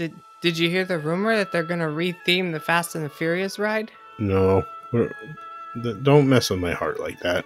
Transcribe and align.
Did 0.00 0.14
Did 0.40 0.56
you 0.56 0.70
hear 0.70 0.86
the 0.86 0.98
rumor 0.98 1.36
that 1.36 1.52
they're 1.52 1.62
gonna 1.62 1.88
retheme 1.88 2.52
the 2.52 2.60
Fast 2.60 2.94
and 2.94 3.04
the 3.04 3.10
Furious 3.10 3.58
ride? 3.58 3.90
No, 4.18 4.64
don't 6.02 6.26
mess 6.26 6.48
with 6.48 6.58
my 6.58 6.72
heart 6.72 6.98
like 6.98 7.20
that. 7.20 7.44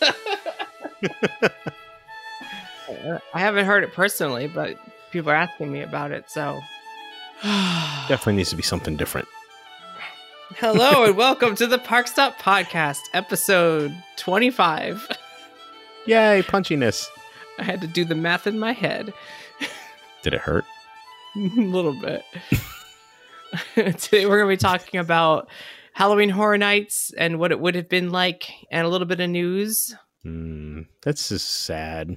I 3.34 3.40
haven't 3.40 3.64
heard 3.64 3.82
it 3.82 3.92
personally, 3.92 4.46
but 4.46 4.78
people 5.10 5.32
are 5.32 5.34
asking 5.34 5.72
me 5.72 5.82
about 5.82 6.12
it. 6.12 6.30
So, 6.30 6.60
Definitely 7.42 8.34
needs 8.34 8.50
to 8.50 8.56
be 8.56 8.62
something 8.62 8.94
different. 8.94 9.26
hello 10.58 11.02
and 11.06 11.16
welcome 11.16 11.56
to 11.56 11.66
the 11.66 11.78
Park 11.78 12.06
Stop 12.06 12.38
Podcast, 12.38 13.00
episode 13.12 13.92
twenty-five. 14.16 15.04
Yay, 16.06 16.44
punchiness! 16.46 17.08
I 17.58 17.64
had 17.64 17.80
to 17.80 17.88
do 17.88 18.04
the 18.04 18.14
math 18.14 18.46
in 18.46 18.60
my 18.60 18.70
head 18.70 19.12
Did 20.22 20.34
it 20.34 20.42
hurt? 20.42 20.64
A 21.34 21.38
little 21.38 21.98
bit. 21.98 22.22
Today 24.00 24.26
we're 24.26 24.38
going 24.38 24.50
to 24.50 24.56
be 24.56 24.68
talking 24.68 25.00
about 25.00 25.48
Halloween 25.92 26.30
Horror 26.30 26.58
Nights 26.58 27.12
and 27.16 27.38
what 27.38 27.52
it 27.52 27.60
would 27.60 27.74
have 27.74 27.88
been 27.88 28.10
like, 28.10 28.50
and 28.70 28.86
a 28.86 28.90
little 28.90 29.06
bit 29.06 29.20
of 29.20 29.30
news. 29.30 29.94
Mm, 30.24 30.86
that's 31.02 31.28
just 31.28 31.48
sad. 31.50 32.16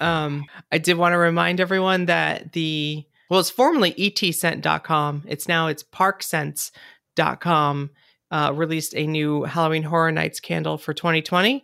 Um, 0.00 0.44
I 0.72 0.78
did 0.78 0.96
want 0.96 1.12
to 1.12 1.18
remind 1.18 1.60
everyone 1.60 2.06
that 2.06 2.52
the 2.52 3.04
well, 3.30 3.38
it's 3.40 3.50
formerly 3.50 3.92
etscent.com. 3.94 5.24
It's 5.26 5.48
now 5.48 5.68
it's 5.68 5.82
parkscents.com. 5.84 7.90
Uh, 8.30 8.52
released 8.54 8.94
a 8.94 9.06
new 9.06 9.44
Halloween 9.44 9.82
Horror 9.82 10.12
Nights 10.12 10.40
candle 10.40 10.78
for 10.78 10.94
2020, 10.94 11.62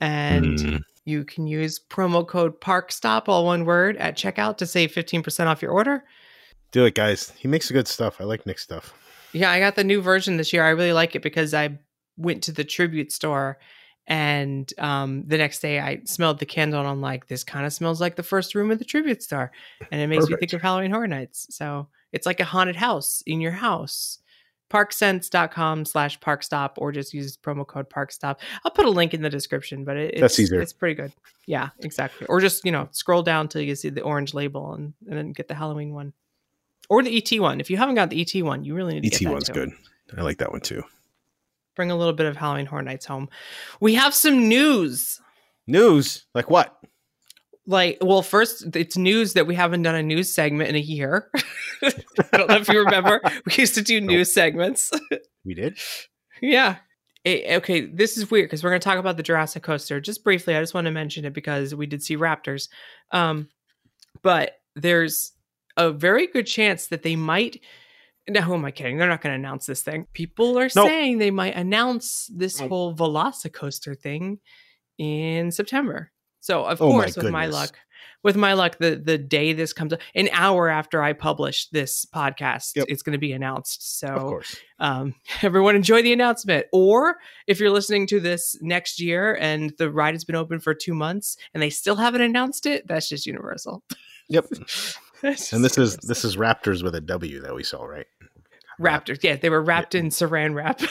and 0.00 0.58
Mm, 0.58 0.80
you 1.08 1.24
can 1.24 1.46
use 1.46 1.78
promo 1.78 2.26
code 2.26 2.60
PARKSTOP, 2.60 3.28
all 3.28 3.46
one 3.46 3.64
word, 3.64 3.96
at 3.96 4.16
checkout 4.16 4.58
to 4.58 4.66
save 4.66 4.92
15% 4.92 5.46
off 5.46 5.62
your 5.62 5.72
order. 5.72 6.04
do 6.70 6.84
it, 6.84 6.94
guys. 6.94 7.32
He 7.38 7.48
makes 7.48 7.70
good 7.70 7.88
stuff. 7.88 8.20
I 8.20 8.24
like 8.24 8.44
Nick's 8.44 8.62
stuff. 8.62 8.92
Yeah, 9.32 9.50
I 9.50 9.58
got 9.58 9.74
the 9.74 9.84
new 9.84 10.00
version 10.00 10.36
this 10.36 10.52
year. 10.52 10.64
I 10.64 10.70
really 10.70 10.92
like 10.92 11.14
it 11.14 11.22
because 11.22 11.54
I 11.54 11.78
went 12.16 12.42
to 12.44 12.52
the 12.52 12.64
tribute 12.64 13.12
store 13.12 13.58
and 14.08 14.72
um, 14.78 15.24
the 15.26 15.36
next 15.36 15.60
day 15.60 15.80
I 15.80 16.00
smelled 16.04 16.38
the 16.38 16.46
candle 16.46 16.80
and 16.80 16.88
I'm 16.88 17.02
like, 17.02 17.28
this 17.28 17.44
kind 17.44 17.66
of 17.66 17.72
smells 17.74 18.00
like 18.00 18.16
the 18.16 18.22
first 18.22 18.54
room 18.54 18.70
of 18.70 18.78
the 18.78 18.84
tribute 18.84 19.22
store. 19.22 19.52
And 19.92 20.00
it 20.00 20.06
makes 20.06 20.28
me 20.28 20.36
think 20.36 20.54
of 20.54 20.62
Halloween 20.62 20.90
Horror 20.90 21.06
Nights. 21.06 21.46
So 21.50 21.88
it's 22.12 22.24
like 22.24 22.40
a 22.40 22.44
haunted 22.44 22.76
house 22.76 23.22
in 23.26 23.42
your 23.42 23.52
house. 23.52 24.18
Parkscents.com 24.70 25.84
slash 25.84 26.18
parkstop 26.20 26.72
or 26.76 26.92
just 26.92 27.14
use 27.14 27.36
promo 27.36 27.66
code 27.66 27.88
parkstop. 27.88 28.36
I'll 28.64 28.70
put 28.70 28.84
a 28.84 28.90
link 28.90 29.14
in 29.14 29.22
the 29.22 29.30
description, 29.30 29.84
but 29.84 29.96
it, 29.96 30.14
it's, 30.14 30.20
That's 30.20 30.38
easier. 30.38 30.60
it's 30.60 30.72
pretty 30.72 30.94
good. 30.94 31.12
Yeah, 31.46 31.70
exactly. 31.80 32.26
Or 32.26 32.40
just, 32.40 32.64
you 32.64 32.72
know, 32.72 32.88
scroll 32.92 33.22
down 33.22 33.48
till 33.48 33.62
you 33.62 33.74
see 33.74 33.88
the 33.88 34.02
orange 34.02 34.34
label 34.34 34.74
and, 34.74 34.92
and 35.08 35.16
then 35.16 35.32
get 35.32 35.48
the 35.48 35.54
Halloween 35.54 35.94
one. 35.94 36.12
Or 36.90 37.02
the 37.02 37.16
ET 37.16 37.40
one. 37.40 37.60
If 37.60 37.70
you 37.70 37.76
haven't 37.76 37.94
got 37.94 38.10
the 38.10 38.20
ET 38.20 38.42
one, 38.42 38.64
you 38.64 38.74
really 38.74 38.94
need 38.94 39.10
to 39.10 39.14
ET 39.14 39.18
get 39.18 39.24
that 39.26 39.32
one's 39.32 39.46
too 39.48 39.52
good. 39.52 39.72
I 40.16 40.22
like 40.22 40.38
that 40.38 40.52
one 40.52 40.60
too. 40.60 40.82
bring 41.76 41.90
a 41.90 41.96
little 41.96 42.14
bit 42.14 42.26
of 42.26 42.36
Halloween 42.36 42.66
Horror 42.66 42.82
Nights 42.82 43.06
home. 43.06 43.28
We 43.80 43.94
have 43.94 44.14
some 44.14 44.48
news. 44.48 45.20
News 45.66 46.24
like 46.34 46.48
what? 46.50 46.78
Like, 47.68 47.98
well, 48.00 48.22
first, 48.22 48.74
it's 48.74 48.96
news 48.96 49.34
that 49.34 49.46
we 49.46 49.54
haven't 49.54 49.82
done 49.82 49.94
a 49.94 50.02
news 50.02 50.32
segment 50.34 50.70
in 50.70 50.76
a 50.76 50.80
year. 50.80 51.30
I 51.82 51.92
don't 52.36 52.48
know 52.48 52.56
if 52.56 52.68
you 52.68 52.78
remember. 52.80 53.20
We 53.46 53.52
used 53.58 53.74
to 53.74 53.82
do 53.82 54.00
news 54.00 54.32
segments. 54.32 54.90
We 55.44 55.52
did. 55.54 55.76
yeah. 56.40 56.76
Eh, 57.26 57.56
okay, 57.56 57.82
this 57.82 58.16
is 58.16 58.30
weird 58.30 58.46
because 58.46 58.64
we're 58.64 58.70
going 58.70 58.80
to 58.80 58.84
talk 58.84 58.98
about 58.98 59.18
the 59.18 59.22
Jurassic 59.22 59.62
coaster 59.62 60.00
just 60.00 60.24
briefly. 60.24 60.56
I 60.56 60.60
just 60.60 60.72
want 60.72 60.86
to 60.86 60.90
mention 60.90 61.26
it 61.26 61.34
because 61.34 61.74
we 61.74 61.84
did 61.86 62.02
see 62.02 62.16
raptors. 62.16 62.68
Um, 63.12 63.48
but 64.22 64.52
there's 64.74 65.32
a 65.76 65.90
very 65.92 66.26
good 66.26 66.46
chance 66.46 66.86
that 66.86 67.02
they 67.02 67.16
might. 67.16 67.60
Now, 68.28 68.42
who 68.42 68.54
am 68.54 68.64
I 68.64 68.70
kidding? 68.70 68.96
They're 68.96 69.08
not 69.08 69.20
going 69.20 69.32
to 69.34 69.38
announce 69.38 69.66
this 69.66 69.82
thing. 69.82 70.06
People 70.14 70.58
are 70.58 70.68
Nope. 70.74 70.86
saying 70.88 71.18
they 71.18 71.30
might 71.30 71.54
announce 71.54 72.30
this 72.34 72.60
Nope. 72.60 72.68
whole 72.70 72.94
Velocicoaster 72.96 73.94
thing 73.98 74.38
in 74.96 75.50
September. 75.50 76.12
So, 76.40 76.64
of 76.64 76.80
Oh 76.80 76.92
my 76.92 77.04
course, 77.04 77.16
with 77.16 77.30
my 77.30 77.46
luck, 77.46 77.76
with 78.22 78.36
my 78.36 78.52
luck, 78.54 78.78
the 78.78 78.96
the 78.96 79.18
day 79.18 79.52
this 79.52 79.72
comes 79.72 79.92
up, 79.92 80.00
an 80.14 80.28
hour 80.32 80.68
after 80.68 81.02
I 81.02 81.12
publish 81.12 81.68
this 81.70 82.04
podcast, 82.06 82.76
Yep. 82.76 82.86
it's 82.88 83.02
going 83.02 83.12
to 83.12 83.18
be 83.18 83.32
announced. 83.32 83.98
So, 83.98 84.40
um, 84.78 85.14
everyone 85.42 85.76
enjoy 85.76 86.02
the 86.02 86.12
announcement. 86.12 86.66
Or 86.72 87.16
if 87.46 87.60
you're 87.60 87.70
listening 87.70 88.06
to 88.08 88.20
this 88.20 88.56
next 88.60 89.00
year 89.00 89.34
and 89.40 89.72
the 89.78 89.90
ride 89.90 90.14
has 90.14 90.24
been 90.24 90.36
open 90.36 90.60
for 90.60 90.74
two 90.74 90.94
months 90.94 91.36
and 91.54 91.62
they 91.62 91.70
still 91.70 91.96
haven't 91.96 92.22
announced 92.22 92.66
it, 92.66 92.86
that's 92.86 93.08
just 93.08 93.26
universal. 93.26 93.82
Yep. 94.28 94.46
That's 95.20 95.52
And 95.52 95.64
just 95.64 95.74
this 95.74 95.78
is 95.78 95.96
this 95.96 96.24
is 96.24 96.36
Raptors 96.36 96.84
with 96.84 96.94
a 96.94 97.00
W 97.00 97.40
that 97.40 97.52
we 97.52 97.64
saw, 97.64 97.82
right? 97.84 98.06
Raptors. 98.80 99.18
Yeah, 99.24 99.34
they 99.34 99.50
were 99.50 99.60
wrapped 99.62 99.96
in 99.96 100.10
saran 100.10 100.54
wrap. 100.54 100.80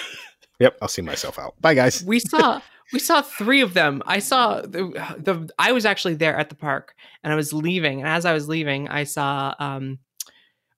Yep. 0.59 0.77
I'll 0.81 0.87
see 0.87 1.01
myself 1.01 1.37
out. 1.37 1.59
Bye, 1.61 1.73
guys. 1.73 2.03
we 2.03 2.19
saw 2.19 2.61
we 2.93 2.99
saw 2.99 3.21
three 3.21 3.61
of 3.61 3.73
them. 3.73 4.01
I 4.05 4.19
saw 4.19 4.61
the, 4.61 4.91
the 5.17 5.49
I 5.59 5.71
was 5.71 5.85
actually 5.85 6.15
there 6.15 6.37
at 6.37 6.49
the 6.49 6.55
park 6.55 6.95
and 7.23 7.33
I 7.33 7.35
was 7.35 7.53
leaving, 7.53 7.99
and 7.99 8.07
as 8.07 8.25
I 8.25 8.33
was 8.33 8.47
leaving, 8.47 8.87
I 8.87 9.03
saw 9.03 9.53
um, 9.59 9.99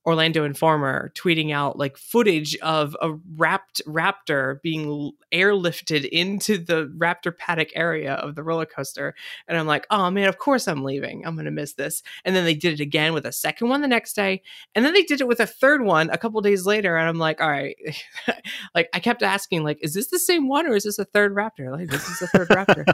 Orlando 0.09 0.43
Informer 0.43 1.11
tweeting 1.15 1.53
out 1.53 1.77
like 1.77 1.95
footage 1.97 2.55
of 2.57 2.97
a 2.99 3.11
wrapped 3.37 3.79
raptor 3.85 4.59
being 4.63 5.11
airlifted 5.31 6.09
into 6.09 6.57
the 6.57 6.91
raptor 6.97 7.35
paddock 7.37 7.69
area 7.75 8.13
of 8.15 8.33
the 8.33 8.41
roller 8.41 8.65
coaster, 8.65 9.13
and 9.47 9.55
I'm 9.55 9.67
like, 9.67 9.85
oh 9.91 10.09
man, 10.09 10.27
of 10.27 10.39
course 10.39 10.67
I'm 10.67 10.83
leaving. 10.83 11.25
I'm 11.27 11.35
gonna 11.35 11.51
miss 11.51 11.73
this. 11.73 12.01
And 12.25 12.35
then 12.35 12.43
they 12.43 12.55
did 12.55 12.73
it 12.73 12.79
again 12.83 13.13
with 13.13 13.27
a 13.27 13.31
second 13.31 13.69
one 13.69 13.81
the 13.81 13.87
next 13.87 14.13
day, 14.13 14.41
and 14.73 14.83
then 14.83 14.93
they 14.93 15.03
did 15.03 15.21
it 15.21 15.27
with 15.27 15.39
a 15.39 15.45
third 15.45 15.83
one 15.83 16.09
a 16.09 16.17
couple 16.17 16.41
days 16.41 16.65
later, 16.65 16.97
and 16.97 17.07
I'm 17.07 17.19
like, 17.19 17.39
all 17.39 17.49
right, 17.49 17.77
like 18.75 18.89
I 18.93 18.99
kept 18.99 19.21
asking, 19.21 19.63
like, 19.63 19.77
is 19.83 19.93
this 19.93 20.07
the 20.07 20.17
same 20.17 20.47
one 20.47 20.65
or 20.65 20.75
is 20.75 20.85
this 20.85 20.97
a 20.97 21.05
third 21.05 21.35
raptor? 21.35 21.71
Like, 21.71 21.89
this 21.89 22.09
is 22.09 22.17
the 22.19 22.27
third 22.27 22.47
raptor. 22.49 22.85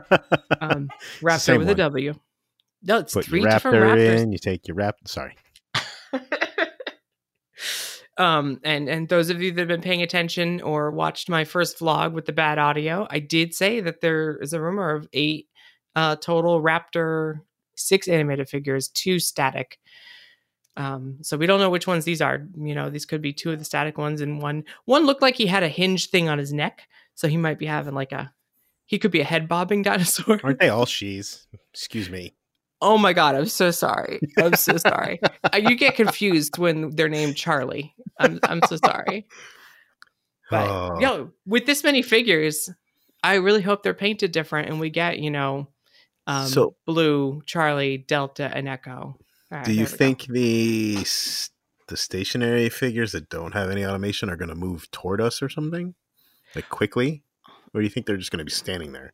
Um, 0.61 0.89
raptor 1.21 1.39
same 1.39 1.57
with 1.59 1.67
one. 1.67 1.75
a 1.75 1.77
W. 1.77 2.13
No, 2.83 2.99
it's 2.99 3.13
Put 3.13 3.25
three 3.25 3.41
your 3.41 3.49
different 3.49 3.77
raptors. 3.77 4.21
in. 4.21 4.31
You 4.31 4.37
take 4.37 4.67
your 4.67 4.75
Rap. 4.75 4.95
Sorry. 5.05 5.35
um, 8.17 8.59
and 8.63 8.87
and 8.87 9.09
those 9.09 9.29
of 9.29 9.41
you 9.41 9.51
that 9.51 9.59
have 9.59 9.67
been 9.67 9.81
paying 9.81 10.01
attention 10.01 10.61
or 10.61 10.91
watched 10.91 11.29
my 11.29 11.43
first 11.43 11.79
vlog 11.79 12.13
with 12.13 12.25
the 12.25 12.33
bad 12.33 12.57
audio, 12.57 13.07
I 13.09 13.19
did 13.19 13.53
say 13.53 13.81
that 13.81 14.01
there 14.01 14.37
is 14.37 14.53
a 14.53 14.61
rumor 14.61 14.91
of 14.91 15.07
eight 15.13 15.47
uh, 15.95 16.15
total 16.15 16.61
Raptor, 16.61 17.41
six 17.75 18.07
animated 18.07 18.49
figures, 18.49 18.87
two 18.89 19.19
static. 19.19 19.79
Um, 20.77 21.17
so 21.21 21.37
we 21.37 21.45
don't 21.45 21.59
know 21.59 21.69
which 21.69 21.87
ones 21.87 22.03
these 22.05 22.21
are. 22.21 22.45
You 22.57 22.75
know, 22.75 22.89
these 22.89 23.05
could 23.05 23.21
be 23.21 23.33
two 23.33 23.51
of 23.51 23.59
the 23.59 23.65
static 23.65 23.97
ones, 23.97 24.21
and 24.21 24.41
one 24.41 24.63
one 24.85 25.05
looked 25.05 25.21
like 25.21 25.35
he 25.35 25.47
had 25.47 25.63
a 25.63 25.69
hinge 25.69 26.09
thing 26.09 26.29
on 26.29 26.37
his 26.37 26.53
neck, 26.53 26.87
so 27.15 27.27
he 27.27 27.37
might 27.37 27.59
be 27.59 27.65
having 27.65 27.93
like 27.93 28.11
a 28.11 28.33
he 28.85 28.99
could 28.99 29.11
be 29.11 29.21
a 29.21 29.25
head 29.25 29.47
bobbing 29.47 29.81
dinosaur. 29.83 30.39
Aren't 30.43 30.59
they 30.59 30.69
all 30.69 30.85
she's? 30.85 31.47
Excuse 31.73 32.09
me. 32.09 32.33
Oh 32.81 32.97
my 32.97 33.13
god, 33.13 33.35
I'm 33.35 33.45
so 33.47 33.71
sorry. 33.71 34.19
I'm 34.37 34.53
so 34.55 34.77
sorry. 34.77 35.19
Uh, 35.43 35.57
you 35.57 35.75
get 35.75 35.95
confused 35.95 36.57
when 36.57 36.91
they're 36.95 37.09
named 37.09 37.35
Charlie. 37.37 37.93
I'm 38.19 38.39
I'm 38.43 38.61
so 38.67 38.75
sorry. 38.77 39.27
But 40.49 40.69
Oh. 40.69 40.95
you 40.99 41.05
know, 41.05 41.31
with 41.45 41.65
this 41.65 41.83
many 41.83 42.01
figures, 42.01 42.69
I 43.23 43.35
really 43.35 43.61
hope 43.61 43.81
they're 43.81 43.93
painted 43.93 44.31
different 44.31 44.69
and 44.69 44.79
we 44.79 44.89
get, 44.89 45.19
you 45.19 45.31
know, 45.31 45.69
um 46.27 46.47
So- 46.47 46.75
blue, 46.85 47.41
Charlie, 47.45 47.97
Delta, 47.97 48.51
and 48.55 48.67
Echo. 48.67 49.17
Right, 49.51 49.65
Do 49.65 49.71
you 49.73 49.85
we 49.85 49.89
go. 49.89 49.95
think 49.97 50.25
the 50.27 50.95
the 51.87 51.97
stationary 51.97 52.67
figures 52.69 53.11
that 53.11 53.29
don't 53.29 53.53
have 53.53 53.69
any 53.69 53.85
automation 53.85 54.29
are 54.29 54.35
going 54.35 54.49
to 54.49 54.55
move 54.55 54.89
toward 54.91 55.21
us 55.21 55.41
or 55.43 55.49
something, 55.49 55.93
like 56.55 56.67
quickly, 56.69 57.21
or 57.73 57.81
do 57.81 57.83
you 57.85 57.91
think 57.91 58.07
they're 58.07 58.17
just 58.17 58.31
going 58.31 58.39
to 58.39 58.45
be 58.45 58.51
standing 58.51 58.91
there? 58.91 59.13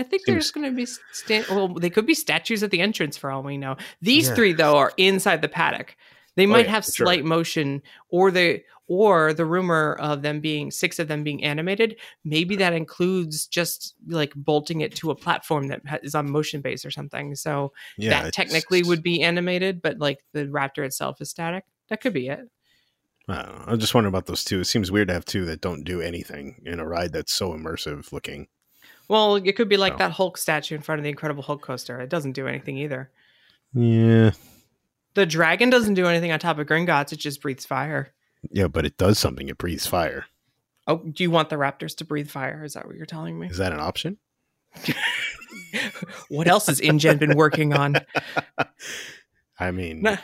I 0.00 0.02
think 0.02 0.24
seems- 0.24 0.44
just 0.44 0.54
going 0.54 0.68
to 0.70 0.74
be 0.74 0.86
stand. 1.12 1.46
Well, 1.48 1.68
they 1.68 1.90
could 1.90 2.06
be 2.06 2.14
statues 2.14 2.62
at 2.62 2.70
the 2.70 2.80
entrance 2.80 3.16
for 3.16 3.30
all 3.30 3.42
we 3.42 3.56
know. 3.58 3.76
These 4.00 4.28
Yeah. 4.28 4.34
three 4.34 4.52
though 4.52 4.76
are 4.76 4.92
inside 4.96 5.42
the 5.42 5.48
paddock. 5.48 5.96
They 6.36 6.46
oh, 6.46 6.48
might 6.50 6.66
yeah, 6.66 6.72
have 6.72 6.84
for 6.86 6.92
sure. 6.92 7.06
slight 7.06 7.24
motion, 7.24 7.82
or 8.08 8.30
they 8.30 8.64
or 8.86 9.32
the 9.32 9.44
rumor 9.44 9.94
of 10.00 10.22
them 10.22 10.40
being 10.40 10.70
six 10.70 10.98
of 10.98 11.06
them 11.06 11.22
being 11.22 11.44
animated. 11.44 11.96
Maybe 12.24 12.56
that 12.56 12.72
includes 12.72 13.46
just 13.46 13.94
like 14.08 14.32
bolting 14.34 14.80
it 14.80 14.96
to 14.96 15.10
a 15.12 15.14
platform 15.14 15.68
that 15.68 15.82
is 16.02 16.14
on 16.16 16.28
motion 16.30 16.60
base 16.60 16.84
or 16.84 16.90
something. 16.90 17.36
So 17.36 17.72
Yeah, 17.98 18.22
that 18.24 18.32
technically 18.32 18.82
would 18.82 19.02
be 19.02 19.22
animated, 19.22 19.80
but 19.80 19.98
like 19.98 20.24
the 20.32 20.46
raptor 20.46 20.84
itself 20.84 21.20
is 21.20 21.30
static. 21.30 21.64
That 21.88 22.00
could 22.00 22.12
be 22.12 22.28
it. 22.28 22.40
I. 23.28 23.64
I'm 23.66 23.78
just 23.78 23.94
wondering 23.94 24.10
about 24.12 24.26
those 24.26 24.42
two. 24.42 24.60
It 24.60 24.64
seems 24.64 24.90
weird 24.90 25.06
to 25.08 25.14
have 25.14 25.24
two 25.24 25.44
that 25.44 25.60
don't 25.60 25.84
do 25.84 26.00
anything 26.00 26.60
in 26.64 26.80
a 26.80 26.86
ride 26.86 27.12
that's 27.12 27.32
so 27.32 27.52
immersive 27.52 28.12
looking. 28.12 28.48
Well, 29.10 29.34
it 29.36 29.56
could 29.56 29.68
be 29.68 29.76
like 29.76 29.94
Oh. 29.94 29.98
that 29.98 30.12
Hulk 30.12 30.38
statue 30.38 30.76
in 30.76 30.82
front 30.82 31.00
of 31.00 31.02
the 31.02 31.10
Incredible 31.10 31.42
Hulk 31.42 31.62
coaster. 31.62 32.00
It 32.00 32.08
doesn't 32.08 32.32
do 32.32 32.46
anything 32.46 32.78
either. 32.78 33.10
Yeah, 33.74 34.30
The 35.14 35.26
dragon 35.26 35.68
doesn't 35.68 35.94
do 35.94 36.06
anything 36.06 36.30
on 36.30 36.38
top 36.38 36.58
of 36.60 36.66
Gringotts. 36.68 37.12
It 37.12 37.16
just 37.18 37.42
breathes 37.42 37.66
fire. 37.66 38.12
yeah, 38.52 38.68
but 38.68 38.86
it 38.86 38.96
does 38.96 39.18
something. 39.18 39.48
It 39.48 39.58
breathes 39.58 39.84
fire. 39.86 40.26
Oh, 40.86 40.98
do 40.98 41.24
you 41.24 41.30
want 41.30 41.50
the 41.50 41.56
raptors 41.56 41.96
to 41.96 42.04
breathe 42.04 42.30
fire? 42.30 42.62
Is 42.64 42.74
that 42.74 42.86
what 42.86 42.94
you're 42.96 43.04
telling 43.06 43.36
me? 43.38 43.48
Is 43.48 43.58
that 43.58 43.72
an 43.72 43.80
option? 43.80 44.18
what 46.28 46.46
else 46.48 46.66
has 46.68 46.80
InGen 46.80 47.18
been 47.18 47.36
working 47.36 47.72
on? 47.74 47.96
I 49.58 49.70
mean, 49.72 50.02
No. 50.02 50.16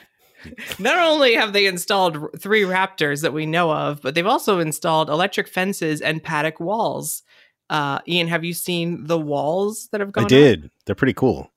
Not 0.79 0.97
only 0.99 1.35
have 1.35 1.53
they 1.53 1.67
installed 1.67 2.41
three 2.41 2.63
raptors 2.63 3.23
that 3.23 3.33
we 3.33 3.47
know 3.47 3.73
of, 3.73 4.01
but 4.01 4.15
they've 4.15 4.25
also 4.27 4.61
installed 4.61 5.11
electric 5.11 5.49
fences 5.49 6.01
and 6.01 6.23
paddock 6.23 6.61
walls. 6.61 7.25
Uh, 7.69 7.99
Ian, 8.07 8.29
have 8.29 8.45
you 8.45 8.53
seen 8.55 9.05
the 9.07 9.19
walls 9.19 9.89
that 9.93 10.01
have 10.01 10.13
gone? 10.13 10.23
I 10.23 10.27
up? 10.27 10.29
did. 10.29 10.71
They're 10.85 10.95
pretty 10.95 11.15
cool. 11.15 11.51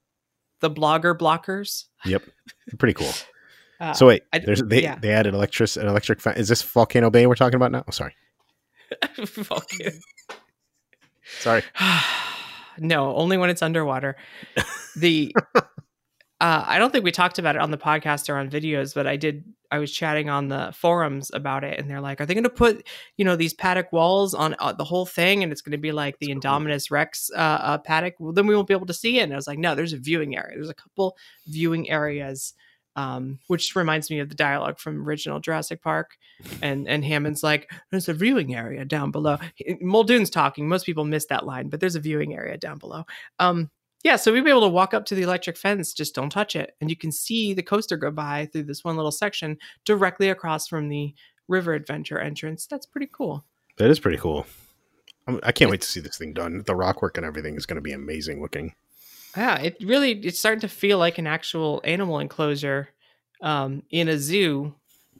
The 0.62 0.70
blogger 0.72 1.18
blockers. 1.18 1.86
Yep, 2.06 2.24
pretty 2.78 2.94
cool. 2.94 3.12
Uh, 3.82 3.94
So 3.94 4.08
wait, 4.08 4.24
I- 4.34 4.40
there's 4.40 4.62
they 4.62 4.84
yeah. 4.84 4.98
they 5.00 5.10
added 5.14 5.34
electric 5.34 5.78
an 5.78 5.88
electric. 5.88 6.20
Fan. 6.20 6.36
Is 6.36 6.50
this 6.50 6.62
Volcano 6.62 7.10
Bay 7.10 7.26
we're 7.28 7.36
talking 7.36 7.56
about 7.56 7.72
now? 7.72 7.86
Oh, 7.88 7.92
sorry, 7.92 8.14
you. 9.18 9.92
sorry. 11.40 11.64
no, 12.78 13.16
only 13.16 13.38
when 13.38 13.50
it's 13.50 13.62
underwater. 13.62 14.18
The 14.98 15.34
uh, 15.56 15.62
I 16.42 16.78
don't 16.78 16.92
think 16.92 17.06
we 17.06 17.12
talked 17.14 17.40
about 17.40 17.56
it 17.56 17.62
on 17.62 17.72
the 17.72 17.78
podcast 17.78 18.28
or 18.28 18.38
on 18.38 18.50
videos, 18.50 18.94
but 18.94 19.08
I 19.08 19.16
did. 19.16 19.46
I 19.71 19.80
was 19.80 19.92
chatting 19.92 20.30
on 20.30 20.48
the 20.48 20.71
forums 20.75 21.30
about 21.33 21.63
it, 21.63 21.80
and 21.80 21.89
they're 21.89 22.01
like, 22.01 22.19
"Are 22.19 22.25
they 22.25 22.33
going 22.33 22.44
to 22.44 22.50
put 22.50 22.88
you 23.18 23.25
know 23.25 23.36
these 23.36 23.54
paddock 23.54 23.92
walls 23.92 24.33
on 24.33 24.56
uh, 24.60 24.74
the 24.74 24.83
whole 24.83 25.06
thing, 25.06 25.44
and 25.44 25.51
it's 25.51 25.62
going 25.62 25.71
to 25.71 25.77
be 25.77 25.92
like 25.92 26.18
the 26.19 26.33
That's 26.33 26.45
cool. 26.45 26.51
Indominus 26.51 26.92
Rex 26.92 27.30
uh, 27.36 27.38
uh, 27.38 27.77
paddock? 27.80 28.16
Well, 28.19 28.33
then 28.33 28.48
we 28.48 28.56
won't 28.56 28.68
be 28.68 28.74
able 28.74 28.88
to 28.88 28.94
see 28.94 29.19
it." 29.19 29.24
And 29.24 29.33
I 29.33 29.36
was 29.36 29.48
like, 29.48 29.60
"No, 29.60 29.75
there's 29.75 29.94
a 29.94 29.98
viewing 29.98 30.36
area. 30.36 30.56
There's 30.56 30.69
a 30.69 30.74
couple 30.74 31.18
viewing 31.48 31.89
areas." 31.89 32.54
Um, 32.95 33.39
which 33.48 33.75
reminds 33.77 34.10
me 34.10 34.19
of 34.19 34.27
the 34.27 34.36
dialogue 34.36 34.77
from 34.77 35.07
original 35.07 35.39
Jurassic 35.39 35.81
Park, 35.81 36.18
and 36.62 36.88
and 36.88 37.06
Hammond's 37.06 37.44
like, 37.44 37.71
"There's 37.92 38.10
a 38.10 38.13
viewing 38.13 38.56
area 38.56 38.83
down 38.83 39.12
below." 39.12 39.38
Muldoon's 39.80 40.30
talking. 40.30 40.68
Most 40.68 40.86
people 40.86 41.06
miss 41.06 41.27
that 41.27 41.45
line, 41.45 41.69
but 41.69 41.80
there's 41.80 41.95
a 41.95 42.01
viewing 42.01 42.33
area 42.33 42.57
down 42.57 42.77
below. 42.77 43.06
Um, 43.38 43.69
yeah, 44.04 44.16
so 44.16 44.31
we'd 44.31 44.44
be 44.44 44.50
able 44.50 44.62
to 44.62 44.69
walk 44.69 44.94
up 44.94 45.06
to 45.06 45.16
the 45.16 45.24
electric 45.24 45.57
fence, 45.57 45.94
just 45.94 46.16
don't 46.16 46.30
touch 46.30 46.56
it, 46.56 46.75
and 46.80 46.90
you 46.90 46.96
can 46.96 47.12
see 47.12 47.54
the 47.54 47.63
coaster 47.63 47.98
go 47.98 48.12
by 48.12 48.48
through 48.51 48.63
this 48.63 48.84
one 48.84 48.96
little 48.96 49.12
section 49.12 49.57
directly 49.84 50.30
across 50.30 50.68
from 50.68 50.88
the 50.88 51.13
River 51.50 51.74
Adventure 51.74 52.19
entrance. 52.19 52.66
That's 52.66 52.86
pretty 52.86 53.10
cool. 53.12 53.44
That 53.78 53.90
is 53.90 54.00
pretty 54.00 54.18
cool. 54.18 54.46
I'm, 55.28 55.40
I 55.44 55.51
can't 55.51 55.69
wait 55.69 55.81
to 55.81 55.88
see 55.88 56.00
this 56.00 56.18
thing 56.18 56.34
done. 56.34 56.63
The 56.66 56.75
rock 56.75 57.01
work 57.01 57.18
and 57.18 57.25
everything 57.25 57.56
is 57.56 57.66
going 57.66 57.75
to 57.75 57.81
be 57.81 57.92
amazing 57.92 58.42
looking. 58.42 58.74
Yeah, 59.36 59.57
it 59.60 59.78
really 59.81 60.12
it's 60.12 60.40
starting 60.40 60.62
to 60.62 60.68
feel 60.68 60.98
like 60.98 61.18
an 61.18 61.28
actual 61.28 61.81
animal 61.84 62.19
enclosure 62.19 62.90
um, 63.42 63.84
in 63.90 64.07
a 64.07 64.18
zoo 64.18 64.75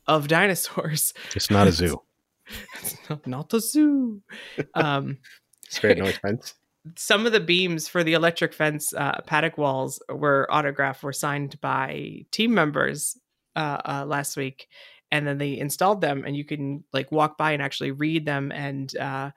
of 0.08 0.28
dinosaurs. 0.30 1.14
It's 1.36 1.52
not 1.52 1.68
a 1.68 1.72
zoo. 1.72 2.02
It's 2.82 2.98
not, 3.08 3.28
not 3.28 3.54
a 3.54 3.60
zoo. 3.60 4.22
Um, 4.74 5.20
Spared 5.68 6.00
no 6.00 6.06
expense. 6.06 6.56
Some 6.96 7.26
of 7.26 7.32
the 7.32 7.40
beams 7.40 7.88
for 7.88 8.04
the 8.04 8.14
electric 8.14 8.54
fence 8.54 8.94
uh, 8.94 9.20
paddock 9.26 9.58
walls 9.58 10.02
were 10.10 10.48
autographed 10.52 11.04
were 11.04 11.14
signed 11.14 11.60
by 11.62 12.26
team 12.32 12.54
members 12.54 13.18
uh, 13.56 13.78
uh, 13.86 14.06
last 14.06 14.38
week 14.38 14.68
and 15.12 15.28
then 15.28 15.38
they 15.38 15.58
installed 15.58 16.02
them 16.02 16.24
and 16.26 16.36
you 16.36 16.46
can 16.46 16.84
like 16.94 17.12
walk 17.12 17.38
by 17.38 17.52
and 17.52 17.62
actually 17.62 17.92
read 17.92 18.26
them 18.26 18.52
and 18.52 18.96
uh, 18.98 19.32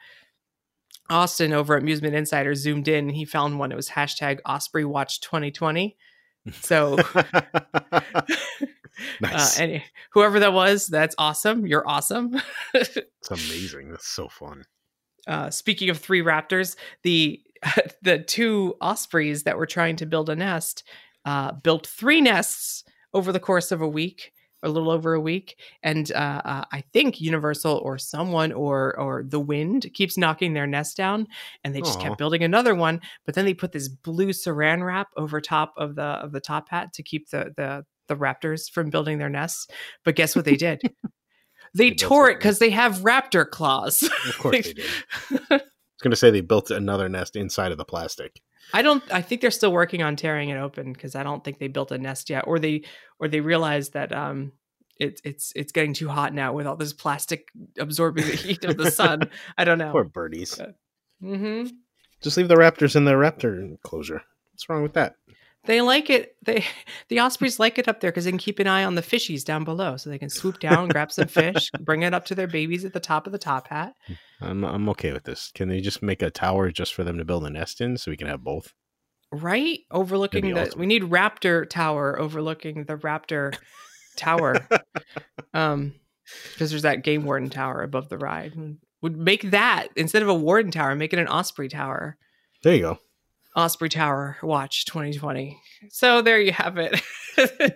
austin 1.10 1.52
over 1.52 1.76
at 1.76 1.82
amusement 1.82 2.14
insider 2.14 2.54
zoomed 2.54 2.88
in 2.88 3.08
and 3.08 3.16
he 3.16 3.24
found 3.24 3.58
one 3.58 3.72
it 3.72 3.76
was 3.76 3.88
hashtag 3.88 4.38
osprey 4.46 4.84
watch 4.84 5.20
2020 5.20 5.96
so 6.60 6.96
nice. 9.20 9.58
uh, 9.58 9.62
and 9.62 9.82
whoever 10.12 10.38
that 10.40 10.52
was 10.52 10.86
that's 10.86 11.14
awesome 11.18 11.66
you're 11.66 11.86
awesome 11.88 12.40
it's 13.22 13.30
amazing. 13.30 13.90
That's 13.90 14.08
so 14.08 14.28
fun. 14.28 14.64
Uh, 15.26 15.50
speaking 15.50 15.90
of 15.90 15.98
three 15.98 16.22
raptors, 16.22 16.76
the 17.02 17.40
the 18.02 18.19
two 18.19 18.76
ospreys 18.80 19.44
that 19.44 19.56
were 19.56 19.66
trying 19.66 19.96
to 19.96 20.06
build 20.06 20.28
a 20.28 20.36
nest 20.36 20.82
uh, 21.24 21.52
built 21.52 21.86
three 21.86 22.20
nests 22.20 22.84
over 23.14 23.32
the 23.32 23.40
course 23.40 23.70
of 23.72 23.80
a 23.80 23.88
week, 23.88 24.32
a 24.62 24.69
little 24.69 24.90
over 24.90 25.14
a 25.14 25.20
week, 25.20 25.56
and 25.82 26.10
uh, 26.12 26.42
uh, 26.44 26.64
I 26.72 26.82
think 26.92 27.20
Universal 27.20 27.78
or 27.78 27.98
someone 27.98 28.52
or 28.52 28.98
or 28.98 29.24
the 29.26 29.40
wind 29.40 29.86
keeps 29.94 30.16
knocking 30.16 30.54
their 30.54 30.66
nest 30.66 30.96
down, 30.96 31.26
and 31.64 31.74
they 31.74 31.80
just 31.80 31.98
Aw. 31.98 32.02
kept 32.02 32.19
building 32.19 32.42
another 32.42 32.74
one. 32.74 33.00
But 33.26 33.34
then 33.34 33.44
they 33.44 33.54
put 33.54 33.72
this 33.72 33.88
blue 33.88 34.30
Saran 34.30 34.84
wrap 34.84 35.08
over 35.16 35.40
top 35.40 35.74
of 35.76 35.94
the 35.94 36.02
of 36.02 36.32
the 36.32 36.40
top 36.40 36.69
hat 36.69 36.92
to 36.94 37.02
keep 37.02 37.30
the 37.30 37.52
the 37.56 37.84
the 38.08 38.16
raptors 38.16 38.70
from 38.70 38.90
building 38.90 39.19
their 39.19 39.30
nests. 39.30 39.66
But 40.04 40.16
guess 40.16 40.34
what 40.34 40.44
they 40.44 40.56
did? 40.56 40.82
They, 41.74 41.90
They 41.90 41.94
tore 41.96 42.30
it 42.30 42.38
because 42.38 42.58
they 42.58 42.70
have 42.70 42.98
raptor 42.98 43.48
claws. 43.48 44.02
Of 44.02 44.10
course 44.38 44.66
they 44.66 44.72
did. 44.72 44.86
I 45.30 45.54
was 45.54 46.02
going 46.02 46.10
to 46.10 46.16
say 46.16 46.30
they 46.30 46.40
built 46.40 46.70
another 46.70 47.08
nest 47.08 47.36
inside 47.36 47.72
of 47.72 47.78
the 47.78 47.84
plastic. 47.84 48.40
I 48.72 48.82
don't. 48.82 49.02
I 49.12 49.22
think 49.22 49.40
they're 49.40 49.50
still 49.50 49.72
working 49.72 50.02
on 50.02 50.16
tearing 50.16 50.48
it 50.48 50.56
open 50.56 50.92
because 50.92 51.14
I 51.14 51.22
don't 51.22 51.44
think 51.44 51.58
they 51.58 51.69
built 51.69 51.90
a 51.92 51.98
nest 51.98 52.30
yet, 52.30 52.44
or 52.46 52.58
they 52.58 52.84
or 53.19 53.28
they 53.28 53.40
realized 53.40 53.92
that 53.94 54.12
um 54.12 54.52
it's 54.98 55.20
it's 55.24 55.52
it's 55.56 55.72
getting 55.72 55.94
too 55.94 56.08
hot 56.08 56.32
now 56.32 56.52
with 56.52 56.66
all 56.66 56.76
this 56.76 56.92
plastic 56.92 57.48
absorbing 57.78 58.24
the 58.24 58.36
heat 58.36 58.64
of 58.64 58.76
the 58.76 58.90
sun. 58.90 59.22
I 59.58 59.64
don't 59.64 59.78
know. 59.78 59.92
Poor 59.92 60.04
birdies. 60.04 60.58
mm-hmm 61.22 61.69
Just 62.22 62.36
leave 62.36 62.48
the 62.48 62.54
raptors 62.54 62.96
in 62.96 63.04
the 63.04 63.12
raptor 63.12 63.58
enclosure. 63.58 64.22
What's 64.52 64.69
wrong 64.69 64.82
with 64.82 64.94
that? 64.94 65.16
They 65.64 65.80
like 65.80 66.10
it. 66.10 66.36
They 66.44 66.64
the 67.08 67.20
ospreys 67.20 67.58
like 67.58 67.78
it 67.78 67.88
up 67.88 68.00
there 68.00 68.10
because 68.10 68.24
they 68.24 68.30
can 68.30 68.38
keep 68.38 68.58
an 68.58 68.66
eye 68.66 68.84
on 68.84 68.94
the 68.94 69.02
fishies 69.02 69.44
down 69.44 69.64
below, 69.64 69.96
so 69.96 70.10
they 70.10 70.18
can 70.18 70.30
swoop 70.30 70.58
down, 70.58 70.88
grab 70.88 71.12
some 71.12 71.28
fish, 71.28 71.70
bring 71.80 72.02
it 72.02 72.14
up 72.14 72.24
to 72.26 72.34
their 72.34 72.46
babies 72.48 72.84
at 72.84 72.92
the 72.92 73.00
top 73.00 73.26
of 73.26 73.32
the 73.32 73.38
top 73.38 73.68
hat. 73.68 73.94
I'm 74.40 74.64
I'm 74.64 74.88
okay 74.90 75.12
with 75.12 75.24
this. 75.24 75.52
Can 75.54 75.68
they 75.68 75.80
just 75.80 76.02
make 76.02 76.22
a 76.22 76.30
tower 76.30 76.70
just 76.70 76.94
for 76.94 77.04
them 77.04 77.18
to 77.18 77.24
build 77.24 77.46
a 77.46 77.50
nest 77.50 77.80
in 77.80 77.96
so 77.96 78.10
we 78.10 78.16
can 78.16 78.28
have 78.28 78.42
both? 78.42 78.72
Right, 79.30 79.80
overlooking 79.90 80.44
the. 80.52 80.60
awesome. 80.60 80.80
We 80.80 80.86
need 80.86 81.04
Raptor 81.04 81.68
Tower 81.68 82.18
overlooking 82.18 82.84
the 82.84 82.96
Raptor 82.96 83.56
Tower. 84.16 84.56
um, 85.54 85.94
because 86.52 86.70
there's 86.70 86.82
that 86.82 87.02
game 87.02 87.24
warden 87.24 87.50
tower 87.50 87.82
above 87.82 88.08
the 88.08 88.18
ride. 88.18 88.54
Would 89.00 89.16
make 89.16 89.50
that 89.50 89.88
instead 89.96 90.22
of 90.22 90.28
a 90.28 90.34
warden 90.34 90.70
tower, 90.70 90.94
make 90.94 91.12
it 91.12 91.18
an 91.18 91.28
Osprey 91.28 91.68
Tower. 91.68 92.16
There 92.62 92.74
you 92.74 92.82
go. 92.82 92.98
Osprey 93.56 93.88
Tower 93.88 94.38
Watch 94.43 94.84
2020. 94.87 95.60
So 95.90 96.22
there 96.22 96.40
you 96.40 96.52
have 96.52 96.78
it. 96.78 97.00
the 97.37 97.75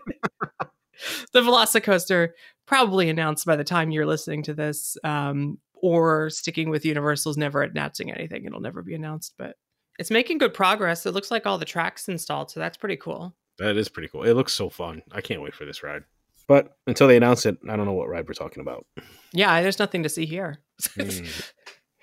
Velocicoaster 1.35 2.31
probably 2.67 3.09
announced 3.09 3.47
by 3.47 3.57
the 3.57 3.65
time 3.65 3.91
you're 3.91 4.07
listening 4.07 4.43
to 4.45 4.55
this, 4.55 4.97
um, 5.05 5.59
or 5.75 6.31
sticking 6.31 6.71
with 6.71 6.85
Universal's 6.85 7.37
never 7.37 7.63
announcing 7.63 8.11
anything. 8.11 8.45
It'll 8.45 8.61
never 8.61 8.83
be 8.83 8.95
announced, 8.95 9.35
but 9.39 9.57
it's 9.99 10.11
making 10.11 10.39
good 10.39 10.55
progress. 10.55 11.07
It 11.07 11.13
looks 11.13 11.31
like 11.31 11.47
all 11.47 11.59
the 11.59 11.65
tracks 11.65 12.09
installed, 12.09 12.51
so 12.51 12.61
that's 12.61 12.77
pretty 12.77 12.97
cool. 12.97 13.35
That 13.59 13.77
is 13.77 13.89
pretty 13.89 14.09
cool. 14.09 14.25
It 14.25 14.35
looks 14.35 14.53
so 14.53 14.69
fun. 14.69 15.03
I 15.13 15.21
can't 15.21 15.43
wait 15.43 15.55
for 15.55 15.65
this 15.65 15.83
ride. 15.83 16.05
But 16.49 16.77
until 16.87 17.09
they 17.09 17.17
announce 17.17 17.45
it, 17.47 17.57
I 17.69 17.77
don't 17.77 17.87
know 17.87 17.93
what 17.93 18.09
ride 18.09 18.29
we're 18.29 18.35
talking 18.35 18.61
about. 18.61 18.87
Yeah, 19.33 19.61
there's 19.63 19.79
nothing 19.79 20.03
to 20.05 20.09
see 20.09 20.27
here. 20.27 20.59
Mm. 20.97 21.51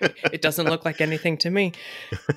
it 0.00 0.42
doesn't 0.42 0.66
look 0.66 0.84
like 0.84 1.00
anything 1.00 1.38
to 1.38 1.50
me. 1.50 1.72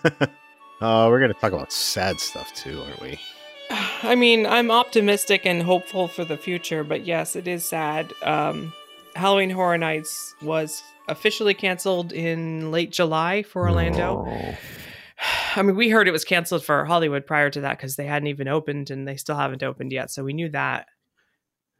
Uh, 0.82 1.08
we're 1.10 1.20
going 1.20 1.34
to 1.34 1.40
talk 1.40 1.54
about 1.54 1.72
sad 1.72 2.20
stuff 2.20 2.54
too, 2.54 2.82
aren't 2.84 3.02
we? 3.02 3.20
I 4.04 4.16
mean, 4.16 4.46
I'm 4.46 4.70
optimistic 4.72 5.46
and 5.46 5.62
hopeful 5.64 6.08
for 6.08 6.24
the 6.24 6.38
future, 6.38 6.84
but 6.84 7.06
yes, 7.06 7.36
it 7.36 7.48
is 7.48 7.66
sad. 7.66 8.14
Um, 8.24 8.74
Halloween 9.16 9.50
Horror 9.50 9.78
Nights 9.78 10.36
was 10.42 10.84
officially 11.08 11.54
canceled 11.54 12.14
in 12.14 12.72
late 12.72 12.92
July 12.92 13.44
for 13.44 13.64
Orlando. 13.64 14.26
Oh. 14.28 14.58
I 15.56 15.64
mean, 15.64 15.76
we 15.76 15.90
heard 15.90 16.08
it 16.08 16.12
was 16.12 16.24
canceled 16.26 16.64
for 16.64 16.86
Hollywood 16.86 17.26
prior 17.26 17.50
to 17.50 17.62
that 17.62 17.78
because 17.78 17.96
they 17.96 18.06
hadn't 18.06 18.28
even 18.28 18.48
opened 18.48 18.92
and 18.92 19.08
they 19.08 19.16
still 19.16 19.36
haven't 19.36 19.64
opened 19.64 19.92
yet. 19.92 20.12
So 20.12 20.24
we 20.24 20.34
knew 20.34 20.50
that. 20.50 20.86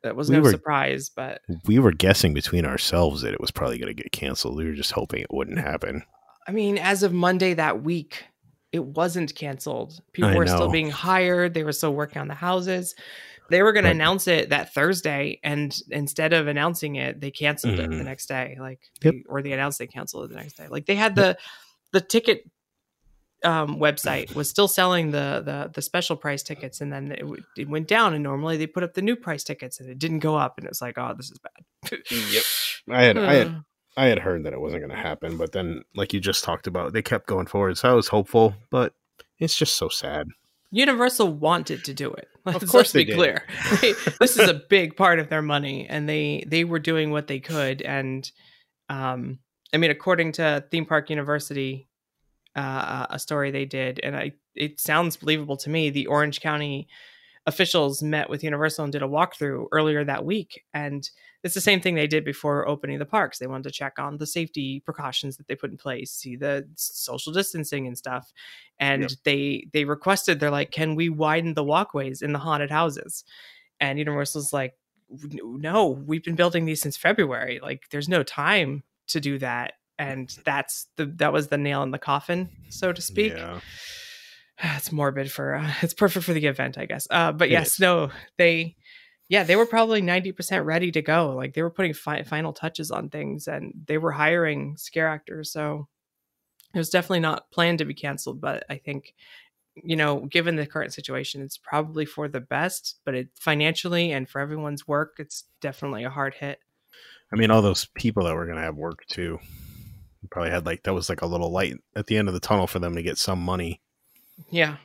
That 0.04 0.16
was 0.16 0.30
We 0.30 0.38
no 0.38 0.42
were- 0.42 0.52
surprise, 0.52 1.12
but 1.16 1.42
We 1.66 1.78
were 1.78 1.92
guessing 1.92 2.34
between 2.34 2.66
ourselves 2.66 3.22
that 3.22 3.34
it 3.34 3.42
was 3.42 3.52
probably 3.52 3.78
going 3.78 3.96
to 3.96 4.02
get 4.02 4.12
canceled. 4.12 4.56
We 4.58 4.66
were 4.66 4.74
just 4.74 4.92
hoping 4.92 5.22
it 5.22 5.32
wouldn't 5.32 5.60
happen. 5.60 6.04
I 6.48 6.52
mean, 6.52 6.78
as 6.78 7.04
of 7.04 7.14
Monday 7.14 7.54
that 7.56 7.84
week, 7.84 8.24
it 8.78 8.86
wasn't 8.86 9.36
canceled. 9.36 10.00
People 10.14 10.30
I 10.32 10.36
were 10.36 10.48
still 10.48 10.70
being 10.70 10.90
hired. 10.90 11.54
They 11.54 11.64
were 11.64 11.74
still 11.74 11.94
working 11.94 12.22
on 12.22 12.28
the 12.30 12.34
houses. 12.36 12.96
They 13.50 13.62
were 13.64 13.72
going 13.74 13.86
to 13.86 13.92
announce 13.92 14.28
it 14.28 14.50
that 14.50 14.74
Thursday, 14.74 15.40
and 15.44 15.78
instead 15.90 16.34
of 16.34 16.48
announcing 16.48 16.96
it, 16.96 17.20
they 17.22 17.32
canceled 17.32 17.80
it 17.80 17.90
the 17.90 17.96
Mhm. 17.98 18.04
next 18.06 18.28
day. 18.28 18.58
Like, 18.60 18.80
Yep. 19.04 19.14
they- 19.14 19.24
or 19.30 19.42
they 19.42 19.52
announced 19.54 19.80
they 19.80 19.88
canceled 19.88 20.26
it 20.26 20.30
the 20.30 20.36
next 20.42 20.58
day. 20.58 20.68
Like 20.70 20.86
they 20.86 20.96
had 20.96 21.16
the 21.16 21.38
the 21.94 22.02
ticket 22.02 22.44
um, 23.44 23.78
website 23.80 24.34
was 24.36 24.50
still 24.50 24.68
selling 24.68 25.12
the 25.12 25.42
the 25.46 25.72
the 25.74 25.82
special 25.82 26.16
price 26.18 26.44
tickets, 26.44 26.82
and 26.82 26.92
then 26.92 27.12
it, 27.12 27.20
w- 27.22 27.42
it 27.58 27.70
went 27.70 27.88
down. 27.88 28.14
And 28.14 28.24
normally 28.24 28.58
they 28.58 28.68
put 28.68 28.84
up 28.84 28.94
the 28.96 29.02
new 29.02 29.16
price 29.16 29.44
tickets, 29.44 29.80
and 29.80 29.90
it 29.90 30.00
didn't 30.00 30.20
go 30.20 30.36
up. 30.36 30.56
And 30.58 30.66
it 30.66 30.70
was 30.72 30.82
like, 30.82 30.98
oh, 30.98 31.14
this 31.16 31.32
is 31.32 31.40
bad. 31.40 32.00
Yep. 32.12 32.44
I 32.90 33.04
had, 33.04 33.18
I 33.18 33.34
had 33.34 33.64
I 33.98 34.06
had 34.06 34.20
heard 34.20 34.44
that 34.44 34.54
it 34.54 34.62
wasn't 34.62 34.84
going 34.84 34.96
to 34.96 35.02
happen, 35.02 35.38
but 35.38 35.52
then, 35.52 35.82
like 35.96 36.14
you 36.14 36.20
just 36.20 36.44
talked 36.44 36.68
about, 36.68 36.94
they 36.94 37.02
kept 37.02 37.26
going 37.26 37.48
forward. 37.48 37.80
So 37.80 37.90
I 37.90 37.94
was 37.94 38.08
hopeful, 38.08 38.54
but 38.70 38.94
it's 39.40 39.58
just 39.58 39.76
so 39.76 39.90
sad. 39.90 40.28
Universal 40.70 41.34
wanted 41.34 41.84
to 41.86 41.94
do 41.94 42.12
it. 42.14 42.28
Of 42.46 42.62
Let's 42.62 42.72
course 42.72 42.94
be 42.94 43.06
did. 43.06 43.16
clear. 43.16 43.44
This 44.20 44.38
is 44.38 44.50
a 44.50 44.54
big 44.54 44.96
part 44.96 45.20
of 45.20 45.30
their 45.30 45.42
money, 45.42 45.88
and 45.88 46.08
they 46.08 46.44
they 46.48 46.64
were 46.64 46.80
doing 46.80 47.12
what 47.12 47.28
they 47.28 47.40
could. 47.40 47.82
And 47.82 48.30
um, 48.88 49.40
I 49.74 49.78
mean, 49.78 49.92
according 49.92 50.34
to 50.34 50.64
Theme 50.70 50.86
Park 50.86 51.10
University, 51.10 51.88
uh, 52.56 53.08
a 53.10 53.20
story 53.20 53.52
they 53.52 53.66
did, 53.66 54.00
and 54.04 54.16
I 54.16 54.34
it 54.56 54.80
sounds 54.80 55.18
believable 55.18 55.58
to 55.58 55.70
me. 55.70 55.90
The 55.90 56.08
Orange 56.08 56.40
County 56.42 56.88
officials 57.48 58.04
met 58.04 58.30
with 58.30 58.44
Universal 58.44 58.84
and 58.84 58.92
did 58.92 59.02
a 59.02 59.08
walkthrough 59.08 59.68
earlier 59.72 60.04
that 60.04 60.26
week. 60.26 60.66
And 60.74 61.10
it's 61.44 61.54
the 61.54 61.62
same 61.62 61.80
thing 61.80 61.96
they 61.96 62.06
did 62.06 62.26
before 62.26 62.68
opening 62.68 63.00
the 63.00 63.06
parks. 63.06 63.40
They 63.40 63.48
wanted 63.48 63.64
to 63.64 63.72
check 63.72 63.98
on 63.98 64.18
the 64.18 64.28
safety 64.28 64.82
precautions 64.82 65.38
that 65.38 65.48
they 65.48 65.56
put 65.56 65.72
in 65.72 65.78
place, 65.78 66.12
see 66.12 66.36
the 66.36 66.68
social 66.76 67.32
distancing 67.32 67.88
and 67.88 67.98
stuff. 67.98 68.34
And 68.80 69.04
yep. 69.04 69.12
they 69.24 69.68
they 69.72 69.86
requested, 69.86 70.40
they're 70.40 70.52
like, 70.52 70.72
can 70.72 70.96
we 70.96 71.10
widen 71.10 71.54
the 71.54 71.64
walkways 71.64 72.22
in 72.22 72.34
the 72.34 72.40
haunted 72.40 72.70
houses? 72.70 73.24
And 73.80 73.98
Universal's 73.98 74.52
like, 74.52 74.74
no, 75.10 75.88
we've 75.88 76.24
been 76.24 76.36
building 76.36 76.66
these 76.66 76.82
since 76.82 76.98
February. 76.98 77.62
Like, 77.64 77.84
there's 77.92 78.10
no 78.10 78.24
time 78.24 78.84
to 79.08 79.22
do 79.22 79.40
that. 79.40 79.74
And 79.98 80.36
that's 80.44 80.88
the 80.98 81.06
that 81.16 81.32
was 81.32 81.48
the 81.48 81.58
nail 81.58 81.82
in 81.82 81.92
the 81.92 81.98
coffin, 81.98 82.50
so 82.70 82.92
to 82.92 83.02
speak. 83.02 83.34
Yeah. 83.34 83.62
It's 84.60 84.92
morbid 84.92 85.32
for 85.32 85.56
uh, 85.56 85.74
it's 85.82 85.94
perfect 85.94 86.26
for 86.26 86.34
the 86.34 86.48
event, 86.48 86.78
I 86.78 86.86
guess. 86.86 87.08
Uh, 87.10 87.32
but 87.32 87.50
it 87.50 87.52
yes, 87.52 87.74
is. 87.74 87.80
no, 87.80 88.10
they 88.38 88.76
yeah, 89.30 89.44
they 89.44 89.56
were 89.58 89.66
probably 89.66 90.02
90% 90.02 90.66
ready 90.66 90.92
to 90.92 91.02
go. 91.02 91.36
Like 91.36 91.54
they 91.54 91.62
were 91.62 91.70
putting 91.70 91.94
fi- 91.94 92.24
final 92.24 92.54
touches 92.54 92.92
on 92.92 93.10
things 93.10 93.48
and 93.48 93.74
they 93.86 93.98
were 93.98 94.14
hiring 94.14 94.78
scare 94.78 95.10
actors. 95.10 95.52
So 95.52 95.88
it 96.74 96.78
was 96.78 96.90
definitely 96.90 97.20
not 97.20 97.52
planned 97.52 97.80
to 97.80 97.86
be 97.86 97.94
canceled, 97.94 98.40
but 98.40 98.64
I 98.70 98.78
think 98.78 99.14
you 99.84 99.96
know, 99.96 100.26
given 100.26 100.56
the 100.56 100.66
current 100.66 100.94
situation, 100.94 101.42
it's 101.42 101.58
probably 101.58 102.06
for 102.06 102.28
the 102.28 102.40
best, 102.40 103.00
but 103.06 103.14
it 103.14 103.30
financially 103.36 104.12
and 104.12 104.28
for 104.28 104.42
everyone's 104.42 104.88
work, 104.88 105.16
it's 105.20 105.46
definitely 105.62 106.04
a 106.04 106.10
hard 106.10 106.34
hit. 106.34 106.60
I 107.32 107.36
mean, 107.36 107.52
all 107.52 107.62
those 107.62 107.86
people 107.96 108.24
that 108.24 108.36
were 108.36 108.46
going 108.46 108.58
to 108.58 108.64
have 108.64 108.76
work 108.76 109.06
too 109.08 109.40
probably 110.32 110.52
had 110.52 110.66
like 110.66 110.84
that 110.84 110.94
was 110.94 111.10
like 111.10 111.22
a 111.22 111.28
little 111.28 111.52
light 111.52 111.76
at 111.96 112.08
the 112.08 112.18
end 112.18 112.28
of 112.28 112.34
the 112.34 112.40
tunnel 112.40 112.68
for 112.68 112.80
them 112.80 112.96
to 112.96 113.04
get 113.04 113.18
some 113.18 113.40
money. 113.40 113.82
Yeah. 114.50 114.78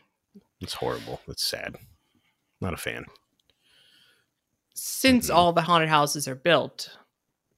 It's 0.61 0.75
horrible. 0.75 1.21
It's 1.28 1.44
sad. 1.44 1.76
Not 2.61 2.75
a 2.75 2.78
fan. 2.78 3.04
Since 4.75 5.26
mm-hmm. 5.26 5.37
all 5.37 5.52
the 5.52 5.62
haunted 5.62 5.88
houses 5.88 6.28
are 6.28 6.35
built, 6.35 6.90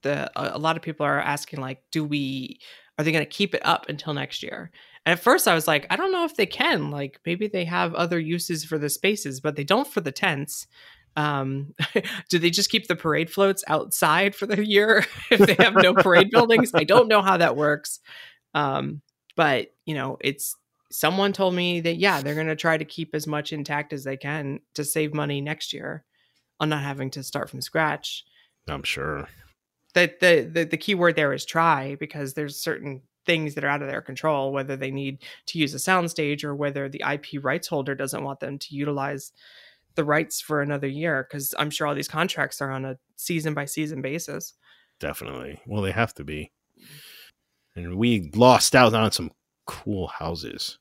the 0.03 0.31
a, 0.37 0.59
lot 0.59 0.77
of 0.77 0.83
people 0.83 1.07
are 1.07 1.21
asking 1.21 1.61
like 1.61 1.83
do 1.91 2.05
we 2.05 2.59
are 2.99 3.05
they 3.05 3.13
going 3.13 3.25
to 3.25 3.31
keep 3.31 3.55
it 3.55 3.63
up 3.65 3.89
until 3.89 4.15
next 4.15 4.43
year? 4.43 4.71
And 5.05 5.13
at 5.13 5.23
first 5.23 5.49
I 5.49 5.55
was 5.55 5.67
like, 5.67 5.87
I 5.91 5.97
don't 5.97 6.13
know 6.13 6.25
if 6.25 6.37
they 6.37 6.47
can. 6.47 6.91
Like 6.91 7.21
maybe 7.27 7.49
they 7.49 7.65
have 7.65 7.95
other 7.95 8.19
uses 8.19 8.65
for 8.65 8.79
the 8.79 8.89
spaces, 8.89 9.41
but 9.41 9.57
they 9.57 9.65
don't 9.65 9.89
for 9.89 10.01
the 10.01 10.13
tents. 10.13 10.67
Um, 11.17 11.75
do 12.31 12.39
they 12.39 12.51
just 12.51 12.71
keep 12.71 12.87
the 12.87 12.97
parade 12.97 13.31
floats 13.31 13.65
outside 13.69 14.35
for 14.35 14.47
the 14.47 14.65
year 14.65 15.05
if 15.31 15.41
they 15.41 15.63
have 15.63 15.75
no 15.75 15.95
parade 15.95 16.31
buildings? 16.33 16.73
I 16.75 16.85
don't 16.85 17.09
know 17.09 17.23
how 17.23 17.37
that 17.37 17.57
works. 17.57 18.01
Um, 18.55 19.03
but 19.37 19.73
you 19.85 19.95
know, 19.95 20.17
it's 20.21 20.57
someone 20.91 21.33
told 21.33 21.55
me 21.55 21.81
that 21.81 21.97
yeah, 21.97 22.21
they're 22.21 22.35
going 22.35 22.47
to 22.47 22.57
try 22.57 22.77
to 22.77 22.85
keep 22.85 23.15
as 23.15 23.27
much 23.27 23.53
intact 23.53 23.93
as 23.93 24.05
they 24.05 24.17
can 24.17 24.61
to 24.75 24.85
save 24.85 25.15
money 25.15 25.41
next 25.41 25.73
year 25.73 26.05
on 26.61 26.69
not 26.69 26.83
having 26.83 27.11
to 27.11 27.23
start 27.23 27.51
from 27.51 27.61
scratch. 27.61 28.25
I'm 28.69 28.83
sure. 28.83 29.29
That 29.95 30.21
the, 30.21 30.49
the 30.53 30.65
the 30.65 30.77
key 30.77 30.95
word 30.95 31.17
there 31.17 31.33
is 31.33 31.45
try 31.45 31.97
because 31.97 32.35
there's 32.35 32.57
certain 32.57 33.03
things 33.27 33.55
that 33.55 33.65
are 33.65 33.69
out 33.69 33.83
of 33.83 33.89
their 33.89 34.03
control, 34.03 34.53
whether 34.53 34.77
they 34.77 34.91
need 34.91 35.19
to 35.47 35.59
use 35.59 35.75
a 35.75 35.79
soundstage 35.79 36.45
or 36.45 36.55
whether 36.55 36.89
the 36.89 37.03
IP 37.09 37.43
rights 37.43 37.69
holder 37.69 37.95
doesn't 37.95 38.25
want 38.25 38.41
them 38.41 38.59
to 38.59 38.75
utilize 38.75 39.33
the 39.95 40.05
rights 40.05 40.41
for 40.41 40.61
another 40.61 40.89
year. 40.89 41.27
Because 41.29 41.55
I'm 41.59 41.71
sure 41.71 41.87
all 41.87 41.95
these 41.95 42.09
contracts 42.09 42.61
are 42.61 42.71
on 42.71 42.85
a 42.85 42.99
season 43.17 43.55
by 43.55 43.65
season 43.65 44.03
basis. 44.03 44.55
Definitely. 45.01 45.61
Well, 45.67 45.83
they 45.83 45.93
have 45.93 46.15
to 46.15 46.25
be. 46.25 46.53
And 47.77 47.97
we 47.97 48.31
lost 48.35 48.75
out 48.75 48.95
on 48.95 49.11
some 49.13 49.31
cool 49.67 50.09
houses. 50.09 50.79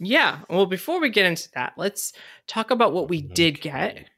Yeah. 0.00 0.40
Well, 0.50 0.66
before 0.66 1.00
we 1.00 1.08
get 1.08 1.26
into 1.26 1.48
that, 1.54 1.74
let's 1.76 2.12
talk 2.46 2.70
about 2.70 2.92
what 2.92 3.08
we 3.08 3.22
did 3.22 3.60
get 3.60 4.08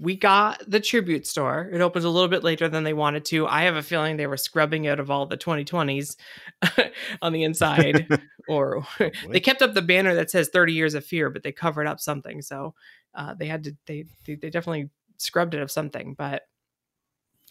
we 0.00 0.16
got 0.16 0.62
the 0.68 0.80
tribute 0.80 1.26
store. 1.26 1.68
It 1.72 1.80
opens 1.80 2.04
a 2.04 2.10
little 2.10 2.28
bit 2.28 2.44
later 2.44 2.68
than 2.68 2.84
they 2.84 2.92
wanted 2.92 3.24
to. 3.26 3.46
I 3.46 3.62
have 3.62 3.76
a 3.76 3.82
feeling 3.82 4.16
they 4.16 4.26
were 4.26 4.36
scrubbing 4.36 4.86
out 4.86 5.00
of 5.00 5.10
all 5.10 5.26
the 5.26 5.36
2020s 5.36 6.16
on 7.22 7.32
the 7.32 7.44
inside, 7.44 8.06
or 8.48 8.86
they 9.28 9.40
kept 9.40 9.62
up 9.62 9.74
the 9.74 9.82
banner 9.82 10.14
that 10.14 10.30
says 10.30 10.50
30 10.50 10.72
years 10.72 10.94
of 10.94 11.04
fear, 11.04 11.30
but 11.30 11.42
they 11.42 11.52
covered 11.52 11.86
up 11.86 12.00
something. 12.00 12.42
So 12.42 12.74
uh, 13.14 13.34
they 13.34 13.46
had 13.46 13.64
to, 13.64 13.76
they, 13.86 14.04
they, 14.24 14.36
they 14.36 14.50
definitely 14.50 14.90
scrubbed 15.16 15.54
it 15.54 15.62
of 15.62 15.70
something. 15.70 16.14
But 16.16 16.42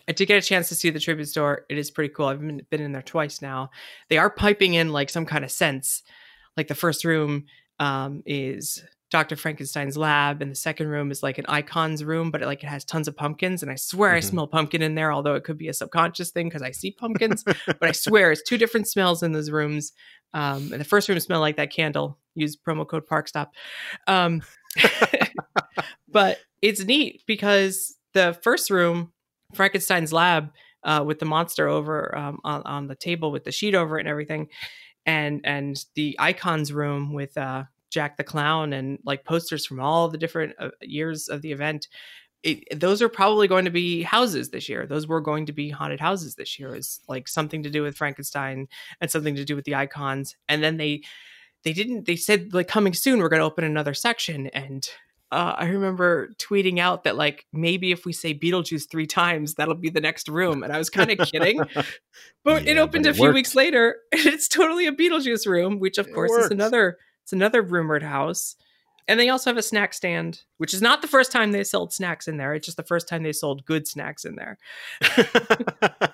I 0.07 0.13
did 0.13 0.27
get 0.27 0.41
a 0.41 0.45
chance 0.45 0.69
to 0.69 0.75
see 0.75 0.89
the 0.89 0.99
tribute 0.99 1.27
store. 1.27 1.65
It 1.69 1.77
is 1.77 1.91
pretty 1.91 2.13
cool. 2.13 2.27
I've 2.27 2.39
been, 2.39 2.61
been 2.69 2.81
in 2.81 2.93
there 2.93 3.01
twice 3.01 3.41
now. 3.41 3.71
They 4.09 4.17
are 4.17 4.29
piping 4.29 4.73
in 4.73 4.93
like 4.93 5.09
some 5.09 5.25
kind 5.25 5.43
of 5.43 5.51
sense. 5.51 6.03
Like 6.55 6.67
the 6.67 6.75
first 6.75 7.03
room 7.03 7.45
um, 7.79 8.23
is 8.25 8.83
Dr. 9.09 9.35
Frankenstein's 9.37 9.97
lab, 9.97 10.41
and 10.41 10.51
the 10.51 10.55
second 10.55 10.87
room 10.87 11.11
is 11.11 11.23
like 11.23 11.37
an 11.37 11.45
icons 11.47 12.03
room, 12.03 12.29
but 12.29 12.41
it, 12.41 12.45
like 12.45 12.63
it 12.63 12.67
has 12.67 12.83
tons 12.83 13.07
of 13.07 13.15
pumpkins. 13.15 13.63
And 13.63 13.71
I 13.71 13.75
swear 13.75 14.11
mm-hmm. 14.11 14.17
I 14.17 14.21
smell 14.21 14.47
pumpkin 14.47 14.81
in 14.81 14.95
there, 14.95 15.13
although 15.13 15.35
it 15.35 15.43
could 15.43 15.57
be 15.57 15.69
a 15.69 15.73
subconscious 15.73 16.31
thing 16.31 16.47
because 16.47 16.61
I 16.61 16.71
see 16.71 16.91
pumpkins. 16.91 17.43
but 17.65 17.83
I 17.83 17.91
swear 17.93 18.31
it's 18.31 18.43
two 18.43 18.57
different 18.57 18.87
smells 18.87 19.23
in 19.23 19.31
those 19.31 19.49
rooms. 19.49 19.93
Um, 20.33 20.71
and 20.71 20.81
the 20.81 20.85
first 20.85 21.07
room 21.07 21.19
smelled 21.19 21.41
like 21.41 21.55
that 21.55 21.71
candle. 21.71 22.17
Use 22.35 22.57
promo 22.57 22.85
code 22.85 23.07
ParkStop. 23.07 23.47
Um, 24.07 24.41
but 26.09 26.39
it's 26.61 26.83
neat 26.83 27.23
because 27.27 27.95
the 28.13 28.37
first 28.41 28.69
room, 28.69 29.13
Frankenstein's 29.57 30.13
lab, 30.13 30.51
uh, 30.83 31.03
with 31.05 31.19
the 31.19 31.25
monster 31.25 31.67
over 31.67 32.17
um, 32.17 32.39
on, 32.43 32.61
on 32.63 32.87
the 32.87 32.95
table 32.95 33.31
with 33.31 33.43
the 33.43 33.51
sheet 33.51 33.75
over 33.75 33.97
it 33.97 34.01
and 34.01 34.09
everything, 34.09 34.47
and 35.05 35.41
and 35.43 35.83
the 35.95 36.15
icons 36.19 36.71
room 36.71 37.13
with 37.13 37.37
uh, 37.37 37.63
Jack 37.89 38.17
the 38.17 38.23
Clown 38.23 38.73
and 38.73 38.99
like 39.03 39.25
posters 39.25 39.65
from 39.65 39.79
all 39.79 40.07
the 40.07 40.17
different 40.17 40.53
uh, 40.59 40.69
years 40.81 41.27
of 41.27 41.41
the 41.41 41.51
event. 41.51 41.87
It, 42.43 42.79
those 42.79 43.01
are 43.01 43.09
probably 43.09 43.47
going 43.47 43.65
to 43.65 43.71
be 43.71 44.03
houses 44.03 44.49
this 44.49 44.69
year. 44.69 44.85
Those 44.85 45.07
were 45.07 45.19
going 45.19 45.47
to 45.47 45.53
be 45.53 45.69
haunted 45.69 45.99
houses 45.99 46.35
this 46.35 46.59
year. 46.59 46.75
Is 46.75 47.01
like 47.09 47.27
something 47.27 47.63
to 47.63 47.69
do 47.69 47.81
with 47.81 47.97
Frankenstein 47.97 48.67
and 49.01 49.11
something 49.11 49.35
to 49.35 49.43
do 49.43 49.55
with 49.55 49.65
the 49.65 49.75
icons. 49.75 50.35
And 50.47 50.63
then 50.63 50.77
they 50.77 51.01
they 51.63 51.73
didn't. 51.73 52.05
They 52.05 52.15
said 52.15 52.53
like 52.53 52.67
coming 52.67 52.93
soon. 52.93 53.19
We're 53.19 53.29
going 53.29 53.41
to 53.41 53.45
open 53.45 53.65
another 53.65 53.93
section. 53.93 54.47
And 54.47 54.87
uh, 55.31 55.55
I 55.57 55.65
remember 55.65 56.29
tweeting 56.39 56.79
out 56.79 57.03
that 57.03 57.17
like 57.17 57.45
maybe 57.51 57.91
if 57.91 58.05
we 58.05 58.13
say 58.13 58.33
Beetlejuice 58.33 58.89
three 58.89 59.07
times, 59.07 59.55
that'll 59.55 59.75
be 59.75 59.89
the 59.89 59.99
next 59.99 60.29
room. 60.29 60.63
And 60.63 60.71
I 60.71 60.77
was 60.77 60.89
kind 60.89 61.11
of 61.11 61.27
kidding, 61.31 61.59
but 62.43 62.63
yeah, 62.63 62.71
it 62.71 62.77
opened 62.77 63.03
but 63.03 63.09
it 63.09 63.11
a 63.11 63.13
few 63.13 63.23
worked. 63.23 63.35
weeks 63.35 63.55
later. 63.55 63.97
And 64.13 64.25
it's 64.25 64.47
totally 64.47 64.87
a 64.87 64.91
Beetlejuice 64.91 65.45
room, 65.45 65.79
which 65.79 65.97
of 65.97 66.07
it 66.07 66.13
course 66.13 66.31
is 66.31 66.51
another 66.51 66.97
it's 67.23 67.33
another 67.33 67.61
rumored 67.61 68.03
house. 68.03 68.55
And 69.09 69.19
they 69.19 69.29
also 69.29 69.49
have 69.49 69.57
a 69.57 69.61
snack 69.61 69.93
stand, 69.93 70.41
which 70.57 70.73
is 70.73 70.81
not 70.81 71.01
the 71.01 71.07
first 71.07 71.31
time 71.31 71.51
they 71.51 71.63
sold 71.63 71.93
snacks 71.93 72.27
in 72.27 72.37
there. 72.37 72.53
It's 72.53 72.65
just 72.65 72.77
the 72.77 72.83
first 72.83 73.07
time 73.07 73.23
they 73.23 73.31
sold 73.31 73.65
good 73.65 73.87
snacks 73.87 74.25
in 74.25 74.35
there. 74.35 74.57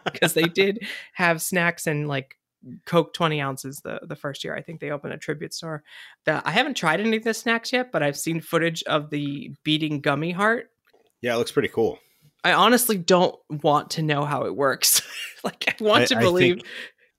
Because 0.05 0.33
they 0.33 0.43
did 0.43 0.85
have 1.13 1.41
snacks 1.41 1.87
and 1.87 2.07
like 2.07 2.37
Coke 2.85 3.13
20 3.13 3.41
ounces 3.41 3.81
the, 3.83 3.99
the 4.03 4.15
first 4.15 4.43
year. 4.43 4.55
I 4.55 4.61
think 4.61 4.79
they 4.79 4.91
opened 4.91 5.13
a 5.13 5.17
tribute 5.17 5.53
store. 5.53 5.83
The, 6.25 6.41
I 6.45 6.51
haven't 6.51 6.75
tried 6.75 6.99
any 6.99 7.17
of 7.17 7.23
the 7.23 7.33
snacks 7.33 7.73
yet, 7.73 7.91
but 7.91 8.03
I've 8.03 8.17
seen 8.17 8.41
footage 8.41 8.83
of 8.83 9.09
the 9.09 9.51
beating 9.63 10.01
gummy 10.01 10.31
heart. 10.31 10.69
Yeah, 11.21 11.35
it 11.35 11.37
looks 11.37 11.51
pretty 11.51 11.69
cool. 11.69 11.99
I 12.43 12.53
honestly 12.53 12.97
don't 12.97 13.35
want 13.49 13.91
to 13.91 14.01
know 14.01 14.25
how 14.25 14.45
it 14.45 14.55
works. 14.55 15.01
like, 15.43 15.65
I 15.67 15.83
want 15.83 16.03
I, 16.03 16.05
to 16.07 16.19
believe. 16.19 16.61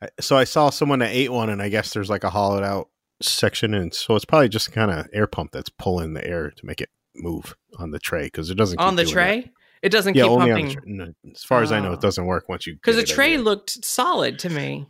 Think, 0.01 0.13
so 0.21 0.37
I 0.37 0.45
saw 0.45 0.71
someone 0.71 0.99
that 0.99 1.11
ate 1.11 1.33
one, 1.33 1.49
and 1.49 1.63
I 1.63 1.69
guess 1.69 1.93
there's 1.93 2.11
like 2.11 2.25
a 2.25 2.31
hollowed 2.31 2.63
out 2.63 2.89
section, 3.23 3.75
and 3.75 3.95
so 3.95 4.15
it's 4.17 4.25
probably 4.25 4.49
just 4.49 4.73
kind 4.73 4.91
of 4.91 5.07
air 5.13 5.27
pump 5.27 5.53
that's 5.53 5.71
pulling 5.71 6.15
the 6.15 6.27
air 6.27 6.51
to 6.51 6.67
make 6.67 6.81
it 6.81 6.91
move 7.15 7.55
on 7.79 7.91
the 7.91 7.99
tray 7.99 8.25
because 8.25 8.51
it 8.51 8.57
doesn't 8.57 8.79
on 8.79 8.97
the 8.97 9.05
tray. 9.05 9.43
That. 9.43 9.51
It 9.83 9.93
doesn't 9.93 10.17
yeah, 10.17 10.23
keep 10.23 10.33
only 10.33 10.51
pumping. 10.51 10.79
On 10.79 10.97
the, 10.97 11.15
no, 11.23 11.33
as 11.33 11.45
far 11.45 11.63
as 11.63 11.71
I 11.71 11.79
know, 11.79 11.93
it 11.93 11.97
ah. 11.97 12.01
doesn't 12.01 12.25
work 12.25 12.49
once 12.49 12.67
you 12.67 12.75
because 12.75 12.97
the 12.97 13.03
tray 13.03 13.37
looked 13.37 13.85
solid 13.85 14.39
to 14.41 14.51
me. 14.51 14.87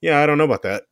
Yeah, 0.00 0.20
I 0.20 0.26
don't 0.26 0.38
know 0.38 0.44
about 0.44 0.62
that. 0.62 0.84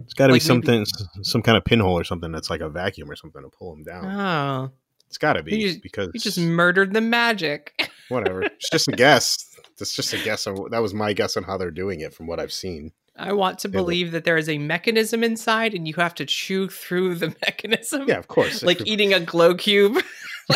It's 0.00 0.14
got 0.14 0.26
to 0.28 0.32
like 0.32 0.42
be 0.42 0.44
something, 0.44 0.80
maybe... 0.80 1.24
some 1.24 1.42
kind 1.42 1.56
of 1.56 1.64
pinhole 1.64 1.98
or 1.98 2.04
something 2.04 2.30
that's 2.30 2.50
like 2.50 2.60
a 2.60 2.68
vacuum 2.68 3.10
or 3.10 3.16
something 3.16 3.42
to 3.42 3.48
pull 3.48 3.74
them 3.74 3.82
down. 3.82 4.04
Oh, 4.04 4.70
it's 5.06 5.18
got 5.18 5.34
to 5.34 5.42
be 5.42 5.56
you 5.56 5.68
just, 5.68 5.82
because 5.82 6.10
you 6.14 6.20
just 6.20 6.38
murdered 6.38 6.92
the 6.92 7.00
magic. 7.00 7.90
whatever. 8.08 8.42
It's 8.42 8.70
just 8.70 8.88
a 8.88 8.92
guess. 8.92 9.36
That's 9.78 9.94
just 9.94 10.12
a 10.12 10.18
guess. 10.18 10.46
On, 10.46 10.70
that 10.70 10.82
was 10.82 10.94
my 10.94 11.12
guess 11.12 11.36
on 11.36 11.44
how 11.44 11.56
they're 11.56 11.70
doing 11.70 12.00
it 12.00 12.14
from 12.14 12.26
what 12.26 12.40
I've 12.40 12.52
seen. 12.52 12.92
I 13.18 13.32
want 13.32 13.58
to 13.60 13.68
believe 13.68 14.12
that 14.12 14.24
there 14.24 14.36
is 14.36 14.48
a 14.48 14.58
mechanism 14.58 15.24
inside 15.24 15.72
and 15.72 15.88
you 15.88 15.94
have 15.94 16.14
to 16.16 16.26
chew 16.26 16.68
through 16.68 17.14
the 17.16 17.28
mechanism. 17.42 18.04
Yeah, 18.06 18.18
of 18.18 18.28
course. 18.28 18.62
like 18.62 18.86
eating 18.86 19.14
a 19.14 19.20
glow 19.20 19.54
cube. 19.54 20.02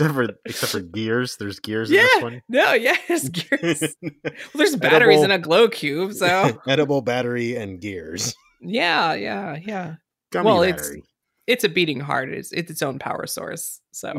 except 0.00 0.14
for 0.14 0.28
except 0.44 0.72
for 0.72 0.80
gears. 0.80 1.36
There's 1.36 1.60
gears 1.60 1.90
yeah. 1.90 2.00
in 2.00 2.06
this 2.06 2.22
one. 2.22 2.42
No, 2.48 2.72
yes, 2.74 3.28
gears. 3.28 3.96
well, 4.02 4.12
there's 4.54 4.76
batteries 4.76 5.18
edible, 5.18 5.24
in 5.24 5.30
a 5.30 5.38
glow 5.38 5.68
cube, 5.68 6.12
so 6.12 6.60
edible 6.68 7.02
battery 7.02 7.56
and 7.56 7.80
gears. 7.80 8.34
Yeah, 8.60 9.14
yeah, 9.14 9.58
yeah. 9.64 9.94
Gummy 10.32 10.46
well, 10.46 10.60
battery. 10.60 10.98
it's 10.98 11.08
it's 11.46 11.64
a 11.64 11.68
beating 11.68 12.00
heart. 12.00 12.30
It's 12.30 12.52
it's 12.52 12.70
its 12.70 12.82
own 12.82 12.98
power 12.98 13.26
source. 13.26 13.80
So 13.92 14.12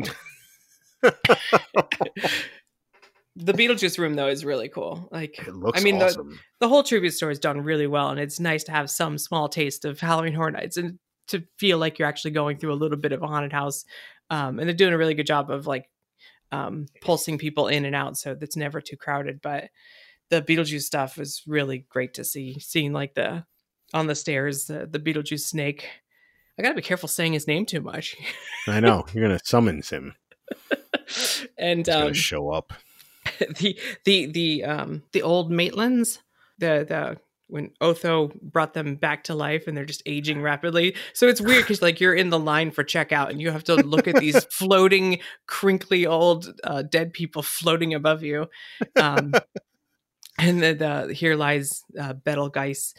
the 1.02 3.52
Beetlejuice 3.52 3.98
room 3.98 4.14
though 4.14 4.28
is 4.28 4.44
really 4.44 4.68
cool. 4.68 5.08
Like 5.12 5.38
I 5.74 5.80
mean 5.80 6.02
awesome. 6.02 6.30
the 6.30 6.38
the 6.60 6.68
whole 6.68 6.82
tribute 6.82 7.12
store 7.12 7.30
is 7.30 7.38
done 7.38 7.60
really 7.60 7.86
well 7.86 8.10
and 8.10 8.18
it's 8.18 8.40
nice 8.40 8.64
to 8.64 8.72
have 8.72 8.90
some 8.90 9.16
small 9.16 9.48
taste 9.48 9.84
of 9.84 10.00
Halloween 10.00 10.34
Horror 10.34 10.50
Nights 10.50 10.76
and 10.76 10.98
to 11.28 11.44
feel 11.58 11.78
like 11.78 11.98
you're 11.98 12.08
actually 12.08 12.32
going 12.32 12.58
through 12.58 12.72
a 12.72 12.74
little 12.74 12.96
bit 12.96 13.12
of 13.12 13.22
a 13.22 13.26
haunted 13.26 13.52
house. 13.52 13.84
Um, 14.30 14.58
and 14.58 14.68
they're 14.68 14.76
doing 14.76 14.92
a 14.92 14.98
really 14.98 15.14
good 15.14 15.26
job 15.26 15.50
of 15.50 15.66
like 15.66 15.88
um, 16.52 16.86
pulsing 17.00 17.38
people 17.38 17.68
in 17.68 17.84
and 17.84 17.94
out, 17.94 18.16
so 18.16 18.34
that's 18.34 18.56
never 18.56 18.80
too 18.80 18.96
crowded. 18.96 19.40
But 19.42 19.70
the 20.30 20.42
Beetlejuice 20.42 20.82
stuff 20.82 21.16
was 21.16 21.42
really 21.46 21.86
great 21.88 22.14
to 22.14 22.24
see. 22.24 22.58
Seeing 22.60 22.92
like 22.92 23.14
the 23.14 23.44
on 23.94 24.06
the 24.06 24.14
stairs, 24.14 24.66
the, 24.66 24.86
the 24.86 24.98
Beetlejuice 24.98 25.40
snake. 25.40 25.88
I 26.58 26.62
gotta 26.62 26.74
be 26.74 26.82
careful 26.82 27.08
saying 27.08 27.32
his 27.32 27.46
name 27.46 27.66
too 27.66 27.80
much. 27.80 28.16
I 28.66 28.80
know 28.80 29.06
you're 29.12 29.24
gonna 29.24 29.40
summons 29.44 29.90
him. 29.90 30.14
and 31.56 31.86
He's 31.86 31.94
um, 31.94 32.02
gonna 32.02 32.14
show 32.14 32.50
up. 32.50 32.72
the 33.38 33.78
the 34.04 34.26
the 34.26 34.64
um 34.64 35.02
the 35.12 35.22
old 35.22 35.50
Maitlands, 35.50 36.18
the 36.58 36.84
the 36.88 37.18
when 37.48 37.70
Otho 37.80 38.30
brought 38.42 38.74
them 38.74 38.96
back 38.96 39.24
to 39.24 39.34
life 39.34 39.66
and 39.66 39.76
they're 39.76 39.84
just 39.84 40.02
aging 40.06 40.42
rapidly. 40.42 40.94
So 41.12 41.26
it's 41.26 41.40
weird 41.40 41.64
because 41.64 41.82
like 41.82 42.00
you're 42.00 42.14
in 42.14 42.30
the 42.30 42.38
line 42.38 42.70
for 42.70 42.84
checkout 42.84 43.30
and 43.30 43.40
you 43.40 43.50
have 43.50 43.64
to 43.64 43.74
look 43.76 44.06
at 44.06 44.16
these 44.16 44.44
floating, 44.50 45.20
crinkly 45.46 46.06
old 46.06 46.54
uh, 46.64 46.82
dead 46.82 47.12
people 47.12 47.42
floating 47.42 47.94
above 47.94 48.22
you. 48.22 48.46
Um, 48.96 49.32
and 50.38 50.62
then 50.62 50.78
the, 50.78 51.12
here 51.12 51.34
lies 51.36 51.82
uh, 51.98 52.12
Betelgeuse, 52.12 52.94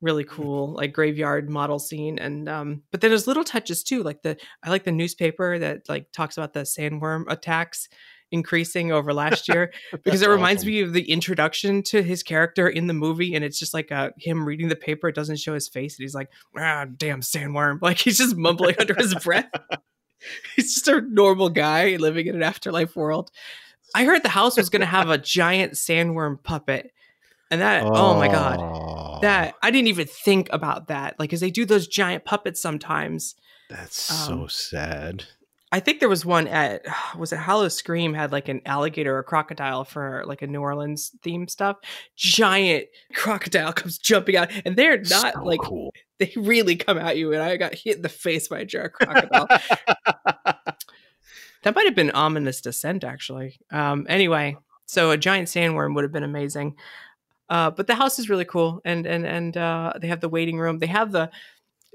really 0.00 0.24
cool 0.24 0.74
like 0.74 0.92
graveyard 0.92 1.48
model 1.48 1.78
scene. 1.78 2.18
And 2.18 2.48
um, 2.48 2.82
but 2.90 3.00
then 3.00 3.10
there's 3.10 3.26
little 3.26 3.44
touches 3.44 3.82
too, 3.82 4.02
like 4.02 4.22
the 4.22 4.36
I 4.62 4.70
like 4.70 4.84
the 4.84 4.92
newspaper 4.92 5.58
that 5.58 5.88
like 5.88 6.12
talks 6.12 6.36
about 6.36 6.52
the 6.52 6.60
sandworm 6.60 7.24
attacks 7.28 7.88
increasing 8.34 8.92
over 8.92 9.14
last 9.14 9.48
year 9.48 9.72
because 10.02 10.20
it 10.20 10.28
reminds 10.28 10.62
awesome. 10.62 10.72
me 10.72 10.80
of 10.80 10.92
the 10.92 11.10
introduction 11.10 11.82
to 11.84 12.02
his 12.02 12.22
character 12.22 12.68
in 12.68 12.88
the 12.88 12.92
movie 12.92 13.34
and 13.34 13.44
it's 13.44 13.58
just 13.58 13.72
like 13.72 13.90
uh, 13.92 14.10
him 14.18 14.44
reading 14.44 14.68
the 14.68 14.76
paper 14.76 15.08
it 15.08 15.14
doesn't 15.14 15.38
show 15.38 15.54
his 15.54 15.68
face 15.68 15.96
and 15.96 16.02
he's 16.02 16.14
like 16.14 16.28
ah 16.58 16.84
damn 16.96 17.20
sandworm. 17.20 17.78
Like 17.84 17.98
he's 17.98 18.18
just 18.18 18.36
mumbling 18.36 18.76
under 18.78 18.94
his 18.94 19.14
breath. 19.14 19.50
He's 20.56 20.74
just 20.74 20.88
a 20.88 21.02
normal 21.02 21.50
guy 21.50 21.96
living 21.96 22.28
in 22.28 22.34
an 22.34 22.42
afterlife 22.42 22.96
world. 22.96 23.30
I 23.94 24.04
heard 24.04 24.22
the 24.22 24.30
house 24.30 24.56
was 24.56 24.70
going 24.70 24.80
to 24.80 24.86
have 24.86 25.10
a 25.10 25.18
giant 25.18 25.74
sandworm 25.74 26.42
puppet 26.42 26.92
and 27.50 27.60
that 27.60 27.82
oh, 27.84 28.16
my 28.16 28.28
god. 28.28 28.58
Oh, 28.58 29.18
that 29.20 29.54
i 29.62 29.70
didn't 29.70 29.88
even 29.88 30.06
think 30.06 30.48
about 30.50 30.88
that. 30.88 31.16
Like 31.18 31.28
because 31.28 31.40
they 31.40 31.50
do 31.50 31.66
those 31.66 31.86
giant 31.86 32.24
puppets 32.24 32.60
sometimes. 32.60 33.34
That's 33.68 34.00
so 34.00 34.32
um, 34.32 34.48
sad. 34.48 35.24
I 35.74 35.80
think 35.80 35.98
there 35.98 36.08
was 36.08 36.24
one 36.24 36.46
at 36.46 36.82
was 37.18 37.32
it 37.32 37.38
Howl-O-Scream 37.40 38.14
had 38.14 38.30
like 38.30 38.48
an 38.48 38.60
alligator 38.64 39.18
or 39.18 39.24
crocodile 39.24 39.84
for 39.84 40.22
like 40.24 40.40
a 40.40 40.46
New 40.46 40.60
Orleans 40.60 41.10
theme 41.20 41.48
stuff. 41.48 41.78
Giant 42.14 42.86
crocodile 43.12 43.72
comes 43.80 43.98
jumping 43.98 44.36
out, 44.36 44.52
and 44.64 44.76
they're 44.76 44.98
not 44.98 45.34
So 45.34 45.42
like 45.42 45.58
cool. 45.60 45.92
they 46.18 46.32
really 46.36 46.76
come 46.76 46.96
at 46.96 47.16
you. 47.16 47.32
And 47.32 47.42
I 47.42 47.56
got 47.56 47.74
hit 47.74 47.96
in 47.96 48.02
the 48.02 48.08
face 48.08 48.46
by 48.46 48.60
a 48.60 48.64
giant 48.64 48.92
crocodile. 48.92 49.48
that 51.64 51.74
might 51.74 51.86
have 51.86 51.96
been 51.96 52.12
ominous 52.12 52.60
descent, 52.60 53.02
actually. 53.02 53.58
Um, 53.72 54.06
anyway, 54.08 54.56
so 54.86 55.10
a 55.10 55.16
giant 55.16 55.48
sandworm 55.48 55.96
would 55.96 56.04
have 56.04 56.12
been 56.12 56.22
amazing. 56.22 56.76
Uh, 57.48 57.72
but 57.72 57.88
the 57.88 57.96
house 57.96 58.20
is 58.20 58.30
really 58.30 58.44
cool, 58.44 58.80
and 58.84 59.06
and 59.06 59.26
and 59.26 59.56
uh, 59.56 59.94
they 60.00 60.06
have 60.06 60.20
the 60.20 60.28
waiting 60.28 60.56
room. 60.56 60.78
They 60.78 60.86
have 60.86 61.10
the 61.10 61.32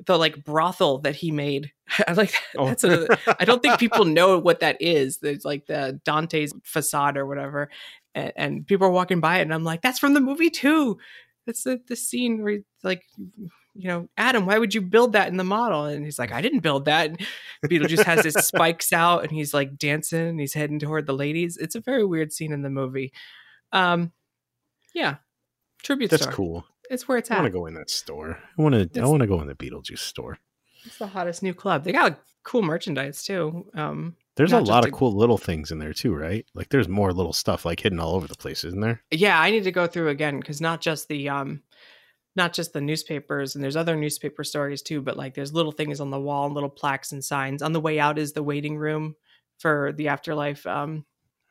the 0.06 0.18
like 0.18 0.44
brothel 0.44 1.00
that 1.00 1.16
he 1.16 1.32
made. 1.32 1.72
I 2.08 2.14
like 2.14 2.34
Oh. 2.58 2.68
that's 2.68 2.84
a. 2.84 3.08
I 3.40 3.46
don't 3.46 3.62
think 3.62 3.80
people 3.80 4.06
know 4.06 4.40
what 4.40 4.60
that 4.62 4.78
is. 4.82 5.18
There's 5.18 5.46
like 5.46 5.66
the 5.68 6.00
Dante's 6.06 6.54
facade 6.64 7.18
or 7.18 7.26
whatever, 7.26 7.70
and, 8.16 8.34
and 8.36 8.68
people 8.68 8.88
are 8.88 8.92
walking 8.92 9.20
by 9.20 9.40
it, 9.40 9.44
and 9.44 9.54
I'm 9.54 9.64
like, 9.64 9.82
that's 9.82 10.00
from 10.00 10.14
the 10.14 10.22
movie 10.22 10.50
too. 10.50 10.98
That's 11.46 11.64
the 11.64 11.82
the 11.88 11.96
scene 11.96 12.44
where 12.44 12.60
like. 12.84 13.04
You 13.76 13.88
know, 13.88 14.10
Adam, 14.18 14.46
why 14.46 14.58
would 14.58 14.74
you 14.74 14.82
build 14.82 15.14
that 15.14 15.30
in 15.30 15.38
the 15.38 15.44
model? 15.46 15.86
And 15.86 16.04
he's 16.04 16.20
like, 16.20 16.34
I 16.34 16.42
didn't 16.42 16.62
build 16.62 16.86
that. 16.86 17.12
And 17.12 17.20
Beetlejuice 17.66 18.04
has 18.04 18.26
his 18.26 18.34
spikes 18.46 18.92
out 18.92 19.22
and 19.24 19.32
he's 19.32 19.54
like 19.54 19.78
dancing 19.78 20.28
and 20.28 20.40
he's 20.40 20.54
heading 20.54 20.80
toward 20.80 21.06
the 21.06 21.14
ladies. 21.14 21.56
It's 21.56 21.76
a 21.76 21.80
very 21.80 22.04
weird 22.04 22.34
scene 22.34 22.52
in 22.52 22.62
the 22.62 22.70
movie. 22.70 23.14
Um, 23.72 24.12
yeah, 24.94 25.18
tribute 25.82 26.10
That's 26.12 26.24
store. 26.24 26.34
cool. 26.34 26.66
It's 26.90 27.08
where 27.08 27.18
it's 27.18 27.30
I 27.32 27.36
at. 27.36 27.38
I 27.40 27.42
want 27.44 27.54
to 27.54 27.58
go 27.60 27.66
in 27.68 27.74
that 27.76 27.90
store. 27.90 28.40
I 28.58 28.62
want 28.62 28.94
to. 28.94 29.02
I 29.02 29.06
want 29.06 29.22
to 29.22 29.28
go 29.28 29.42
in 29.42 29.48
the 29.48 29.56
Beetlejuice 29.56 30.00
store. 30.00 30.38
It's 30.86 30.98
the 30.98 31.08
hottest 31.08 31.44
new 31.44 31.54
club. 31.54 31.84
They 31.84 31.92
got 31.92 32.20
cool 32.44 32.62
merchandise 32.62 33.24
too. 33.24 33.66
Um, 33.76 34.16
There's 34.38 34.54
a 34.54 34.60
lot 34.60 34.86
a- 34.86 34.88
of 34.88 34.94
cool 34.94 35.16
little 35.16 35.38
things 35.38 35.72
in 35.72 35.80
there 35.80 35.94
too, 35.94 36.16
right? 36.16 36.46
Like 36.56 36.70
there's 36.70 36.88
more 36.88 37.12
little 37.14 37.34
stuff 37.34 37.66
like 37.66 37.80
hidden 37.82 38.00
all 38.00 38.16
over 38.16 38.28
the 38.28 38.36
place, 38.36 38.64
isn't 38.64 38.80
there? 38.80 39.02
yeah, 39.12 39.40
I 39.40 39.52
need 39.52 39.66
to 39.66 39.72
go 39.72 39.88
through 39.88 40.10
again 40.10 40.40
because 40.40 40.62
not 40.62 40.82
just 40.82 41.08
the 41.10 41.30
um, 41.30 41.62
not 42.36 42.54
just 42.54 42.74
the 42.74 42.82
newspapers 42.82 43.56
and 43.56 43.64
there's 43.64 43.76
other 43.76 43.96
newspaper 43.96 44.44
stories 44.44 44.82
too, 44.82 45.02
but 45.02 45.18
like 45.18 45.36
there's 45.36 45.54
little 45.54 45.74
things 45.74 46.00
on 46.00 46.10
the 46.10 46.20
wall, 46.20 46.46
and 46.46 46.54
little 46.56 46.70
plaques 46.70 47.12
and 47.12 47.24
signs. 47.24 47.62
On 47.62 47.74
the 47.74 47.82
way 47.82 48.00
out 48.00 48.18
is 48.18 48.32
the 48.34 48.44
waiting 48.44 48.78
room 48.78 49.16
for 49.60 49.92
the 49.98 50.08
afterlife 50.08 50.66
um 50.66 51.06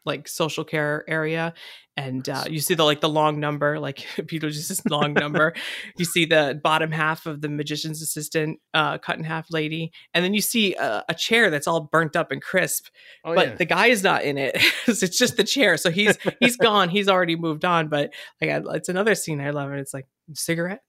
like 0.04 0.28
social 0.28 0.64
care 0.64 1.04
area 1.08 1.54
and 1.96 2.28
uh, 2.28 2.44
you 2.48 2.60
see 2.60 2.74
the 2.74 2.84
like 2.84 3.00
the 3.00 3.08
long 3.08 3.40
number 3.40 3.80
like 3.80 3.98
Beetlejuice's 4.16 4.80
long 4.88 5.14
number. 5.14 5.52
You 5.96 6.04
see 6.04 6.26
the 6.26 6.60
bottom 6.62 6.92
half 6.92 7.26
of 7.26 7.40
the 7.40 7.48
magician's 7.48 8.00
assistant 8.00 8.60
uh, 8.72 8.98
cut 8.98 9.18
in 9.18 9.24
half 9.24 9.46
lady 9.50 9.90
and 10.14 10.24
then 10.24 10.32
you 10.32 10.40
see 10.40 10.74
a, 10.74 11.04
a 11.08 11.14
chair 11.14 11.50
that's 11.50 11.66
all 11.66 11.88
burnt 11.90 12.14
up 12.14 12.30
and 12.30 12.40
crisp 12.40 12.86
Oh 13.24 13.34
but 13.34 13.58
the 13.58 13.64
guy 13.64 13.88
is 13.88 14.02
not 14.02 14.22
in 14.22 14.38
it. 14.38 14.56
It's 14.86 15.18
just 15.18 15.36
the 15.36 15.44
chair 15.44 15.76
so 15.76 15.90
he's 15.90 16.16
he's 16.40 16.56
gone 16.68 16.88
he's 16.88 17.08
already 17.08 17.36
moved 17.36 17.64
on 17.64 17.88
but 17.88 18.12
like 18.40 18.50
I, 18.50 18.62
it's 18.74 18.88
another 18.88 19.14
scene 19.14 19.40
i 19.40 19.50
love 19.50 19.70
and 19.70 19.80
it's 19.80 19.92
like 19.92 20.06
cigarette 20.34 20.80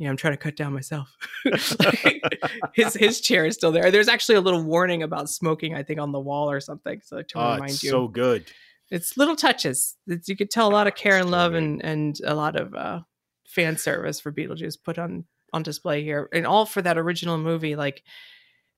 yeah 0.00 0.08
i'm 0.08 0.16
trying 0.16 0.32
to 0.32 0.38
cut 0.38 0.56
down 0.56 0.72
myself. 0.72 1.14
Like, 1.44 2.40
his 2.74 2.94
his 2.94 3.20
chair 3.20 3.46
is 3.46 3.54
still 3.54 3.72
there. 3.72 3.90
There's 3.90 4.08
actually 4.08 4.34
a 4.34 4.40
little 4.40 4.62
warning 4.62 5.02
about 5.02 5.28
smoking 5.30 5.74
i 5.74 5.82
think 5.82 6.00
on 6.00 6.10
the 6.10 6.20
wall 6.20 6.50
or 6.50 6.60
something 6.60 7.00
so 7.04 7.22
to 7.22 7.38
oh, 7.38 7.52
remind 7.52 7.70
it's 7.70 7.82
you. 7.82 7.90
so 7.90 8.08
good. 8.08 8.46
it's 8.90 9.16
little 9.16 9.36
touches. 9.36 9.96
It's, 10.06 10.28
you 10.28 10.36
could 10.36 10.50
tell 10.50 10.68
a 10.68 10.72
lot 10.72 10.86
of 10.86 10.94
care 10.94 11.18
and 11.18 11.30
love 11.30 11.54
and 11.54 11.84
and 11.84 12.18
a 12.24 12.34
lot 12.34 12.56
of 12.56 12.74
uh 12.74 13.00
fan 13.46 13.76
service 13.76 14.20
for 14.20 14.32
beetlejuice 14.32 14.76
put 14.82 14.98
on 14.98 15.24
on 15.52 15.62
display 15.62 16.02
here 16.02 16.28
and 16.32 16.46
all 16.46 16.64
for 16.64 16.80
that 16.82 16.96
original 16.96 17.36
movie 17.36 17.76
like 17.76 18.02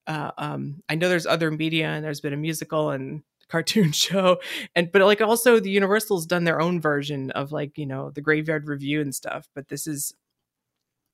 uh 0.06 0.30
um 0.38 0.82
i 0.88 0.94
know 0.94 1.08
there's 1.08 1.26
other 1.26 1.50
media 1.50 1.86
and 1.86 2.04
there's 2.04 2.20
been 2.20 2.32
a 2.32 2.38
musical 2.38 2.90
and 2.90 3.22
cartoon 3.48 3.92
show 4.06 4.38
and 4.74 4.90
but 4.90 5.02
like 5.02 5.20
also 5.20 5.60
the 5.60 5.70
universal's 5.70 6.24
done 6.26 6.44
their 6.44 6.60
own 6.60 6.80
version 6.80 7.30
of 7.32 7.52
like 7.52 7.76
you 7.76 7.84
know 7.84 8.10
the 8.10 8.22
graveyard 8.22 8.66
revue 8.66 9.00
and 9.00 9.14
stuff 9.14 9.48
but 9.54 9.68
this 9.68 9.86
is 9.86 10.14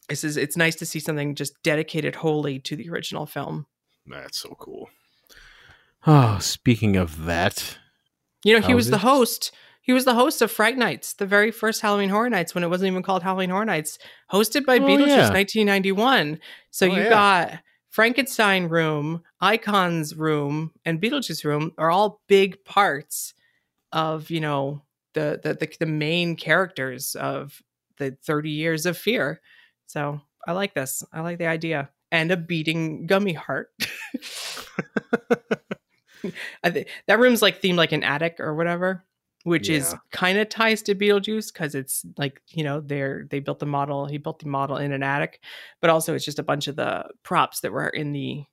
this 0.08 0.24
is 0.24 0.36
it's 0.36 0.56
nice 0.56 0.74
to 0.76 0.86
see 0.86 1.00
something 1.00 1.34
just 1.34 1.54
dedicated 1.62 2.14
wholly 2.16 2.58
to 2.60 2.76
the 2.76 2.88
original 2.90 3.26
film 3.26 3.66
That's 4.06 4.38
so 4.38 4.56
cool. 4.58 4.88
Oh, 6.06 6.38
speaking 6.38 6.96
of 6.96 7.24
that, 7.24 7.78
You 8.44 8.54
know, 8.58 8.66
he 8.66 8.74
was 8.74 8.88
the 8.90 8.98
host. 8.98 9.52
He 9.82 9.92
was 9.92 10.04
the 10.04 10.14
host 10.14 10.42
of 10.42 10.50
Fright 10.50 10.76
Nights, 10.76 11.14
the 11.14 11.26
very 11.26 11.50
first 11.50 11.80
Halloween 11.80 12.10
Horror 12.10 12.30
Nights 12.30 12.54
when 12.54 12.62
it 12.62 12.68
wasn't 12.68 12.88
even 12.88 13.02
called 13.02 13.22
Halloween 13.22 13.50
Horror 13.50 13.64
Nights, 13.64 13.98
hosted 14.32 14.64
by 14.66 14.76
Oh, 14.76 14.80
Beetlejuice, 14.80 15.06
yeah. 15.08 15.32
1991. 15.32 16.38
So 16.70 16.86
Oh, 16.86 16.90
you 16.94 17.02
yeah. 17.02 17.08
got 17.08 17.60
Frankenstein 17.88 18.68
Room, 18.68 19.22
Icons 19.40 20.14
Room, 20.14 20.72
and 20.84 21.00
Beetlejuice 21.00 21.42
Room 21.44 21.72
are 21.78 21.90
all 21.90 22.20
big 22.28 22.62
parts 22.64 23.34
of 23.92 24.30
you 24.30 24.40
know 24.40 24.82
the 25.14 25.40
the 25.42 25.54
the, 25.54 25.74
the 25.80 25.86
main 25.86 26.36
characters 26.36 27.14
of 27.16 27.60
the 27.96 28.16
30 28.24 28.50
years 28.50 28.86
of 28.86 28.96
fear. 28.96 29.40
So 29.88 30.20
I 30.46 30.52
like 30.52 30.74
this. 30.74 31.02
I 31.12 31.20
like 31.22 31.38
the 31.38 31.46
idea. 31.46 31.90
And 32.12 32.30
a 32.30 32.36
beating 32.36 33.06
gummy 33.06 33.32
heart. 33.34 33.68
I 36.64 36.70
think 36.70 36.88
that 37.06 37.18
room's 37.18 37.42
like 37.42 37.60
themed 37.62 37.76
like 37.76 37.92
an 37.92 38.02
attic 38.02 38.40
or 38.40 38.54
whatever, 38.54 39.04
which 39.44 39.68
is 39.68 39.94
kind 40.10 40.38
of 40.38 40.48
ties 40.48 40.82
to 40.82 40.94
Beetlejuice 40.94 41.52
because 41.52 41.74
it's 41.74 42.04
like 42.16 42.40
you 42.48 42.64
know 42.64 42.80
they're 42.80 43.26
they 43.30 43.40
built 43.40 43.58
the 43.60 43.66
model. 43.66 44.06
He 44.06 44.18
built 44.18 44.40
the 44.40 44.48
model 44.48 44.76
in 44.78 44.92
an 44.92 45.02
attic, 45.02 45.40
but 45.80 45.90
also 45.90 46.14
it's 46.14 46.24
just 46.24 46.38
a 46.38 46.42
bunch 46.44 46.66
of 46.66 46.76
the 46.76 47.04
props 47.22 47.60
that 47.60 47.72
were 47.72 47.88
in 47.88 48.12
the 48.12 48.44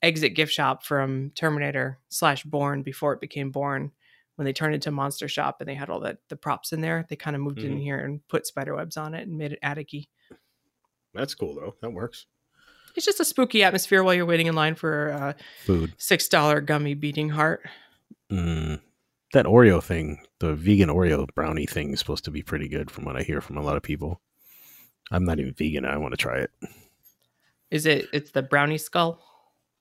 exit 0.00 0.34
gift 0.34 0.52
shop 0.52 0.84
from 0.84 1.30
Terminator 1.34 1.98
slash 2.08 2.44
Bourne 2.44 2.82
before 2.82 3.12
it 3.12 3.20
became 3.20 3.50
Bourne. 3.50 3.92
When 4.36 4.46
they 4.46 4.52
turned 4.54 4.74
into 4.74 4.90
Monster 4.90 5.28
Shop 5.28 5.56
and 5.60 5.68
they 5.68 5.74
had 5.74 5.90
all 5.90 6.00
the 6.00 6.16
the 6.28 6.36
props 6.36 6.72
in 6.72 6.80
there, 6.80 7.04
they 7.08 7.16
kind 7.16 7.36
of 7.36 7.42
moved 7.42 7.58
in 7.62 7.76
Mhm. 7.76 7.82
here 7.82 7.98
and 7.98 8.26
put 8.28 8.46
spider 8.46 8.74
webs 8.74 8.96
on 8.96 9.12
it 9.14 9.28
and 9.28 9.36
made 9.36 9.52
it 9.52 9.58
attic-y. 9.62 10.06
That's 11.14 11.34
cool 11.34 11.54
though. 11.54 11.74
That 11.80 11.92
works. 11.92 12.26
It's 12.94 13.06
just 13.06 13.20
a 13.20 13.24
spooky 13.24 13.62
atmosphere 13.62 14.02
while 14.02 14.14
you're 14.14 14.26
waiting 14.26 14.46
in 14.48 14.54
line 14.54 14.74
for 14.74 15.08
a 15.08 15.34
Food. 15.64 15.94
six 15.96 16.28
dollar 16.28 16.60
gummy 16.60 16.94
beating 16.94 17.30
heart. 17.30 17.62
Mm. 18.30 18.80
That 19.32 19.46
Oreo 19.46 19.82
thing, 19.82 20.20
the 20.40 20.54
vegan 20.54 20.90
Oreo 20.90 21.26
brownie 21.34 21.64
thing, 21.64 21.92
is 21.92 21.98
supposed 21.98 22.24
to 22.26 22.30
be 22.30 22.42
pretty 22.42 22.68
good, 22.68 22.90
from 22.90 23.06
what 23.06 23.16
I 23.16 23.22
hear 23.22 23.40
from 23.40 23.56
a 23.56 23.62
lot 23.62 23.78
of 23.78 23.82
people. 23.82 24.20
I'm 25.10 25.24
not 25.24 25.40
even 25.40 25.54
vegan. 25.54 25.86
I 25.86 25.96
want 25.96 26.12
to 26.12 26.18
try 26.18 26.38
it. 26.38 26.50
Is 27.70 27.86
it? 27.86 28.08
It's 28.12 28.32
the 28.32 28.42
brownie 28.42 28.76
skull. 28.78 29.22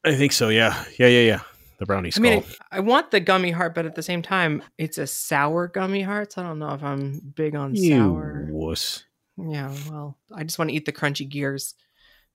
I 0.05 0.15
think 0.15 0.31
so. 0.31 0.47
Yeah. 0.49 0.81
Yeah. 0.97 1.07
Yeah. 1.07 1.21
Yeah. 1.21 1.39
The 1.79 1.85
brownie 1.85 2.11
skull. 2.11 2.25
I 2.25 2.29
mean, 2.29 2.43
I 2.71 2.79
want 2.79 3.11
the 3.11 3.19
gummy 3.19 3.51
heart, 3.51 3.75
but 3.75 3.85
at 3.85 3.95
the 3.95 4.03
same 4.03 4.21
time, 4.21 4.63
it's 4.77 4.97
a 4.97 5.05
sour 5.07 5.67
gummy 5.67 6.01
heart. 6.01 6.31
So 6.31 6.41
I 6.41 6.45
don't 6.47 6.59
know 6.59 6.73
if 6.73 6.83
I'm 6.83 7.19
big 7.35 7.55
on 7.55 7.75
you 7.75 7.97
sour. 7.97 8.47
wuss. 8.51 9.03
Yeah, 9.49 9.73
well, 9.89 10.17
I 10.33 10.43
just 10.43 10.59
want 10.59 10.69
to 10.69 10.75
eat 10.75 10.85
the 10.85 10.91
crunchy 10.91 11.27
gears. 11.27 11.73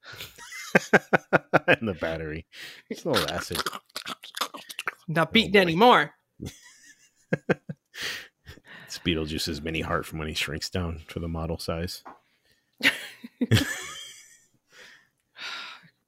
and 1.69 1.89
the 1.89 1.95
battery. 1.95 2.47
It's 2.91 3.05
a 3.05 3.11
little 3.11 3.31
acid. 3.31 3.63
Not 5.09 5.29
Oh, 5.29 5.31
beating 5.33 5.57
anymore. 5.57 6.13
It's 6.41 6.53
Beetlejuice's 9.05 9.63
mini 9.63 9.81
heart 9.81 10.07
from 10.07 10.19
when 10.19 10.29
he 10.29 10.35
shrinks 10.35 10.69
down 10.69 11.01
for 11.07 11.21
the 11.21 11.29
model 11.29 11.59
size. 11.59 12.03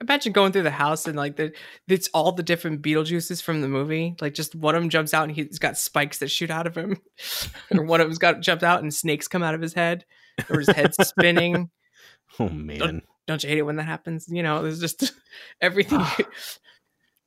Imagine 0.00 0.32
going 0.32 0.52
through 0.52 0.62
the 0.62 0.70
house 0.70 1.06
and 1.06 1.16
like 1.16 1.37
the 1.37 1.52
it's 1.88 2.08
all 2.14 2.32
the 2.32 2.42
different 2.42 2.82
Beetlejuices 2.82 3.42
from 3.42 3.61
the 3.61 3.68
movie. 3.68 4.14
Like 4.20 4.34
just 4.34 4.54
one 4.54 4.74
of 4.74 4.82
them 4.82 4.90
jumps 4.90 5.12
out 5.12 5.24
and 5.24 5.32
he's 5.32 5.58
got 5.58 5.76
spikes 5.76 6.18
that 6.18 6.30
shoot 6.30 6.50
out 6.50 6.66
of 6.66 6.76
him, 6.76 6.98
or 7.72 7.84
one 7.84 8.00
of 8.00 8.06
them's 8.06 8.18
got 8.18 8.40
jumps 8.40 8.62
out 8.62 8.82
and 8.82 8.94
snakes 8.94 9.28
come 9.28 9.42
out 9.42 9.54
of 9.54 9.61
his 9.61 9.74
head, 9.74 10.04
or 10.51 10.59
his 10.59 10.68
head 10.68 10.94
spinning. 10.94 11.70
Oh 12.38 12.48
man, 12.51 13.03
Don't 13.27 13.42
you 13.42 13.48
hate 13.48 13.59
it 13.59 13.62
when 13.62 13.77
that 13.77 13.85
happens? 13.85 14.27
You 14.29 14.42
know, 14.42 14.62
there's 14.62 14.79
just 14.81 15.12
everything. 15.62 16.05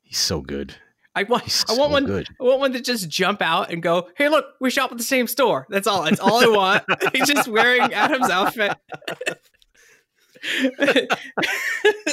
he's 0.00 0.16
so 0.18 0.40
good. 0.40 0.74
I 1.14 1.24
want 1.24 1.42
He's 1.42 1.64
I 1.68 1.72
want 1.72 1.88
so 1.90 1.92
one 1.92 2.06
good. 2.06 2.28
I 2.40 2.44
want 2.44 2.60
one 2.60 2.72
to 2.74 2.80
just 2.80 3.08
jump 3.10 3.42
out 3.42 3.70
and 3.72 3.82
go, 3.82 4.08
"Hey, 4.16 4.28
look, 4.28 4.46
we 4.60 4.70
shop 4.70 4.92
at 4.92 4.98
the 4.98 5.04
same 5.04 5.26
store." 5.26 5.66
That's 5.68 5.86
all. 5.88 6.04
That's 6.04 6.20
all 6.20 6.42
I 6.42 6.46
want. 6.56 6.84
He's 7.14 7.26
just 7.26 7.48
wearing 7.48 7.92
Adam's 7.92 8.30
outfit. 8.30 8.76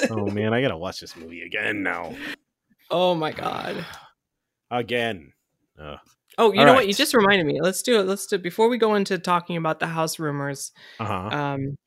Oh 0.10 0.28
man, 0.28 0.54
I 0.54 0.62
gotta 0.62 0.78
watch 0.78 1.00
this 1.00 1.16
movie 1.16 1.44
again 1.44 1.84
now. 1.84 2.16
oh 2.90 3.16
my 3.16 3.32
god. 3.32 3.86
Again. 4.72 5.34
Uh, 5.80 5.98
Oh, 6.38 6.54
you 6.54 6.62
All 6.62 6.68
know 6.68 6.74
what? 6.74 6.88
You 6.88 6.94
just 6.94 7.14
reminded 7.14 7.46
me. 7.46 7.60
Let's 7.62 7.82
do 7.82 8.00
it. 8.00 8.08
Let's 8.08 8.26
do 8.26 8.38
it 8.38 8.44
before 8.44 8.70
we 8.70 8.78
go 8.78 8.96
into 8.96 9.18
talking 9.18 9.58
about 9.58 9.80
the 9.80 9.88
house 9.88 10.20
rumors. 10.20 10.72
uh-huh. 11.00 11.14
Um, 11.14 11.78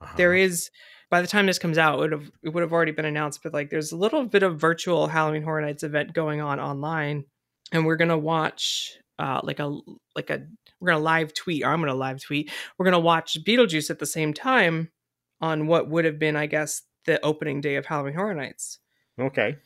uh-huh. 0.00 0.14
there 0.16 0.34
is 0.34 0.70
by 1.10 1.20
the 1.20 1.28
time 1.28 1.46
this 1.46 1.58
comes 1.58 1.78
out, 1.78 1.96
it 1.96 1.98
would 1.98 2.12
have 2.12 2.30
it 2.42 2.48
would 2.50 2.62
have 2.62 2.72
already 2.72 2.92
been 2.92 3.04
announced. 3.04 3.40
But 3.42 3.52
like, 3.52 3.70
there's 3.70 3.92
a 3.92 3.96
little 3.96 4.24
bit 4.24 4.42
of 4.42 4.58
virtual 4.58 5.06
Halloween 5.06 5.42
Horror 5.42 5.60
Nights 5.60 5.82
event 5.82 6.14
going 6.14 6.40
on 6.40 6.58
online, 6.58 7.24
and 7.70 7.86
we're 7.86 7.96
gonna 7.96 8.18
watch 8.18 8.96
uh 9.18 9.40
like 9.42 9.60
a 9.60 9.78
like 10.16 10.30
a 10.30 10.46
we're 10.80 10.92
gonna 10.92 11.04
live 11.04 11.34
tweet. 11.34 11.64
Or 11.64 11.68
I'm 11.68 11.80
gonna 11.80 11.94
live 11.94 12.22
tweet. 12.22 12.50
We're 12.78 12.84
gonna 12.84 12.98
watch 12.98 13.38
Beetlejuice 13.44 13.90
at 13.90 13.98
the 13.98 14.06
same 14.06 14.34
time 14.34 14.90
on 15.40 15.66
what 15.66 15.90
would 15.90 16.04
have 16.04 16.18
been, 16.18 16.34
I 16.36 16.46
guess, 16.46 16.82
the 17.04 17.22
opening 17.24 17.60
day 17.60 17.76
of 17.76 17.84
Halloween 17.84 18.14
Horror 18.14 18.34
Nights. 18.34 18.78
Okay. 19.20 19.56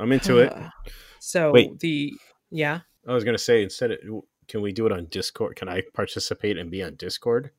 I'm 0.00 0.12
into 0.12 0.38
it. 0.38 0.52
Uh, 0.52 0.70
So 1.20 1.50
Wait. 1.50 1.80
the 1.80 2.12
yeah. 2.50 2.80
I 3.08 3.12
was 3.14 3.24
gonna 3.24 3.38
say 3.38 3.62
instead 3.62 3.90
of 3.90 3.98
can 4.46 4.62
we 4.62 4.72
do 4.72 4.86
it 4.86 4.92
on 4.92 5.06
Discord? 5.06 5.56
Can 5.56 5.68
I 5.68 5.82
participate 5.94 6.56
and 6.58 6.70
be 6.70 6.82
on 6.82 6.94
Discord? 6.96 7.50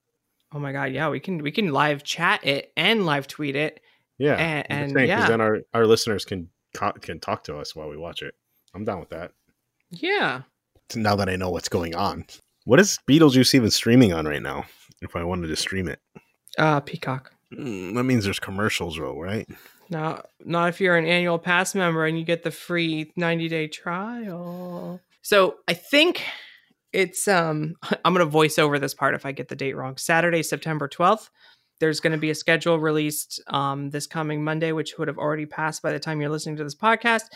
Oh 0.54 0.60
my 0.60 0.72
god, 0.72 0.92
yeah, 0.94 1.10
we 1.10 1.20
can 1.20 1.40
we 1.44 1.52
can 1.52 1.72
live 1.72 2.04
chat 2.04 2.46
it 2.46 2.72
and 2.78 3.06
live 3.06 3.28
tweet 3.28 3.56
it. 3.56 3.82
Yeah, 4.18 4.36
And- 4.36 4.66
and 4.70 4.92
saying, 4.94 5.08
yeah. 5.08 5.28
then 5.28 5.42
our 5.42 5.60
our 5.74 5.86
listeners 5.86 6.26
can 6.26 6.50
can 7.02 7.20
talk 7.20 7.44
to 7.46 7.58
us 7.58 7.76
while 7.76 7.90
we 7.90 7.98
watch 7.98 8.22
it. 8.22 8.36
I'm 8.76 8.86
down 8.86 9.00
with 9.00 9.10
that. 9.10 9.32
Yeah. 9.90 10.42
Now 10.96 11.16
that 11.16 11.30
I 11.30 11.36
know 11.36 11.50
what's 11.50 11.70
going 11.70 11.96
on, 11.96 12.26
what 12.66 12.80
is 12.80 13.00
Beetlejuice 13.08 13.54
even 13.56 13.72
streaming 13.72 14.14
on 14.14 14.26
right 14.28 14.42
now? 14.42 14.66
If 15.02 15.16
I 15.16 15.24
wanted 15.24 15.48
to 15.48 15.56
stream 15.56 15.88
it, 15.88 16.00
Uh 16.58 16.80
Peacock. 16.80 17.32
Mm, 17.54 17.96
that 17.96 18.04
means 18.04 18.26
there's 18.26 18.40
commercials, 18.40 18.98
though, 18.98 19.20
right? 19.20 19.48
No, 19.90 20.22
not 20.46 20.70
if 20.70 20.80
you're 20.80 20.98
an 20.98 21.06
annual 21.08 21.40
pass 21.40 21.74
member 21.74 22.06
and 22.06 22.20
you 22.20 22.24
get 22.24 22.44
the 22.44 22.52
free 22.52 23.12
90 23.16 23.48
day 23.48 23.68
trial. 23.68 25.00
So 25.22 25.58
I 25.68 25.74
think 25.74 26.24
it's 26.94 27.28
um 27.28 27.76
I'm 28.06 28.14
gonna 28.14 28.26
voice 28.26 28.58
over 28.58 28.80
this 28.80 28.94
part 28.94 29.16
if 29.16 29.26
I 29.26 29.32
get 29.32 29.48
the 29.48 29.56
date 29.56 29.76
wrong. 29.76 29.98
Saturday, 29.98 30.44
September 30.44 30.88
12th. 30.88 31.30
There's 31.80 32.02
going 32.02 32.12
to 32.12 32.20
be 32.20 32.30
a 32.30 32.36
schedule 32.36 32.78
released 32.78 33.42
um, 33.48 33.90
this 33.90 34.06
coming 34.06 34.44
Monday, 34.44 34.74
which 34.74 34.98
would 34.98 35.08
have 35.08 35.18
already 35.18 35.46
passed 35.46 35.82
by 35.82 35.94
the 35.94 36.00
time 36.00 36.20
you're 36.20 36.30
listening 36.30 36.58
to 36.58 36.64
this 36.66 36.76
podcast. 36.76 37.28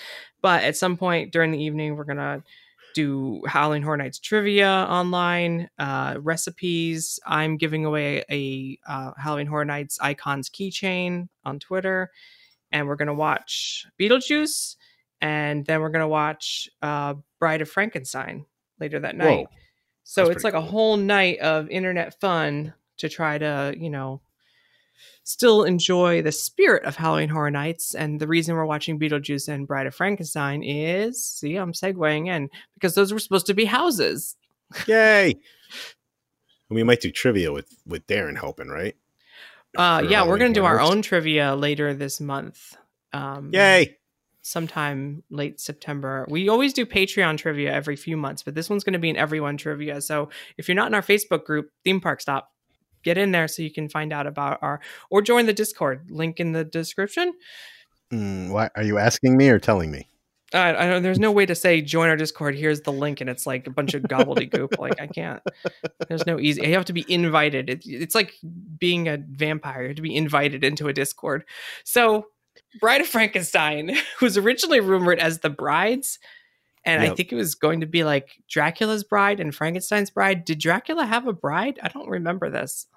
But 0.42 0.64
at 0.64 0.76
some 0.76 0.98
point 0.98 1.32
during 1.32 1.52
the 1.52 1.64
evening, 1.64 1.96
we're 1.96 2.04
gonna 2.04 2.44
do 2.94 3.42
Halloween 3.48 3.82
Horror 3.82 3.98
Nights 3.98 4.20
trivia 4.20 4.70
online, 4.70 5.70
uh, 5.80 6.18
recipes. 6.20 7.20
I'm 7.26 7.58
giving 7.58 7.86
away 7.86 8.24
a 8.30 8.78
uh, 8.88 9.12
Halloween 9.18 9.48
Horror 9.48 9.66
Nights 9.66 9.98
icons 10.02 10.50
keychain 10.50 11.28
on 11.46 11.60
Twitter, 11.60 12.12
and 12.72 12.88
we're 12.88 12.96
gonna 12.96 13.14
watch 13.14 13.86
Beetlejuice, 14.00 14.76
and 15.24 15.66
then 15.66 15.80
we're 15.82 15.90
gonna 15.90 16.08
watch 16.08 16.70
uh, 16.82 17.16
Bride 17.40 17.62
of 17.62 17.70
Frankenstein 17.70 18.46
later 18.80 19.00
that 19.00 19.16
night. 19.16 19.48
Whoa. 19.48 19.58
So 20.04 20.26
That's 20.26 20.36
it's 20.36 20.44
like 20.44 20.54
pretty 20.54 20.68
a 20.68 20.70
whole 20.70 20.98
night 20.98 21.40
of 21.40 21.70
internet 21.70 22.20
fun 22.20 22.74
to 22.98 23.08
try 23.08 23.38
to, 23.38 23.74
you 23.78 23.90
know, 23.90 24.20
still 25.24 25.64
enjoy 25.64 26.22
the 26.22 26.34
spirit 26.34 26.84
of 26.84 26.98
Halloween 26.98 27.30
Horror 27.30 27.52
Nights. 27.52 27.96
And 27.96 28.20
the 28.20 28.28
reason 28.28 28.54
we're 28.56 28.66
watching 28.66 29.00
Beetlejuice 29.00 29.48
and 29.48 29.66
Bride 29.66 29.88
of 29.88 29.96
Frankenstein 29.96 30.62
is, 30.62 31.26
see, 31.26 31.56
I'm 31.56 31.72
segueing 31.72 32.28
in 32.28 32.50
because 32.74 32.96
those 32.96 33.14
were 33.14 33.20
supposed 33.20 33.46
to 33.48 33.54
be 33.54 33.66
houses. 33.66 34.36
Yay! 34.88 35.40
We 36.70 36.82
might 36.82 37.02
do 37.02 37.12
trivia 37.12 37.52
with 37.52 37.68
with 37.86 38.08
Darren 38.08 38.36
helping, 38.36 38.68
right? 38.68 38.96
Uh, 39.78 40.00
For 40.00 40.06
yeah, 40.06 40.26
we're 40.26 40.40
gonna 40.40 40.54
do 40.56 40.66
our 40.66 40.80
Horrors. 40.80 40.92
own 40.96 41.02
trivia 41.04 41.56
later 41.56 41.94
this 41.94 42.20
month. 42.20 42.76
Um, 43.12 43.52
Yay! 43.54 43.98
Sometime 44.44 45.24
late 45.32 45.60
September. 45.60 46.28
We 46.30 46.50
always 46.50 46.74
do 46.74 46.86
Patreon 46.86 47.38
trivia 47.38 47.74
every 47.74 47.96
few 47.96 48.16
months, 48.16 48.44
but 48.44 48.54
this 48.54 48.70
one's 48.70 48.84
going 48.84 48.94
to 48.94 49.00
be 49.00 49.10
an 49.10 49.18
everyone 49.18 49.58
trivia. 49.58 50.02
So 50.02 50.30
if 50.58 50.68
you're 50.68 50.76
not 50.76 50.88
in 50.88 50.94
our 50.94 51.02
Facebook 51.02 51.46
group, 51.46 51.70
Theme 51.84 52.02
Park 52.02 52.22
Stop, 52.22 52.52
get 53.04 53.18
in 53.18 53.32
there 53.32 53.48
so 53.48 53.64
you 53.64 53.72
can 53.72 53.90
find 53.90 54.14
out 54.14 54.28
about 54.28 54.60
our 54.62 54.82
or 55.10 55.22
join 55.22 55.46
the 55.46 55.54
Discord. 55.54 56.12
Link 56.12 56.40
in 56.40 56.52
the 56.52 56.64
description. 56.64 57.34
Mm, 58.12 58.52
why 58.52 58.70
are 58.76 58.84
you 58.84 58.98
asking 58.98 59.38
me 59.38 59.50
or 59.50 59.60
telling 59.60 59.90
me? 59.90 60.08
Uh, 60.54 60.76
I 60.78 60.86
don't, 60.86 61.02
there's 61.02 61.20
no 61.20 61.32
way 61.32 61.48
to 61.48 61.56
say 61.56 61.82
join 61.82 62.10
our 62.10 62.16
Discord. 62.16 62.56
Here's 62.56 62.82
the 62.82 62.92
link, 62.92 63.22
and 63.22 63.30
it's 63.30 63.48
like 63.48 63.66
a 63.66 63.72
bunch 63.72 63.96
of 63.96 64.04
gobbledygook. 64.04 64.78
like 64.80 65.02
I 65.02 65.08
can't. 65.08 65.42
There's 66.08 66.28
no 66.28 66.40
easy. 66.40 66.62
You 66.62 66.74
have 66.74 66.86
to 66.86 66.94
be 66.94 67.06
invited. 67.08 67.72
It, 67.72 67.82
it's 67.86 68.14
like 68.14 68.34
being 68.78 69.08
a 69.08 69.18
vampire. 69.18 69.82
You 69.82 69.88
have 69.88 69.96
to 69.96 70.04
be 70.04 70.16
invited 70.16 70.64
into 70.64 70.88
a 70.90 70.94
Discord. 70.94 71.46
So, 71.86 72.28
Bride 72.80 73.02
of 73.02 73.08
Frankenstein 73.08 73.96
was 74.22 74.38
originally 74.38 74.80
rumored 74.80 75.20
as 75.20 75.40
the 75.40 75.50
brides, 75.50 76.20
and 76.86 77.02
I 77.02 77.14
think 77.14 77.32
it 77.32 77.36
was 77.36 77.56
going 77.56 77.82
to 77.82 77.86
be 77.86 78.04
like 78.04 78.42
Dracula's 78.50 79.04
bride 79.04 79.40
and 79.40 79.54
Frankenstein's 79.54 80.10
bride. 80.10 80.46
Did 80.46 80.60
Dracula 80.60 81.06
have 81.06 81.28
a 81.28 81.34
bride? 81.34 81.80
I 81.82 81.88
don't 81.88 82.10
remember 82.10 82.50
this. 82.50 82.88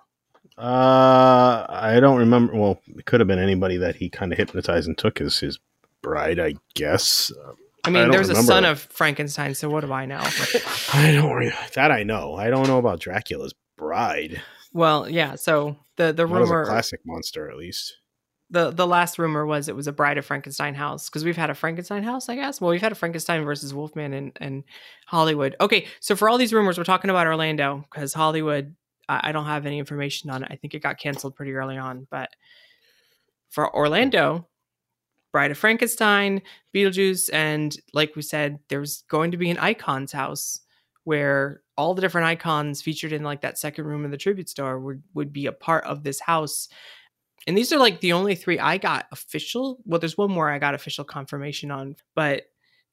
Uh, 0.58 1.66
I 1.68 1.98
don't 2.00 2.18
remember. 2.18 2.54
Well, 2.54 2.80
it 2.86 3.04
could 3.04 3.20
have 3.20 3.26
been 3.26 3.38
anybody 3.38 3.76
that 3.76 3.96
he 3.96 4.08
kind 4.08 4.32
of 4.32 4.38
hypnotized 4.38 4.88
and 4.88 4.96
took 4.96 5.20
as 5.20 5.38
his 5.38 5.58
bride, 6.02 6.38
I 6.38 6.54
guess. 6.74 7.30
I 7.84 7.90
mean, 7.90 8.04
don't 8.04 8.12
there's 8.12 8.30
a 8.30 8.42
son 8.42 8.64
of 8.64 8.80
Frankenstein, 8.80 9.54
so 9.54 9.68
what 9.68 9.84
do 9.84 9.92
I 9.92 10.06
know? 10.06 10.20
I 10.92 11.12
don't 11.12 11.32
re- 11.32 11.52
that 11.74 11.92
I 11.92 12.02
know. 12.02 12.34
I 12.34 12.50
don't 12.50 12.66
know 12.66 12.78
about 12.78 13.00
Dracula's 13.00 13.54
bride. 13.76 14.42
well, 14.72 15.08
yeah. 15.08 15.36
So 15.36 15.76
the 15.96 16.06
the 16.06 16.26
That 16.26 16.28
was 16.28 16.50
a 16.50 16.52
rumor 16.54 16.64
classic 16.66 17.00
monster, 17.04 17.50
at 17.50 17.56
least. 17.56 17.94
The 18.50 18.70
the 18.70 18.86
last 18.86 19.18
rumor 19.18 19.44
was 19.44 19.68
it 19.68 19.74
was 19.74 19.86
a 19.86 19.92
Bride 19.92 20.18
of 20.18 20.24
Frankenstein 20.24 20.74
house 20.74 21.08
because 21.08 21.24
we've 21.24 21.36
had 21.36 21.50
a 21.50 21.54
Frankenstein 21.54 22.02
house, 22.02 22.28
I 22.28 22.36
guess. 22.36 22.60
Well, 22.60 22.70
we've 22.70 22.80
had 22.80 22.92
a 22.92 22.96
Frankenstein 22.96 23.44
versus 23.44 23.74
Wolfman 23.74 24.12
in, 24.12 24.32
in 24.40 24.64
Hollywood. 25.06 25.56
Okay, 25.60 25.86
so 26.00 26.14
for 26.14 26.28
all 26.28 26.38
these 26.38 26.52
rumors, 26.52 26.78
we're 26.78 26.84
talking 26.84 27.10
about 27.10 27.26
Orlando 27.26 27.84
because 27.90 28.14
Hollywood, 28.14 28.74
I, 29.08 29.28
I 29.28 29.32
don't 29.32 29.46
have 29.46 29.66
any 29.66 29.78
information 29.78 30.30
on 30.30 30.44
it. 30.44 30.48
I 30.50 30.56
think 30.56 30.74
it 30.74 30.82
got 30.82 30.98
canceled 30.98 31.34
pretty 31.34 31.52
early 31.52 31.76
on, 31.76 32.06
but 32.10 32.30
for 33.50 33.74
Orlando, 33.74 34.46
Bride 35.32 35.50
of 35.50 35.58
Frankenstein, 35.58 36.40
Beetlejuice, 36.74 37.30
and 37.32 37.76
like 37.92 38.14
we 38.14 38.22
said, 38.22 38.60
there's 38.68 39.02
going 39.02 39.32
to 39.32 39.36
be 39.36 39.50
an 39.50 39.58
Icons 39.58 40.12
house 40.12 40.60
where 41.04 41.62
all 41.76 41.94
the 41.94 42.00
different 42.00 42.26
icons 42.26 42.82
featured 42.82 43.12
in 43.12 43.22
like 43.22 43.40
that 43.42 43.58
second 43.58 43.84
room 43.84 44.04
in 44.04 44.10
the 44.10 44.16
tribute 44.16 44.48
store 44.48 44.80
would, 44.80 45.02
would 45.14 45.32
be 45.32 45.46
a 45.46 45.52
part 45.52 45.84
of 45.84 46.02
this 46.02 46.20
house 46.20 46.68
and 47.46 47.56
these 47.56 47.72
are 47.72 47.78
like 47.78 48.00
the 48.00 48.12
only 48.12 48.34
three 48.34 48.58
I 48.58 48.78
got 48.78 49.06
official. 49.12 49.78
Well, 49.84 50.00
there's 50.00 50.18
one 50.18 50.30
more 50.30 50.50
I 50.50 50.58
got 50.58 50.74
official 50.74 51.04
confirmation 51.04 51.70
on, 51.70 51.96
but 52.14 52.44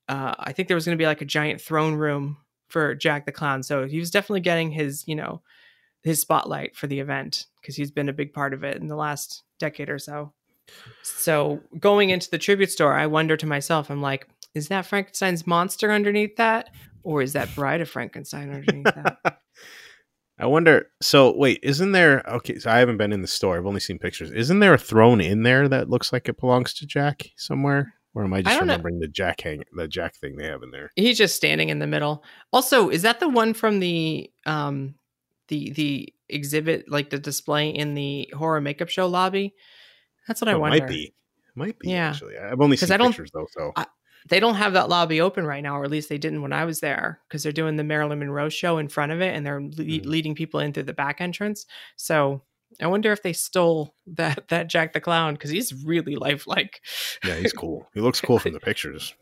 uh, 0.07 0.35
I 0.37 0.53
think 0.53 0.67
there 0.67 0.75
was 0.75 0.85
going 0.85 0.97
to 0.97 1.01
be 1.01 1.07
like 1.07 1.21
a 1.21 1.25
giant 1.25 1.61
throne 1.61 1.95
room 1.95 2.37
for 2.67 2.93
Jack 2.95 3.25
the 3.25 3.31
Clown. 3.31 3.63
So 3.63 3.85
he 3.85 3.99
was 3.99 4.11
definitely 4.11 4.41
getting 4.41 4.71
his, 4.71 5.07
you 5.07 5.15
know, 5.15 5.41
his 6.03 6.19
spotlight 6.19 6.75
for 6.75 6.87
the 6.87 6.99
event 6.99 7.45
because 7.61 7.75
he's 7.75 7.91
been 7.91 8.09
a 8.09 8.13
big 8.13 8.33
part 8.33 8.53
of 8.53 8.63
it 8.63 8.77
in 8.77 8.87
the 8.87 8.95
last 8.95 9.43
decade 9.59 9.89
or 9.89 9.99
so. 9.99 10.33
So 11.01 11.61
going 11.79 12.09
into 12.09 12.29
the 12.29 12.37
tribute 12.37 12.71
store, 12.71 12.93
I 12.93 13.07
wonder 13.07 13.37
to 13.37 13.45
myself, 13.45 13.89
I'm 13.89 14.01
like, 14.01 14.27
is 14.53 14.67
that 14.67 14.85
Frankenstein's 14.85 15.47
monster 15.47 15.91
underneath 15.91 16.35
that? 16.37 16.69
Or 17.03 17.21
is 17.21 17.33
that 17.33 17.53
Bride 17.55 17.81
of 17.81 17.89
Frankenstein 17.89 18.53
underneath 18.53 18.85
that? 18.85 19.17
I 20.39 20.45
wonder. 20.47 20.87
So 21.01 21.35
wait, 21.35 21.59
isn't 21.63 21.91
there? 21.91 22.23
Okay, 22.27 22.57
so 22.59 22.71
I 22.71 22.79
haven't 22.79 22.97
been 22.97 23.13
in 23.13 23.21
the 23.21 23.27
store. 23.27 23.57
I've 23.57 23.65
only 23.65 23.79
seen 23.79 23.99
pictures. 23.99 24.31
Isn't 24.31 24.59
there 24.59 24.73
a 24.73 24.77
throne 24.79 25.21
in 25.21 25.43
there 25.43 25.67
that 25.67 25.89
looks 25.89 26.11
like 26.11 26.27
it 26.27 26.39
belongs 26.39 26.73
to 26.75 26.87
Jack 26.87 27.27
somewhere? 27.37 27.93
Or 28.15 28.23
am 28.23 28.33
I 28.33 28.41
just 28.43 28.55
know. 28.55 28.61
remembering 28.61 28.99
the 28.99 29.07
Jack 29.07 29.41
hang 29.41 29.63
the 29.75 29.87
Jack 29.87 30.15
thing 30.15 30.35
they 30.37 30.45
have 30.45 30.61
in 30.63 30.71
there? 30.71 30.91
He's 30.95 31.17
just 31.17 31.35
standing 31.35 31.69
in 31.69 31.79
the 31.79 31.87
middle. 31.87 32.23
Also, 32.51 32.89
is 32.89 33.01
that 33.03 33.19
the 33.19 33.29
one 33.29 33.53
from 33.53 33.79
the 33.79 34.29
um 34.45 34.95
the 35.49 35.71
the 35.71 36.13
exhibit 36.29 36.89
like 36.89 37.09
the 37.09 37.19
display 37.19 37.69
in 37.69 37.93
the 37.95 38.29
horror 38.35 38.61
makeup 38.61 38.89
show 38.89 39.07
lobby? 39.07 39.53
That's 40.27 40.41
what 40.41 40.47
I 40.47 40.55
wonder. 40.55 40.79
might 40.79 40.87
be. 40.87 41.13
might 41.55 41.77
be 41.79 41.89
Yeah. 41.89 42.09
actually. 42.09 42.37
I've 42.37 42.61
only 42.61 42.77
seen 42.77 42.91
I 42.91 42.97
don't- 42.97 43.09
pictures 43.09 43.31
though. 43.33 43.47
So 43.51 43.71
I- 43.75 43.85
They 44.29 44.39
don't 44.39 44.55
have 44.55 44.73
that 44.73 44.89
lobby 44.89 45.19
open 45.21 45.45
right 45.45 45.63
now, 45.63 45.77
or 45.79 45.83
at 45.83 45.91
least 45.91 46.09
they 46.09 46.17
didn't 46.17 46.41
when 46.41 46.53
I 46.53 46.65
was 46.65 46.79
there, 46.79 47.19
because 47.27 47.43
they're 47.43 47.51
doing 47.51 47.75
the 47.75 47.83
Marilyn 47.83 48.19
Monroe 48.19 48.49
show 48.49 48.77
in 48.77 48.87
front 48.87 49.11
of 49.11 49.21
it, 49.21 49.35
and 49.35 49.45
they're 49.45 49.61
le- 49.61 49.69
Mhm. 49.69 50.05
leading 50.05 50.35
people 50.35 50.59
in 50.59 50.73
through 50.73 50.83
the 50.83 50.93
back 50.93 51.19
entrance. 51.21 51.65
So 51.97 52.41
I 52.81 52.87
wonder 52.87 53.11
if 53.11 53.21
they 53.21 53.33
stole 53.33 53.95
that 54.07 54.47
that 54.49 54.67
Jack 54.67 54.93
the 54.93 55.01
Clown 55.01 55.33
because 55.35 55.49
he's 55.51 55.73
really 55.83 56.15
lifelike. 56.15 56.81
yeah, 57.23 57.35
he's 57.35 57.53
cool. 57.53 57.87
He 57.93 57.99
looks 58.01 58.21
cool 58.21 58.39
from 58.39 58.53
the 58.53 58.59
pictures. 58.69 59.13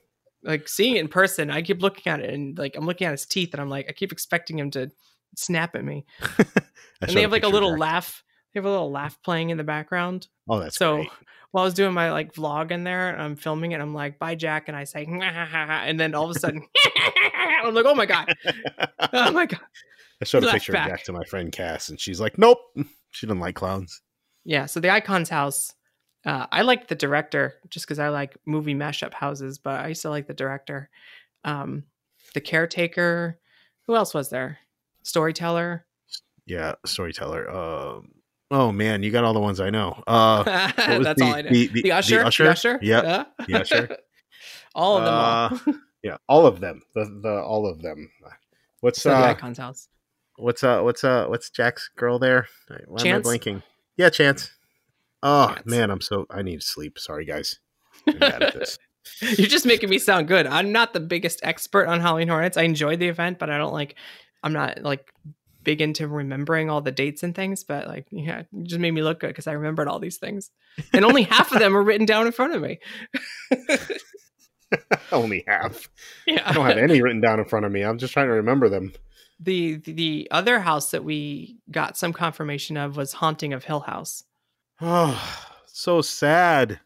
like 0.44 0.68
seeing 0.68 0.96
it 0.96 1.02
in 1.02 1.08
person, 1.08 1.52
I 1.52 1.62
keep 1.62 1.82
looking 1.82 2.12
at 2.12 2.20
it 2.20 2.34
and 2.34 2.58
like 2.58 2.76
I'm 2.76 2.86
looking 2.86 3.06
at 3.08 3.12
his 3.12 3.26
teeth, 3.26 3.54
and 3.54 3.62
I'm 3.62 3.70
like, 3.70 3.88
I 3.90 3.92
keep 3.94 4.12
expecting 4.12 4.58
him 4.60 4.72
to 4.72 4.90
snap 5.36 5.76
at 5.76 5.84
me. 5.84 6.06
And 7.02 7.10
they 7.18 7.22
have 7.24 7.32
like 7.32 7.42
a 7.44 7.48
little 7.48 7.76
laugh. 7.76 8.24
They 8.54 8.60
have 8.60 8.66
a 8.66 8.70
little 8.70 8.92
laugh 8.92 9.18
playing 9.24 9.50
in 9.50 9.58
the 9.58 9.64
background. 9.64 10.28
Oh, 10.50 10.60
that's 10.60 10.78
so 10.78 10.98
great. 10.98 11.10
while 11.52 11.64
I 11.64 11.66
was 11.66 11.74
doing 11.74 11.94
my 11.94 12.12
like 12.12 12.34
vlog 12.34 12.72
in 12.72 12.84
there, 12.84 13.10
and 13.10 13.22
I'm 13.22 13.36
filming 13.36 13.74
it. 13.74 13.82
I'm 13.82 13.94
like, 13.94 14.20
"Bye, 14.20 14.36
Jack," 14.36 14.68
and 14.68 14.76
I 14.76 14.86
say, 14.86 15.06
and 15.10 16.00
then 16.00 16.16
all 16.16 16.30
of 16.30 16.36
a 16.36 16.40
sudden, 16.40 16.66
I'm 17.64 17.74
like, 17.74 17.86
"Oh 17.86 17.96
my 17.96 18.06
god, 18.06 18.34
oh 19.14 19.32
my 19.32 19.46
god!" 19.46 19.62
I 20.22 20.26
showed 20.26 20.44
a 20.44 20.52
picture 20.52 20.74
back. 20.74 20.88
of 20.88 20.98
Jack 20.98 21.06
to 21.06 21.14
my 21.14 21.24
friend 21.26 21.52
Cass, 21.52 21.90
and 21.90 22.00
she's 22.00 22.20
like, 22.20 22.38
"Nope, 22.38 22.60
she 23.12 23.28
doesn't 23.28 23.40
like 23.40 23.56
clowns." 23.56 24.02
Yeah. 24.44 24.66
So 24.66 24.80
the 24.80 24.90
Icons 24.90 25.30
House, 25.30 25.74
uh, 26.26 26.48
I 26.52 26.62
like 26.64 26.88
the 26.88 26.96
director 26.96 27.56
just 27.70 27.86
because 27.86 28.00
I 28.00 28.10
like 28.10 28.38
movie 28.46 28.76
mashup 28.76 29.14
houses, 29.14 29.60
but 29.60 29.80
I 29.80 29.94
still 29.94 30.12
like 30.12 30.28
the 30.28 30.34
director. 30.34 30.90
Um, 31.44 31.84
the 32.34 32.42
caretaker. 32.42 33.40
Who 33.88 33.96
else 33.96 34.14
was 34.14 34.30
there? 34.30 34.60
Storyteller. 35.04 35.86
Yeah, 36.46 36.76
storyteller. 36.86 37.50
Um, 37.50 38.12
oh 38.52 38.72
man, 38.72 39.02
you 39.04 39.10
got 39.12 39.24
all 39.24 39.34
the 39.34 39.40
ones 39.40 39.60
I 39.60 39.70
know. 39.70 40.02
Uh, 40.06 40.44
what 40.76 40.98
was 41.00 41.06
That's 41.08 41.22
all 41.22 41.34
I 41.34 41.42
know. 41.42 41.50
The, 41.50 41.68
The, 41.82 41.92
usher. 41.92 42.18
The 42.24 42.50
usher. 42.50 42.80
Yep. 42.82 43.04
Yeah. 43.04 43.24
The 43.48 43.54
usher. 43.62 43.98
all 44.76 44.98
of 44.98 45.06
them. 45.06 45.70
all. 45.74 45.76
yeah, 46.04 46.18
all 46.28 46.46
of 46.46 46.60
them. 46.60 46.82
The 46.94 47.06
the 47.24 47.42
all 47.42 47.66
of 47.66 47.82
them. 47.82 48.10
What's 48.82 49.02
So 49.02 49.10
the 49.10 49.16
uh 49.16 49.30
Icons 49.30 49.58
House. 49.58 49.88
what's 50.38 50.64
uh 50.64 50.82
what's 50.82 51.04
uh 51.04 51.26
what's 51.28 51.50
Jack's 51.50 51.90
girl 51.96 52.20
there? 52.20 52.48
Why 52.88 53.02
Chance? 53.02 53.28
am 53.28 53.34
I 53.34 53.38
blanking? 53.38 53.64
Yeah, 53.98 54.10
Chance. 54.10 54.52
Oh 55.24 55.48
Chance. 55.54 55.66
man, 55.66 55.90
I'm 55.92 56.02
so 56.02 56.26
I 56.30 56.42
need 56.42 56.64
sleep. 56.64 56.98
Sorry 57.00 57.26
guys. 57.26 57.60
I'm 58.08 58.18
bad 58.18 58.44
at 58.44 58.54
this. 58.54 58.78
You're 59.22 59.48
just 59.48 59.66
making 59.66 59.90
me 59.90 59.98
sound 59.98 60.28
good. 60.28 60.46
I'm 60.48 60.72
not 60.72 60.94
the 60.94 61.00
biggest 61.00 61.40
expert 61.44 61.88
on 61.88 62.00
Halloween 62.02 62.28
Horror 62.28 62.42
Nights. 62.44 62.58
I 62.58 62.64
enjoyed 62.64 63.00
the 63.00 63.08
event, 63.08 63.40
but 63.40 63.50
I 63.50 63.58
don't 63.58 63.74
like. 63.74 63.96
I'm 64.44 64.54
not 64.54 64.82
like 64.82 65.11
big 65.64 65.82
into 65.82 66.08
remembering 66.08 66.70
all 66.70 66.82
the 66.82 66.92
dates 66.92 67.24
and 67.24 67.36
things. 67.36 67.64
But 67.64 67.88
like, 67.88 68.08
yeah, 68.12 68.40
it 68.40 68.48
just 68.64 68.80
made 68.80 68.92
me 68.92 69.02
look 69.02 69.20
good 69.20 69.28
because 69.28 69.48
I 69.48 69.54
remembered 69.54 69.88
all 69.88 70.00
these 70.00 70.18
things, 70.18 70.52
and 70.94 71.06
only 71.06 71.24
half 71.24 71.52
of 71.52 71.60
them 71.60 71.76
are 71.76 71.84
written 71.84 72.06
down 72.06 72.26
in 72.26 72.32
front 72.32 72.54
of 72.56 72.62
me. 72.62 72.80
Only 75.12 75.44
half. 75.48 75.90
yeah, 76.26 76.44
I 76.46 76.54
don't 76.54 76.66
have 76.66 76.78
any 76.78 77.02
written 77.02 77.20
down 77.20 77.40
in 77.40 77.46
front 77.46 77.66
of 77.66 77.72
me. 77.74 77.82
I'm 77.82 77.98
just 77.98 78.14
trying 78.14 78.28
to 78.28 78.34
remember 78.34 78.70
them. 78.70 78.94
the 79.40 79.76
the 79.76 80.28
other 80.32 80.62
house 80.62 80.92
that 80.92 81.04
we 81.04 81.58
got 81.70 81.98
some 81.98 82.14
confirmation 82.14 82.78
of 82.78 82.96
was 82.96 83.14
Haunting 83.14 83.52
of 83.54 83.66
Hill 83.66 83.82
House. 83.82 84.24
Oh, 84.80 85.22
so 85.66 86.02
sad. 86.02 86.80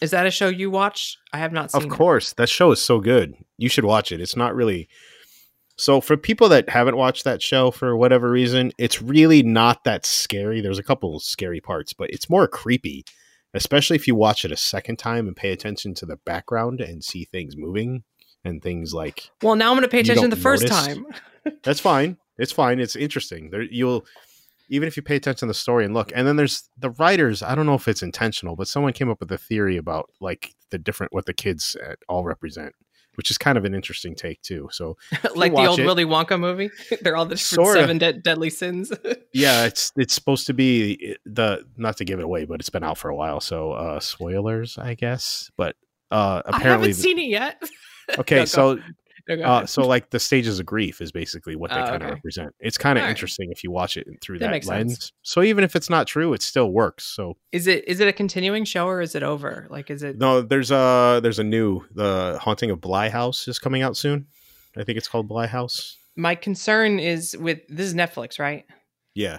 Is 0.00 0.10
that 0.10 0.26
a 0.26 0.30
show 0.30 0.48
you 0.48 0.70
watch? 0.70 1.18
I 1.32 1.38
have 1.38 1.52
not 1.52 1.70
seen. 1.70 1.82
Of 1.82 1.86
it. 1.86 1.90
course, 1.90 2.32
that 2.32 2.48
show 2.48 2.72
is 2.72 2.80
so 2.80 2.98
good. 2.98 3.34
You 3.58 3.68
should 3.68 3.84
watch 3.84 4.10
it. 4.10 4.20
It's 4.20 4.36
not 4.36 4.54
really 4.54 4.88
so 5.76 6.00
for 6.00 6.16
people 6.16 6.48
that 6.50 6.68
haven't 6.68 6.96
watched 6.96 7.24
that 7.24 7.42
show 7.42 7.70
for 7.70 7.96
whatever 7.96 8.30
reason, 8.30 8.72
it's 8.78 9.02
really 9.02 9.42
not 9.42 9.84
that 9.84 10.04
scary. 10.06 10.60
There's 10.60 10.78
a 10.78 10.82
couple 10.82 11.16
of 11.16 11.22
scary 11.22 11.60
parts, 11.60 11.92
but 11.92 12.10
it's 12.10 12.30
more 12.30 12.46
creepy, 12.46 13.04
especially 13.54 13.96
if 13.96 14.06
you 14.06 14.14
watch 14.14 14.44
it 14.44 14.52
a 14.52 14.56
second 14.56 14.98
time 14.98 15.26
and 15.26 15.36
pay 15.36 15.52
attention 15.52 15.94
to 15.94 16.06
the 16.06 16.16
background 16.16 16.80
and 16.80 17.02
see 17.02 17.24
things 17.24 17.56
moving 17.56 18.04
and 18.44 18.62
things 18.62 18.92
like 18.92 19.30
Well, 19.42 19.56
now 19.56 19.70
I'm 19.70 19.76
going 19.76 19.82
to 19.82 19.88
pay 19.88 20.00
attention 20.00 20.30
the 20.30 20.36
first 20.36 20.64
notice? 20.64 20.86
time. 20.86 21.06
that's 21.62 21.80
fine. 21.80 22.18
It's 22.38 22.52
fine. 22.52 22.80
It's 22.80 22.96
interesting. 22.96 23.50
There 23.50 23.62
you'll 23.62 24.04
even 24.68 24.88
if 24.88 24.96
you 24.96 25.02
pay 25.02 25.16
attention 25.16 25.46
to 25.46 25.50
the 25.50 25.54
story 25.54 25.84
and 25.84 25.92
look. 25.92 26.12
And 26.14 26.26
then 26.26 26.36
there's 26.36 26.68
the 26.78 26.90
writers, 26.92 27.42
I 27.42 27.54
don't 27.54 27.66
know 27.66 27.74
if 27.74 27.88
it's 27.88 28.02
intentional, 28.02 28.56
but 28.56 28.68
someone 28.68 28.94
came 28.94 29.10
up 29.10 29.20
with 29.20 29.30
a 29.30 29.36
theory 29.36 29.76
about 29.76 30.10
like 30.18 30.54
the 30.70 30.78
different 30.78 31.12
what 31.12 31.26
the 31.26 31.34
kids 31.34 31.76
uh, 31.86 31.94
all 32.08 32.24
represent, 32.24 32.74
which 33.14 33.30
is 33.30 33.38
kind 33.38 33.58
of 33.58 33.64
an 33.64 33.74
interesting 33.74 34.14
take 34.14 34.40
too. 34.42 34.68
So 34.72 34.96
like 35.34 35.52
the 35.54 35.66
old 35.66 35.80
it- 35.80 35.86
Willy 35.86 36.04
Wonka 36.04 36.38
movie. 36.38 36.70
They're 37.02 37.16
all 37.16 37.26
the 37.26 37.36
seven 37.36 37.98
de- 37.98 38.14
deadly 38.14 38.50
sins. 38.50 38.92
yeah, 39.32 39.64
it's 39.64 39.92
it's 39.96 40.14
supposed 40.14 40.46
to 40.46 40.54
be 40.54 41.16
the 41.24 41.64
not 41.76 41.96
to 41.98 42.04
give 42.04 42.18
it 42.18 42.24
away, 42.24 42.44
but 42.44 42.60
it's 42.60 42.70
been 42.70 42.84
out 42.84 42.98
for 42.98 43.08
a 43.10 43.16
while, 43.16 43.40
so 43.40 43.72
uh 43.72 44.00
spoilers, 44.00 44.78
I 44.78 44.94
guess. 44.94 45.50
But 45.56 45.76
uh 46.10 46.42
I 46.46 46.56
apparently 46.56 46.88
haven't 46.88 47.02
seen 47.02 47.18
it 47.18 47.28
yet. 47.28 47.62
okay, 48.18 48.36
No, 48.40 48.44
so 48.46 48.78
No, 49.28 49.42
uh 49.42 49.66
so 49.66 49.86
like 49.86 50.10
the 50.10 50.18
stages 50.20 50.58
of 50.60 50.66
grief 50.66 51.00
is 51.00 51.12
basically 51.12 51.56
what 51.56 51.70
they 51.70 51.76
Oh, 51.80 51.84
kind 51.84 51.96
of 52.02 52.08
okay. 52.08 52.14
represent. 52.14 52.54
It's 52.60 52.76
kind 52.78 52.98
of 52.98 53.04
interesting 53.04 53.50
if 53.52 53.62
you 53.64 53.70
watch 53.70 53.96
it 53.96 54.06
through 54.20 54.38
That 54.38 54.46
that, 54.46 54.50
makes 54.52 54.66
sense. 54.66 54.90
lens. 54.90 55.12
So 55.22 55.42
even 55.42 55.64
if 55.64 55.76
it's 55.76 55.88
not 55.90 56.06
true, 56.06 56.32
it 56.32 56.42
still 56.42 56.70
works. 56.72 57.04
So 57.04 57.36
is 57.52 57.66
it 57.66 57.86
is 57.88 58.00
it 58.00 58.08
a 58.08 58.12
continuing 58.12 58.64
show 58.64 58.86
or 58.86 59.00
is 59.00 59.14
it 59.14 59.22
over? 59.22 59.66
Like, 59.70 59.90
is 59.90 60.02
it? 60.02 60.18
no, 60.18 60.42
there's 60.42 60.70
a 60.70 61.20
there's 61.22 61.38
a 61.38 61.44
new 61.44 61.84
the 61.94 62.38
haunting 62.40 62.70
of 62.70 62.80
Bly 62.80 63.08
House 63.08 63.48
is 63.48 63.58
coming 63.58 63.82
out 63.82 63.96
soon. 63.96 64.26
I 64.76 64.84
think 64.84 64.96
it's 64.98 65.08
called 65.08 65.28
Bly 65.28 65.46
House. 65.46 65.96
My 66.16 66.34
concern 66.34 66.98
is 66.98 67.36
with 67.36 67.60
this 67.68 67.86
is 67.86 67.94
Netflix, 67.94 68.38
right? 68.38 68.64
Yeah. 69.14 69.38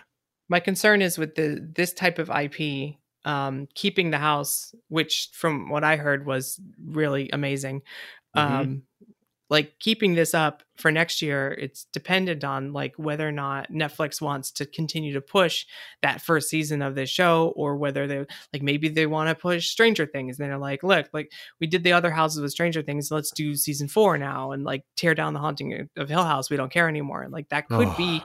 My 0.49 0.59
concern 0.59 1.01
is 1.01 1.17
with 1.17 1.35
the 1.35 1.59
this 1.75 1.93
type 1.93 2.19
of 2.19 2.29
IP, 2.29 2.95
um, 3.25 3.67
keeping 3.75 4.11
the 4.11 4.17
house, 4.17 4.75
which 4.89 5.29
from 5.33 5.69
what 5.69 5.83
I 5.83 5.95
heard 5.95 6.25
was 6.25 6.59
really 6.85 7.29
amazing. 7.31 7.81
Mhm. 8.35 8.41
Um, 8.41 8.83
like 9.53 9.77
keeping 9.77 10.15
this 10.15 10.33
up 10.33 10.63
for 10.77 10.91
next 10.91 11.21
year, 11.21 11.51
it's 11.51 11.85
dependent 11.93 12.43
on 12.43 12.73
like 12.73 12.95
whether 12.97 13.27
or 13.27 13.31
not 13.31 13.71
Netflix 13.71 14.19
wants 14.19 14.49
to 14.53 14.65
continue 14.65 15.13
to 15.13 15.21
push 15.21 15.67
that 16.01 16.21
first 16.21 16.49
season 16.49 16.81
of 16.81 16.95
this 16.95 17.11
show, 17.11 17.53
or 17.55 17.77
whether 17.77 18.07
they 18.07 18.25
like 18.51 18.63
maybe 18.63 18.89
they 18.89 19.05
want 19.05 19.29
to 19.29 19.35
push 19.35 19.69
Stranger 19.69 20.07
Things. 20.07 20.39
And 20.39 20.49
they're 20.49 20.57
like, 20.57 20.81
look, 20.81 21.07
like 21.13 21.31
we 21.61 21.67
did 21.67 21.83
the 21.83 21.93
other 21.93 22.09
houses 22.09 22.41
with 22.41 22.49
Stranger 22.49 22.81
Things, 22.81 23.11
let's 23.11 23.29
do 23.29 23.53
season 23.53 23.87
four 23.87 24.17
now, 24.17 24.53
and 24.53 24.63
like 24.63 24.85
tear 24.97 25.13
down 25.13 25.35
the 25.35 25.39
Haunting 25.39 25.87
of 25.97 26.09
Hill 26.09 26.23
House. 26.23 26.49
We 26.49 26.57
don't 26.57 26.73
care 26.73 26.89
anymore. 26.89 27.21
And 27.21 27.31
like 27.31 27.49
that 27.49 27.69
could 27.69 27.95
be 27.95 28.23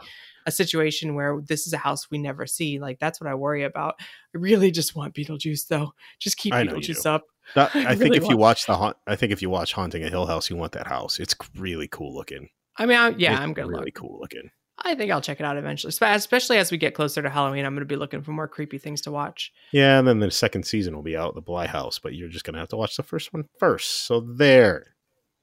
a 0.49 0.51
situation 0.51 1.15
where 1.15 1.41
this 1.47 1.67
is 1.67 1.73
a 1.73 1.79
house 1.79 2.11
we 2.11 2.19
never 2.19 2.47
see. 2.47 2.81
Like 2.81 2.99
that's 2.99 3.21
what 3.21 3.31
I 3.31 3.35
worry 3.35 3.63
about. 3.63 3.95
I 4.01 4.39
really 4.39 4.71
just 4.71 4.97
want 4.97 5.15
Beetlejuice 5.15 5.69
though. 5.69 5.93
Just 6.19 6.37
keep 6.39 6.53
I 6.53 6.65
Beetlejuice 6.65 7.07
up. 7.07 7.23
That- 7.55 7.71
I 7.77 7.81
I 7.81 7.85
think 7.95 8.01
really 8.15 8.17
if 8.19 8.29
you 8.29 8.37
watch 8.37 8.67
the 8.67 8.77
haunt, 8.77 8.97
I 9.07 9.15
think 9.17 9.33
if 9.33 9.41
you 9.43 9.51
watch 9.51 9.73
Haunting 9.73 10.03
a 10.03 10.09
Hill 10.11 10.27
House, 10.27 10.51
you 10.51 10.57
want 10.57 10.73
that 10.73 10.87
house. 10.89 11.21
It's 11.21 11.35
really 11.57 11.87
cool 11.89 12.15
looking. 12.15 12.49
I 12.77 12.87
mean, 12.87 12.97
I, 12.99 13.11
yeah, 13.11 13.33
It's 13.33 13.41
I'm 13.41 13.53
gonna 13.53 13.69
really 13.69 13.87
look. 13.87 13.95
cool 13.95 14.19
looking. 14.21 14.51
I 14.85 14.95
think 14.95 15.11
I'll 15.11 15.21
check 15.21 15.41
it 15.41 15.45
out 15.45 15.57
eventually, 15.57 15.93
especially 16.01 16.57
as 16.59 16.71
we 16.71 16.79
get 16.79 16.95
closer 16.95 17.21
to 17.21 17.29
Halloween. 17.29 17.65
I'm 17.65 17.75
going 17.75 17.81
to 17.81 17.93
be 17.93 17.97
looking 17.97 18.23
for 18.23 18.31
more 18.31 18.47
creepy 18.47 18.79
things 18.79 19.01
to 19.03 19.11
watch. 19.11 19.51
Yeah, 19.73 19.99
and 19.99 20.07
then 20.07 20.21
the 20.21 20.31
second 20.31 20.67
season 20.67 20.95
will 20.95 21.03
be 21.03 21.17
out, 21.17 21.35
the 21.35 21.41
Bly 21.41 21.67
House, 21.67 21.99
but 21.99 22.15
you're 22.15 22.29
just 22.29 22.45
gonna 22.45 22.61
have 22.61 22.69
to 22.69 22.77
watch 22.77 22.97
the 22.97 23.03
first 23.03 23.33
one 23.33 23.47
first. 23.59 24.07
So 24.07 24.21
there. 24.21 24.95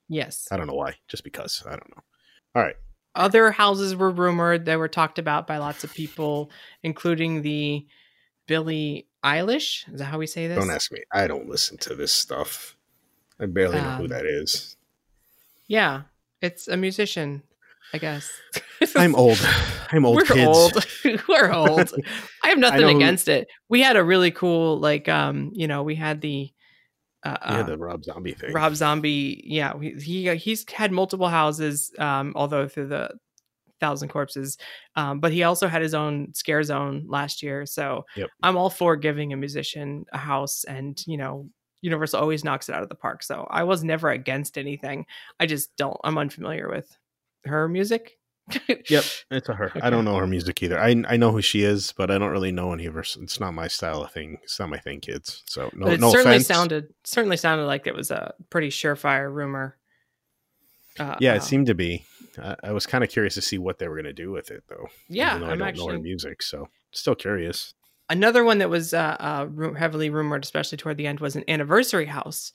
Yes. 0.07 0.47
I 0.51 0.55
don't 0.57 0.67
know 0.67 0.73
why, 0.75 0.95
just 1.09 1.23
because 1.25 1.63
I 1.65 1.71
don't 1.71 1.89
know. 1.89 2.03
All 2.55 2.61
right, 2.63 2.75
Other 3.15 3.51
houses 3.51 3.95
were 3.95 4.11
rumored 4.11 4.65
that 4.65 4.77
were 4.77 4.87
talked 4.87 5.17
about 5.19 5.47
by 5.47 5.57
lots 5.57 5.83
of 5.83 5.93
people, 5.93 6.51
including 6.83 7.41
the 7.41 7.85
Billie 8.47 9.07
Eilish. 9.23 9.91
Is 9.91 9.99
that 9.99 10.05
how 10.05 10.17
we 10.19 10.27
say 10.27 10.47
this? 10.47 10.57
don't 10.59 10.69
ask 10.69 10.91
me. 10.91 10.99
I 11.11 11.27
don't 11.27 11.47
listen 11.49 11.77
to 11.79 11.95
this 11.95 12.13
stuff. 12.13 12.75
I 13.39 13.45
barely 13.47 13.75
know 13.77 13.89
who 13.97 14.03
Um, 14.03 14.07
that 14.09 14.25
is. 14.25 14.75
Yeah, 15.67 16.03
it's 16.41 16.67
a 16.67 16.77
musician, 16.77 17.43
I 17.93 17.97
guess. 17.97 18.29
I'm 18.95 19.15
old. 19.15 19.39
I'm 19.91 20.05
old 20.05 20.17
We're 20.17 20.23
kids. 20.25 20.47
old. 20.47 21.21
We're 21.27 21.51
old. 21.51 21.91
I 22.43 22.49
have 22.49 22.57
nothing 22.59 22.81
who- 22.81 22.95
against 22.97 23.27
it. 23.27 23.47
We 23.69 23.81
had 23.81 23.95
a 23.95 24.03
really 24.03 24.31
cool, 24.31 24.79
like, 24.79 25.09
um, 25.09 25.51
you 25.53 25.67
know, 25.67 25.83
we 25.83 25.95
had 25.95 26.21
the 26.21 26.51
uh, 27.25 27.37
Yeah, 27.45 27.59
uh, 27.59 27.63
the 27.63 27.77
Rob 27.77 28.03
Zombie 28.03 28.33
thing. 28.33 28.53
Rob 28.53 28.75
Zombie. 28.75 29.43
Yeah, 29.45 29.73
he, 29.79 29.91
he 29.93 30.35
he's 30.35 30.69
had 30.71 30.91
multiple 30.91 31.27
houses, 31.27 31.91
um, 31.99 32.31
although 32.35 32.67
through 32.67 32.87
the 32.87 33.11
Thousand 33.81 34.07
Corpses, 34.09 34.57
um, 34.95 35.19
but 35.19 35.33
he 35.33 35.43
also 35.43 35.67
had 35.67 35.81
his 35.81 35.93
own 35.93 36.33
scare 36.33 36.63
zone 36.63 37.05
last 37.07 37.43
year. 37.43 37.65
So 37.65 38.05
Yep. 38.15 38.29
I'm 38.41 38.55
all 38.55 38.69
for 38.69 38.95
giving 38.95 39.33
a 39.33 39.37
musician 39.37 40.05
a 40.13 40.17
house, 40.17 40.63
and 40.63 40.97
you 41.05 41.17
know, 41.17 41.49
Universal 41.81 42.19
always 42.21 42.43
knocks 42.43 42.69
it 42.69 42.75
out 42.75 42.83
of 42.83 42.89
the 42.89 42.95
park. 42.95 43.21
So 43.21 43.45
I 43.49 43.63
was 43.63 43.83
never 43.83 44.09
against 44.11 44.57
anything. 44.57 45.05
I 45.39 45.45
just 45.45 45.75
don't. 45.75 45.97
I'm 46.03 46.17
unfamiliar 46.17 46.69
with 46.69 46.97
her 47.43 47.67
music. 47.67 48.17
Yep, 48.67 49.03
it's 49.31 49.49
a 49.49 49.53
her. 49.55 49.71
I 49.81 49.89
don't 49.89 50.05
know 50.05 50.17
her 50.17 50.27
music 50.27 50.61
either. 50.61 50.79
I 50.79 50.95
I 51.07 51.17
know 51.17 51.31
who 51.31 51.41
she 51.41 51.63
is, 51.63 51.91
but 51.93 52.11
I 52.11 52.17
don't 52.17 52.31
really 52.31 52.51
know 52.51 52.73
any 52.73 52.85
of 52.85 52.93
her. 52.93 52.99
It's 53.01 53.39
not 53.39 53.53
my 53.53 53.67
style 53.67 54.03
of 54.03 54.11
thing. 54.11 54.37
It's 54.43 54.59
not 54.59 54.69
my 54.69 54.77
thing, 54.77 54.99
kids. 54.99 55.41
So 55.47 55.71
no, 55.73 55.85
but 55.85 55.93
it 55.93 55.99
no 55.99 56.11
certainly 56.11 56.37
offense. 56.37 56.47
sounded 56.47 56.93
certainly 57.03 57.37
sounded 57.37 57.65
like 57.65 57.87
it 57.87 57.95
was 57.95 58.11
a 58.11 58.33
pretty 58.49 58.69
surefire 58.69 59.31
rumor. 59.33 59.77
Uh, 60.99 61.15
yeah, 61.19 61.33
uh, 61.33 61.35
it 61.35 61.43
seemed 61.43 61.67
to 61.67 61.75
be. 61.75 62.05
I, 62.41 62.55
I 62.65 62.71
was 62.71 62.85
kind 62.85 63.03
of 63.03 63.09
curious 63.09 63.33
to 63.35 63.41
see 63.41 63.57
what 63.57 63.79
they 63.79 63.87
were 63.87 63.95
going 63.95 64.05
to 64.05 64.13
do 64.13 64.31
with 64.31 64.51
it, 64.51 64.63
though. 64.67 64.87
Yeah, 65.09 65.33
I 65.43 65.51
I'm 65.51 65.57
don't 65.59 65.75
know 65.77 65.87
her 65.87 65.99
music, 65.99 66.41
so 66.41 66.69
still 66.91 67.15
curious. 67.15 67.73
another 68.09 68.43
one 68.43 68.59
that 68.59 68.69
was 68.69 68.93
uh, 68.93 69.17
uh, 69.19 69.73
heavily 69.73 70.09
rumored, 70.09 70.43
especially 70.43 70.77
toward 70.77 70.97
the 70.97 71.07
end, 71.07 71.19
was 71.19 71.35
an 71.35 71.43
anniversary 71.47 72.05
house, 72.05 72.51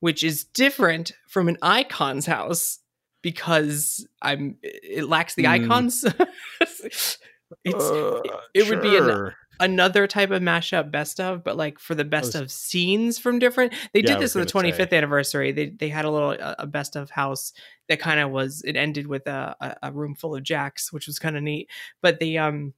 which 0.00 0.22
is 0.22 0.44
different 0.44 1.12
from 1.28 1.48
an 1.48 1.58
icons 1.62 2.26
house 2.26 2.78
because 3.22 4.06
I'm 4.20 4.56
it 4.62 5.08
lacks 5.08 5.34
the 5.34 5.44
Mm. 5.44 5.64
icons. 5.64 6.04
it's 6.60 7.18
Uh, 7.74 8.20
it 8.54 8.68
would 8.68 8.80
be 8.82 8.96
an- 8.96 9.32
another 9.60 10.06
type 10.06 10.30
of 10.30 10.40
mashup 10.42 10.90
best 10.90 11.20
of, 11.20 11.44
but 11.44 11.56
like 11.56 11.78
for 11.78 11.94
the 11.94 12.04
best 12.04 12.28
was- 12.28 12.34
of 12.36 12.50
scenes 12.50 13.18
from 13.18 13.38
different. 13.38 13.72
They 13.92 14.00
Yeah, 14.00 14.14
did 14.14 14.20
this 14.20 14.34
on 14.34 14.44
the 14.44 14.50
gonna 14.50 14.72
25th 14.72 14.92
anniversary. 14.92 15.52
They 15.52 15.66
they 15.70 15.88
had 15.88 16.04
a 16.04 16.10
little 16.10 16.30
a 16.32 16.56
a 16.60 16.66
best 16.66 16.96
of 16.96 17.10
house 17.10 17.52
that 17.88 18.00
kind 18.00 18.20
of 18.20 18.30
was. 18.30 18.62
It 18.62 18.76
ended 18.76 19.06
with 19.06 19.26
a, 19.26 19.54
a 19.60 19.76
a 19.88 19.92
room 19.92 20.14
full 20.14 20.34
of 20.34 20.42
jacks, 20.42 20.92
which 20.92 21.06
was 21.06 21.18
kind 21.18 21.36
of 21.36 21.42
neat. 21.42 21.68
But 22.00 22.20
they 22.20 22.36
um 22.38 22.72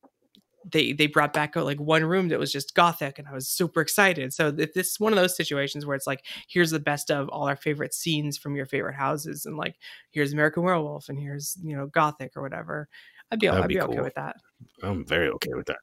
they 0.70 0.92
they 0.92 1.06
brought 1.06 1.32
back 1.32 1.56
uh, 1.56 1.64
like 1.64 1.78
one 1.80 2.04
room 2.04 2.28
that 2.28 2.38
was 2.38 2.52
just 2.52 2.74
gothic, 2.74 3.18
and 3.18 3.28
I 3.28 3.32
was 3.32 3.48
super 3.48 3.80
excited. 3.80 4.32
So 4.32 4.48
if 4.56 4.72
this 4.74 4.92
is 4.92 5.00
one 5.00 5.12
of 5.12 5.16
those 5.18 5.36
situations 5.36 5.84
where 5.86 5.96
it's 5.96 6.06
like 6.06 6.24
here's 6.48 6.70
the 6.70 6.80
best 6.80 7.10
of 7.10 7.28
all 7.28 7.46
our 7.48 7.56
favorite 7.56 7.92
scenes 7.94 8.38
from 8.38 8.56
your 8.56 8.66
favorite 8.66 8.94
houses, 8.96 9.46
and 9.46 9.56
like 9.56 9.76
here's 10.10 10.32
American 10.32 10.62
Werewolf, 10.62 11.08
and 11.08 11.18
here's 11.18 11.56
you 11.62 11.76
know 11.76 11.86
Gothic 11.86 12.32
or 12.36 12.42
whatever. 12.42 12.88
I'd 13.30 13.40
be 13.40 13.46
That'd 13.46 13.64
I'd 13.64 13.68
be 13.68 13.74
be 13.74 13.80
okay 13.80 14.00
with 14.00 14.14
that 14.14 14.36
I'm 14.82 15.04
very 15.04 15.28
okay 15.28 15.54
with 15.54 15.66
that. 15.66 15.78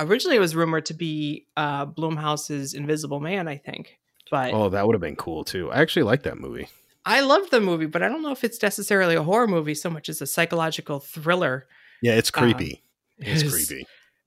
originally 0.00 0.36
it 0.36 0.40
was 0.40 0.54
rumored 0.56 0.86
to 0.86 0.94
be 0.94 1.46
uh 1.56 1.86
Blumhouse's 1.86 2.74
Invisible 2.74 3.20
Man, 3.20 3.48
I 3.48 3.56
think. 3.56 3.98
But 4.30 4.52
Oh, 4.54 4.68
that 4.70 4.86
would 4.86 4.94
have 4.94 5.00
been 5.00 5.16
cool 5.16 5.44
too. 5.44 5.70
I 5.70 5.80
actually 5.80 6.02
like 6.04 6.22
that 6.24 6.38
movie. 6.38 6.68
I 7.04 7.20
loved 7.20 7.50
the 7.52 7.60
movie, 7.60 7.86
but 7.86 8.02
I 8.02 8.08
don't 8.08 8.22
know 8.22 8.32
if 8.32 8.42
it's 8.42 8.60
necessarily 8.62 9.14
a 9.14 9.22
horror 9.22 9.46
movie 9.46 9.74
so 9.74 9.88
much 9.90 10.08
as 10.08 10.20
a 10.20 10.26
psychological 10.26 10.98
thriller. 10.98 11.66
Yeah, 12.02 12.14
it's 12.14 12.30
Uh, 12.34 12.40
creepy. 12.40 12.82
it's 13.18 13.42
It's- 13.42 13.52
creepy. 13.66 13.86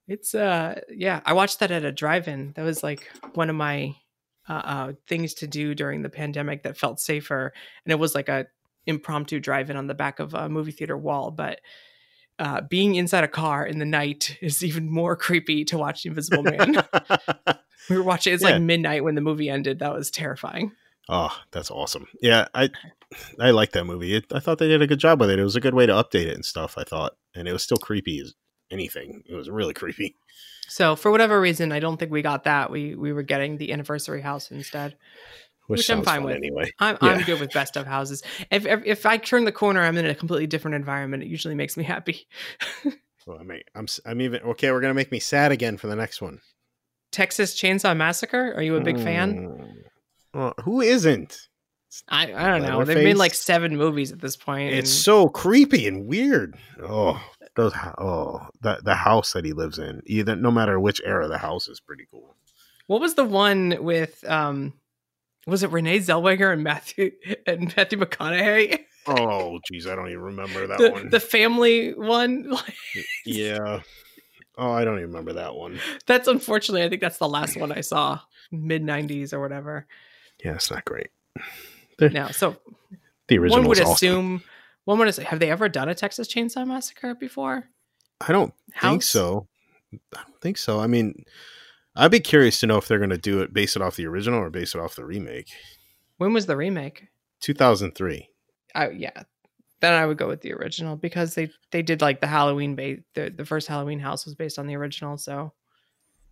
It's 0.10 0.34
uh 0.36 0.82
yeah, 0.90 1.22
I 1.26 1.34
watched 1.34 1.60
that 1.60 1.72
at 1.72 1.86
a 1.86 1.92
drive-in. 1.92 2.54
That 2.56 2.64
was 2.64 2.84
like 2.84 3.10
one 3.34 3.50
of 3.50 3.56
my 3.56 3.96
uh, 4.48 4.54
uh 4.54 4.94
things 5.08 5.34
to 5.36 5.48
do 5.48 5.76
during 5.76 6.02
the 6.02 6.10
pandemic 6.10 6.64
that 6.64 6.78
felt 6.78 7.00
safer. 7.00 7.54
And 7.86 7.92
it 7.92 8.00
was 8.00 8.16
like 8.16 8.28
a 8.30 8.48
impromptu 8.86 9.40
drive-in 9.40 9.78
on 9.78 9.88
the 9.88 9.94
back 9.94 10.20
of 10.20 10.34
a 10.34 10.50
movie 10.50 10.72
theater 10.72 10.98
wall, 10.98 11.32
but 11.32 11.60
uh, 12.40 12.62
being 12.62 12.96
inside 12.96 13.24
a 13.26 13.28
car 13.28 13.66
in 13.66 13.80
the 13.80 13.86
night 13.86 14.38
is 14.42 14.64
even 14.64 14.90
more 14.90 15.16
creepy 15.16 15.66
to 15.66 15.78
watch 15.78 16.06
Invisible 16.06 16.44
Man. 16.44 16.82
we 17.90 17.98
were 17.98 18.04
watching. 18.04 18.34
It's 18.34 18.42
Yeah. 18.44 18.52
like 18.52 18.62
midnight 18.62 19.04
when 19.04 19.16
the 19.16 19.22
movie 19.22 19.50
ended. 19.50 19.80
That 19.80 19.94
was 19.94 20.10
terrifying. 20.10 20.72
oh, 21.10 21.38
that's 21.52 21.70
awesome. 21.70 22.08
Yeah, 22.22 22.48
I 22.54 22.70
I 23.40 23.52
like 23.52 23.72
that 23.74 23.84
movie. 23.86 24.16
It, 24.16 24.26
I 24.32 24.40
thought 24.40 24.58
they 24.58 24.68
did 24.70 24.82
a 24.82 24.88
good 24.88 25.00
job 25.00 25.20
with 25.20 25.30
it. 25.30 25.38
It 25.40 25.44
was 25.44 25.56
a 25.58 25.62
good 25.62 25.74
way 25.74 25.86
to 25.86 25.94
update 25.94 26.28
it 26.28 26.36
and 26.36 26.46
stuff. 26.46 26.76
I 26.78 26.84
thought, 26.86 27.14
and 27.36 27.48
it 27.48 27.52
was 27.54 27.62
still 27.64 27.78
creepy 27.78 28.20
as 28.22 28.34
anything. 28.72 29.24
It 29.28 29.36
was 29.36 29.50
really 29.50 29.74
creepy. 29.82 30.16
So 30.68 30.96
for 30.96 31.12
whatever 31.12 31.40
reason, 31.42 31.72
I 31.72 31.80
don't 31.80 31.98
think 31.98 32.12
we 32.12 32.22
got 32.22 32.44
that. 32.44 32.72
We 32.72 32.96
we 32.96 33.12
were 33.14 33.24
getting 33.24 33.58
the 33.58 33.72
anniversary 33.74 34.22
house 34.22 34.52
instead. 34.52 34.96
Which, 35.68 35.80
Which 35.80 35.90
I'm 35.92 36.04
fine 36.04 36.24
with. 36.24 36.36
anyway. 36.36 36.72
I'm 36.80 36.98
I'm 37.02 37.22
good 37.24 37.40
with 37.40 37.52
best 37.54 37.78
of 37.78 37.86
houses. 37.86 38.24
If, 38.52 38.66
if 38.66 38.82
if 38.86 39.06
I 39.06 39.18
turn 39.18 39.46
the 39.46 39.52
corner, 39.52 39.82
I'm 39.82 39.98
in 39.98 40.06
a 40.06 40.16
completely 40.16 40.48
different 40.48 40.76
environment. 40.76 41.22
It 41.24 41.30
usually 41.30 41.56
makes 41.56 41.78
me 41.78 41.84
happy. 41.84 42.28
Well, 43.28 43.38
I 43.40 43.44
mean, 43.44 43.62
I'm 43.76 43.86
I'm 44.08 44.22
even 44.22 44.42
okay. 44.42 44.72
We're 44.72 44.82
gonna 44.82 44.96
make 44.96 45.12
me 45.12 45.20
sad 45.20 45.52
again 45.52 45.78
for 45.78 45.86
the 45.86 45.96
next 45.96 46.20
one. 46.20 46.40
Texas 47.12 47.54
Chainsaw 47.54 47.96
Massacre. 47.96 48.54
Are 48.56 48.64
you 48.64 48.76
a 48.76 48.82
big 48.82 48.98
fan? 48.98 49.48
Mm. 49.50 49.74
Well, 50.34 50.54
who 50.64 50.82
isn't? 50.82 51.49
I 52.08 52.34
I 52.34 52.48
don't 52.48 52.62
know. 52.64 52.84
They've 52.86 53.04
made 53.04 53.18
like 53.18 53.34
seven 53.34 53.76
movies 53.78 54.12
at 54.12 54.20
this 54.20 54.36
point. 54.36 54.74
It's 54.74 54.90
and- 54.92 55.04
so 55.04 55.30
creepy 55.30 55.88
and 55.88 56.06
weird. 56.08 56.56
Oh, 56.82 57.22
those 57.56 57.74
oh 57.98 58.48
that 58.62 58.84
the 58.84 58.96
house 58.96 59.34
that 59.34 59.46
he 59.46 59.54
lives 59.54 59.80
in. 59.80 60.02
Either 60.06 60.36
no 60.36 60.52
matter 60.52 60.80
which 60.80 61.02
era, 61.04 61.28
the 61.28 61.38
house 61.38 61.68
is 61.68 61.80
pretty 61.80 62.06
cool. 62.12 62.36
what 62.88 63.02
was 63.02 63.16
the 63.16 63.26
one 63.26 63.78
with 63.82 64.24
um 64.30 64.74
was 65.48 65.64
it 65.64 65.72
Renee 65.72 66.00
Zellweger 66.00 66.54
and 66.54 66.64
Matthew 66.64 67.12
and 67.48 67.74
Matthew 67.76 68.00
McConaughey? 68.00 68.86
Oh, 69.08 69.60
geez, 69.66 69.88
I 69.88 69.96
don't 69.96 70.10
even 70.10 70.22
remember 70.22 70.68
that 70.68 70.78
the, 70.78 70.92
one. 70.92 71.10
the 71.10 71.20
family 71.20 71.94
one. 71.94 72.54
yeah. 73.26 73.80
Oh, 74.58 74.72
I 74.72 74.84
don't 74.84 74.98
even 74.98 75.08
remember 75.08 75.34
that 75.34 75.56
one. 75.56 75.80
that's 76.06 76.28
unfortunately, 76.28 76.84
I 76.84 76.90
think 76.90 77.02
that's 77.02 77.18
the 77.18 77.30
last 77.30 77.58
one 77.58 77.72
I 77.72 77.82
saw, 77.82 78.20
mid 78.52 78.84
'90s 78.84 79.34
or 79.34 79.40
whatever. 79.40 79.88
Yeah, 80.44 80.56
it's 80.56 80.70
not 80.70 80.86
great. 80.86 81.10
Now, 82.02 82.30
so 82.30 82.58
The 83.28 83.38
original 83.38 83.62
one 83.62 83.70
would 83.70 83.80
awesome. 83.80 83.94
assume. 83.94 84.44
One 84.86 85.00
would 85.00 85.08
assume, 85.08 85.26
have 85.26 85.40
they 85.40 85.52
ever 85.52 85.70
done 85.70 85.90
a 85.90 85.96
Texas 85.96 86.28
Chainsaw 86.28 86.66
Massacre 86.66 87.14
before? 87.16 87.66
I 88.22 88.32
don't 88.32 88.54
think 88.82 89.04
so. 89.04 89.48
I 89.94 90.22
don't 90.26 90.42
think 90.42 90.58
so. 90.58 90.80
I 90.80 90.88
mean, 90.88 91.26
I'd 91.96 92.12
be 92.12 92.20
curious 92.20 92.60
to 92.62 92.68
know 92.68 92.78
if 92.78 92.88
they're 92.88 92.98
going 92.98 93.10
to 93.10 93.18
do 93.18 93.42
it 93.42 93.54
base 93.54 93.76
it 93.76 93.82
off 93.82 93.96
the 93.96 94.08
original 94.08 94.40
or 94.40 94.50
base 94.50 94.76
it 94.76 94.82
off 94.82 94.96
the 94.96 95.06
remake. 95.06 95.50
When 96.18 96.34
was 96.34 96.46
the 96.46 96.58
remake? 96.58 97.08
2003. 97.42 98.30
I 98.76 98.90
yeah. 98.90 99.24
Then 99.82 99.94
I 99.94 100.06
would 100.06 100.18
go 100.18 100.28
with 100.28 100.42
the 100.42 100.54
original 100.54 100.96
because 100.98 101.36
they 101.36 101.50
they 101.72 101.82
did 101.82 102.02
like 102.02 102.20
the 102.20 102.28
Halloween 102.28 102.76
base. 102.76 103.00
The, 103.16 103.30
the 103.30 103.46
first 103.46 103.68
Halloween 103.68 104.00
house 104.00 104.26
was 104.26 104.36
based 104.36 104.60
on 104.60 104.68
the 104.68 104.76
original, 104.76 105.18
so 105.18 105.54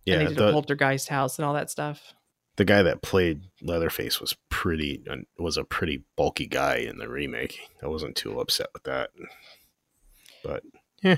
Yeah, 0.04 0.14
and 0.16 0.22
they 0.22 0.34
did 0.34 0.42
a 0.42 0.46
the, 0.46 0.52
poltergeist 0.52 1.08
house 1.08 1.38
and 1.38 1.46
all 1.46 1.54
that 1.54 1.70
stuff. 1.70 2.12
The 2.58 2.64
guy 2.64 2.82
that 2.82 3.02
played 3.02 3.40
Leatherface 3.62 4.20
was 4.20 4.36
pretty 4.50 5.02
was 5.38 5.56
a 5.56 5.64
pretty 5.64 6.02
bulky 6.16 6.46
guy 6.46 6.76
in 6.76 6.98
the 6.98 7.08
remake. 7.08 7.60
I 7.82 7.86
wasn't 7.86 8.16
too 8.16 8.38
upset 8.40 8.66
with 8.74 8.82
that. 8.82 9.10
But 10.44 10.62
yeah. 11.02 11.16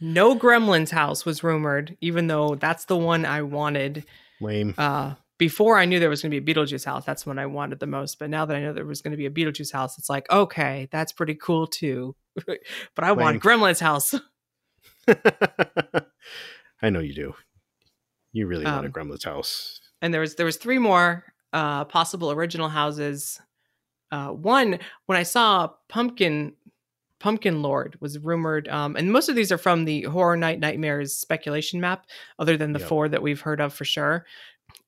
No 0.00 0.38
Gremlins 0.38 0.90
house 0.90 1.24
was 1.26 1.42
rumored, 1.42 1.96
even 2.00 2.28
though 2.28 2.54
that's 2.54 2.84
the 2.84 2.96
one 2.96 3.24
I 3.24 3.42
wanted. 3.42 4.04
lame. 4.40 4.74
Uh, 4.78 5.14
before 5.38 5.76
I 5.76 5.86
knew 5.86 5.98
there 5.98 6.08
was 6.08 6.22
going 6.22 6.30
to 6.32 6.40
be 6.40 6.50
a 6.50 6.54
Beetlejuice 6.54 6.84
house, 6.84 7.04
that's 7.04 7.26
when 7.26 7.38
I 7.38 7.46
wanted 7.46 7.80
the 7.80 7.86
most. 7.86 8.18
But 8.18 8.30
now 8.30 8.46
that 8.46 8.56
I 8.56 8.60
know 8.62 8.72
there 8.72 8.86
was 8.86 9.02
going 9.02 9.10
to 9.10 9.16
be 9.18 9.26
a 9.26 9.30
Beetlejuice 9.30 9.72
house, 9.72 9.98
it's 9.98 10.08
like 10.08 10.30
okay, 10.30 10.88
that's 10.92 11.12
pretty 11.12 11.34
cool 11.34 11.66
too. 11.66 12.14
but 12.46 12.58
I 13.04 13.08
Lame. 13.08 13.18
want 13.18 13.42
Gremlins 13.42 13.80
house. 13.80 14.14
I 16.82 16.90
know 16.90 17.00
you 17.00 17.14
do. 17.14 17.34
You 18.32 18.46
really 18.46 18.64
want 18.64 18.84
a 18.84 18.88
Um, 18.88 18.92
Gremlins 18.92 19.24
house. 19.24 19.80
And 20.02 20.12
there 20.12 20.20
was 20.20 20.34
there 20.36 20.46
was 20.46 20.56
three 20.56 20.78
more 20.78 21.24
uh 21.52 21.84
possible 21.84 22.30
original 22.32 22.68
houses. 22.68 23.40
Uh 24.12 24.28
one 24.28 24.78
when 25.06 25.18
i 25.18 25.22
saw 25.24 25.68
pumpkin 25.88 26.52
pumpkin 27.18 27.62
lord 27.62 27.96
was 28.00 28.18
rumored 28.18 28.68
um 28.68 28.94
and 28.94 29.10
most 29.10 29.28
of 29.28 29.34
these 29.34 29.50
are 29.50 29.58
from 29.58 29.84
the 29.84 30.02
horror 30.02 30.36
night 30.36 30.60
nightmares 30.60 31.14
speculation 31.14 31.80
map 31.80 32.06
other 32.38 32.56
than 32.56 32.72
the 32.72 32.78
Yep. 32.78 32.88
four 32.88 33.08
that 33.08 33.22
we've 33.22 33.40
heard 33.40 33.60
of 33.60 33.72
for 33.72 33.84
sure. 33.84 34.26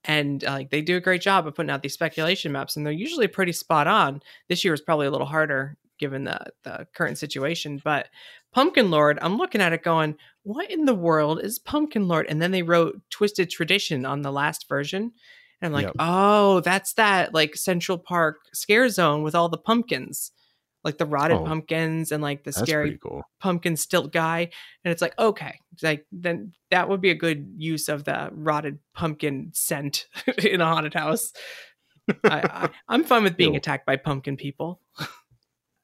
And 0.05 0.44
uh, 0.44 0.53
like 0.53 0.71
they 0.71 0.83
do 0.83 0.97
a 0.97 1.01
great 1.01 1.23
job 1.23 1.47
of 1.47 1.55
putting 1.55 1.71
out 1.71 1.83
these 1.83 1.94
speculation 1.94 2.53
maps 2.53 2.77
and 2.77 2.85
they're 2.87 2.92
usually 2.92 3.27
pretty 3.29 3.53
spot 3.53 3.87
on. 3.87 4.21
This 4.49 4.62
year 4.62 4.73
was 4.73 4.81
probably 4.81 5.07
a 5.07 5.11
little 5.11 5.27
harder 5.27 5.77
given 5.99 6.25
the 6.25 6.38
the 6.62 6.87
current 6.94 7.18
situation 7.18 7.81
but 7.83 8.09
pumpkin 8.53 8.91
lord 8.91 9.19
i'm 9.23 9.37
looking 9.37 9.61
at 9.61 9.73
it 9.73 9.83
going 9.83 10.17
what 10.43 10.71
in 10.71 10.85
the 10.87 10.95
world 10.95 11.41
is 11.43 11.59
pumpkin 11.59 12.09
lord 12.09 12.27
and 12.29 12.41
then 12.41 12.51
they 12.51 12.63
wrote 12.63 13.01
twisted 13.11 13.51
tradition 13.51 14.05
on 14.07 14.23
the 14.23 14.33
last 14.33 14.69
version 14.69 15.13
and 15.61 15.67
i'm 15.67 15.73
like 15.73 15.85
Yep. 15.87 15.95
oh 15.99 16.61
that's 16.61 16.95
that 16.95 17.35
like 17.35 17.57
central 17.57 17.99
park 17.99 18.37
scare 18.55 18.89
zone 18.89 19.23
with 19.23 19.35
all 19.35 19.49
the 19.49 19.59
pumpkins 19.59 20.33
like 20.85 20.97
the 20.97 21.05
rotted 21.07 21.37
Oh. 21.39 21.45
pumpkins 21.45 22.13
and 22.13 22.23
like 22.23 22.45
the 22.45 22.53
scary 22.53 22.99
cool. 23.03 23.23
pumpkin 23.41 23.77
stilt 23.77 24.13
guy 24.13 24.49
and 24.85 24.93
it's 24.93 25.03
like 25.03 25.19
okay 25.19 25.59
It's 25.73 25.83
like 25.83 26.07
then 26.13 26.53
that 26.71 26.89
would 26.89 27.01
be 27.01 27.11
a 27.11 27.15
good 27.17 27.53
use 27.57 27.89
of 27.89 28.05
the 28.05 28.31
rotted 28.33 28.79
pumpkin 28.95 29.51
scent 29.53 30.07
in 30.39 30.61
a 30.61 30.67
haunted 30.67 30.95
house 30.95 31.33
I, 32.25 32.71
i'm 32.89 33.05
fine 33.05 33.25
with 33.25 33.37
being 33.37 33.53
Ew. 33.55 33.59
attacked 33.59 33.85
by 33.87 33.97
pumpkin 33.97 34.37
people 34.39 34.81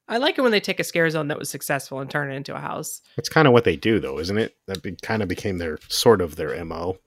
i 0.08 0.18
like 0.18 0.38
it 0.38 0.42
when 0.42 0.52
they 0.52 0.60
take 0.60 0.80
a 0.80 0.84
scare 0.84 1.08
zone 1.10 1.28
that 1.28 1.38
was 1.38 1.50
successful 1.50 2.00
and 2.00 2.10
turn 2.10 2.30
it 2.30 2.34
into 2.34 2.54
a 2.54 2.60
house 2.60 3.00
That's 3.16 3.28
kind 3.28 3.46
of 3.46 3.52
what 3.52 3.64
they 3.64 3.76
do, 3.76 4.00
though, 4.00 4.18
isn't 4.18 4.38
it? 4.38 4.56
That 4.66 4.82
be, 4.82 4.96
kind 5.02 5.22
of 5.22 5.28
became 5.28 5.58
their 5.58 5.78
sort 5.88 6.20
of 6.20 6.36
their 6.36 6.64
mo. 6.64 6.98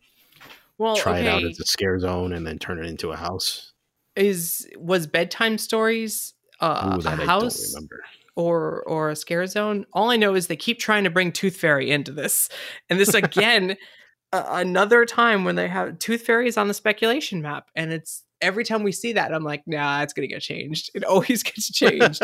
well 0.78 0.96
Try 0.96 1.20
it 1.20 1.28
out 1.28 1.44
as 1.44 1.60
a 1.60 1.66
scare 1.66 2.00
zone 2.00 2.34
and 2.34 2.46
then 2.46 2.60
turn 2.60 2.80
it 2.80 2.86
into 2.86 3.12
a 3.12 3.16
house. 3.16 3.74
is 4.16 4.68
was 4.78 5.08
bedtime 5.08 5.58
stories 5.58 6.34
uh, 6.60 7.00
Ooh, 7.04 7.08
a 7.08 7.16
house 7.26 7.76
or 8.36 8.84
or 8.84 9.10
a 9.10 9.16
scare 9.16 9.46
zone. 9.48 9.86
All 9.94 10.10
I 10.10 10.18
know 10.18 10.36
is 10.36 10.48
they 10.48 10.56
keep 10.56 10.80
trying 10.80 11.04
to 11.04 11.10
bring 11.10 11.32
Tooth 11.32 11.58
Fairy 11.58 11.92
into 11.92 12.12
this, 12.12 12.50
and 12.90 13.00
this 13.00 13.14
again, 13.14 13.78
a- 14.32 14.46
another 14.50 15.06
time 15.06 15.44
when 15.44 15.56
they 15.56 15.68
have 15.68 16.00
Tooth 16.00 16.22
Fairy 16.22 16.48
is 16.48 16.58
on 16.58 16.68
the 16.68 16.74
speculation 16.74 17.42
map, 17.42 17.70
and 17.76 17.92
it's 17.92 18.24
every 18.42 18.64
time 18.64 18.84
we 18.84 18.92
see 18.92 19.14
that, 19.14 19.34
I'm 19.34 19.44
like, 19.44 19.64
nah, 19.68 20.02
it's 20.02 20.14
gonna 20.14 20.28
get 20.28 20.42
changed. 20.42 20.92
It 20.94 21.04
always 21.04 21.44
gets 21.44 21.72
changed. 21.72 22.22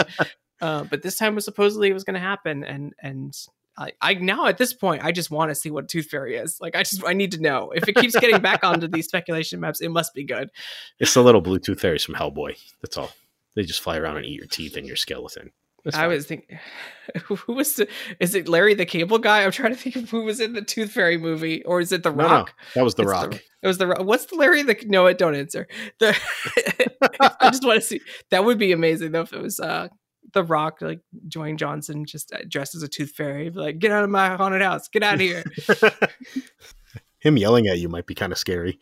Uh, 0.64 0.84
but 0.86 1.02
this 1.04 1.18
time 1.18 1.36
was 1.36 1.46
supposedly 1.46 1.90
it 1.90 1.94
was 1.94 2.04
gonna 2.04 2.20
happen, 2.20 2.64
and 2.64 2.94
and. 3.00 3.36
I, 3.76 3.92
I 4.02 4.14
now 4.14 4.46
at 4.46 4.60
this 4.60 4.72
point 4.72 5.04
I 5.04 5.12
just 5.12 5.32
want 5.32 5.50
to 5.50 5.56
see 5.56 5.72
what 5.72 5.90
Tooth 5.90 6.06
Fairy 6.06 6.36
is. 6.36 6.62
Like 6.62 6.76
I 6.76 6.84
just 6.84 7.04
I 7.08 7.14
need 7.14 7.32
to 7.32 7.42
know. 7.42 7.72
If 7.72 7.88
it 7.90 7.96
keeps 7.96 8.16
getting 8.16 8.40
back 8.40 8.64
onto 8.64 8.88
these 8.88 9.08
speculation 9.08 9.60
maps, 9.60 9.82
it 9.82 9.90
must 9.90 10.14
be 10.14 10.24
good. 10.24 10.52
It's 11.00 11.16
the 11.16 11.24
little 11.24 11.42
Bluetooth 11.42 11.80
fairies 11.80 12.04
from 12.04 12.14
Hellboy. 12.14 12.56
That's 12.84 12.98
all. 12.98 13.10
They 13.56 13.64
just 13.64 13.82
fly 13.82 13.98
around 13.98 14.18
and 14.18 14.28
eat 14.28 14.38
your 14.38 14.46
teeth 14.46 14.78
and 14.78 14.86
your 14.86 14.96
skeleton. 14.96 15.50
That's 15.84 15.98
I 15.98 16.02
fine. 16.02 16.10
was 16.10 16.26
thinking, 16.28 16.60
who 17.24 17.54
was 17.56 17.74
the, 17.78 17.88
is 18.20 18.36
it 18.36 18.48
Larry 18.48 18.76
the 18.76 18.86
Cable 18.86 19.18
Guy? 19.18 19.44
I'm 19.44 19.50
trying 19.52 19.72
to 19.74 19.76
think 19.80 19.96
of 19.96 20.08
who 20.08 20.22
was 20.24 20.40
in 20.40 20.54
the 20.54 20.62
Tooth 20.62 20.92
Fairy 20.92 21.18
movie, 21.18 21.64
or 21.66 21.80
is 21.82 21.92
it 21.92 22.04
The 22.04 22.12
No, 22.12 22.28
no, 22.28 22.30
Rock? 22.30 22.54
that 22.76 22.84
was 22.84 22.94
the 22.94 23.02
It's 23.04 23.12
Rock. 23.12 23.34
it 23.64 23.68
was 23.68 23.80
the 23.80 23.88
Rock. 23.88 24.02
What's 24.06 24.26
the 24.28 24.36
Larry 24.36 24.62
the? 24.62 24.78
No, 24.86 25.08
it 25.08 25.18
don't 25.18 25.34
answer. 25.34 25.68
The 26.00 26.16
I 27.20 27.50
just 27.50 27.66
want 27.66 27.82
to 27.82 27.88
see. 27.88 28.02
That 28.30 28.46
would 28.46 28.60
be 28.60 28.72
amazing 28.72 29.14
though 29.14 29.22
if 29.22 29.34
it 29.34 29.42
was 29.42 29.60
uh 29.60 29.88
The 30.34 30.44
Rock, 30.44 30.82
like 30.82 31.02
Dwayne 31.28 31.58
Johnson, 31.58 32.06
just 32.06 32.34
uh, 32.34 32.40
dressed 32.48 32.76
as 32.76 32.84
a 32.84 32.88
Tooth 32.88 33.12
Fairy, 33.12 33.50
like 33.50 33.80
get 33.80 33.92
out 33.92 34.04
of 34.04 34.10
my 34.10 34.36
haunted 34.36 34.62
house, 34.62 34.88
get 34.88 35.04
out 35.04 35.16
of 35.16 35.20
here. 35.20 35.44
Him 37.20 37.38
yelling 37.38 37.68
at 37.68 37.80
you 37.80 37.88
might 37.88 38.06
be 38.06 38.16
kind 38.16 38.32
of 38.32 38.38
scary. 38.38 38.80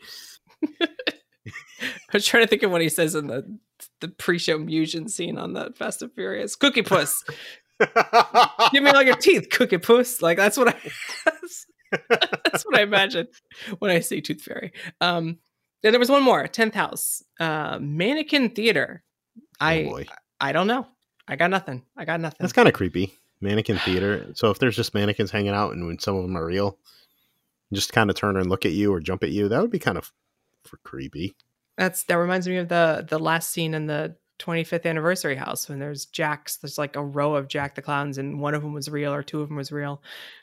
I 0.80 1.88
was 2.12 2.26
trying 2.26 2.44
to 2.44 2.48
think 2.48 2.62
of 2.62 2.70
what 2.70 2.80
he 2.80 2.88
says 2.88 3.14
in 3.14 3.26
the 3.26 3.58
the 4.00 4.08
pre-show 4.08 4.58
Musion 4.58 5.08
scene 5.08 5.38
on 5.38 5.54
the 5.54 5.72
Fast 5.76 6.02
and 6.02 6.12
Furious. 6.12 6.56
Cookie 6.56 6.82
Puss, 6.82 7.24
give 8.70 8.82
me 8.82 8.90
all 8.90 9.02
your 9.02 9.16
teeth, 9.16 9.48
Cookie 9.50 9.78
Puss. 9.78 10.22
Like 10.22 10.36
that's 10.36 10.56
what 10.56 10.68
I. 10.68 10.76
that's 12.08 12.64
what 12.64 12.78
I 12.78 12.82
imagine 12.82 13.28
when 13.78 13.90
I 13.90 14.00
see 14.00 14.20
Tooth 14.20 14.42
Fairy. 14.42 14.72
Um, 15.00 15.38
and 15.84 15.92
there 15.92 15.98
was 15.98 16.10
one 16.10 16.22
more, 16.22 16.46
tenth 16.46 16.74
house, 16.74 17.22
uh, 17.40 17.78
Mannequin 17.80 18.50
Theater. 18.50 19.02
I 19.60 19.82
oh 19.82 19.90
boy, 19.90 20.06
I 20.40 20.52
don't 20.52 20.66
know. 20.66 20.86
I 21.32 21.36
got 21.36 21.48
nothing. 21.50 21.82
I 21.96 22.04
got 22.04 22.20
nothing. 22.20 22.36
that's 22.40 22.52
kind 22.52 22.68
of 22.68 22.74
creepy. 22.74 23.14
Mannequin 23.40 23.78
theater. 23.78 24.26
So 24.34 24.50
if 24.50 24.58
there's 24.58 24.76
just 24.76 24.92
mannequins 24.94 25.30
hanging 25.30 25.54
out 25.54 25.72
and 25.72 25.86
when 25.86 25.98
some 25.98 26.14
of 26.16 26.22
them 26.22 26.36
are 26.36 26.44
real, 26.44 26.78
just 27.72 27.92
kind 27.92 28.10
of 28.10 28.16
turn 28.16 28.36
and 28.36 28.48
look 28.50 28.66
at 28.66 28.72
you 28.72 28.92
or 28.92 29.00
jump 29.00 29.22
at 29.24 29.30
you, 29.30 29.48
that 29.48 29.60
would 29.62 29.70
be 29.70 29.78
kind 29.78 29.96
of 29.96 30.12
for 30.64 30.76
creepy. 30.84 31.34
That's 31.78 32.04
that 32.04 32.16
reminds 32.18 32.46
me 32.46 32.58
of 32.58 32.68
the 32.68 33.06
the 33.08 33.18
last 33.18 33.50
scene 33.50 33.72
in 33.72 33.86
the 33.86 34.14
25th 34.38 34.84
anniversary 34.84 35.36
house 35.36 35.68
when 35.68 35.78
there's 35.78 36.04
Jacks. 36.04 36.56
There's 36.56 36.76
like 36.76 36.96
a 36.96 37.04
row 37.04 37.34
of 37.34 37.48
Jack 37.48 37.74
the 37.76 37.82
Clowns, 37.82 38.18
and 38.18 38.40
one 38.40 38.54
of 38.54 38.62
them 38.62 38.74
was 38.74 38.90
real 38.90 39.14
or 39.14 39.22
two 39.22 39.40
of 39.40 39.48
them 39.48 39.56
was 39.56 39.72
real. 39.72 40.02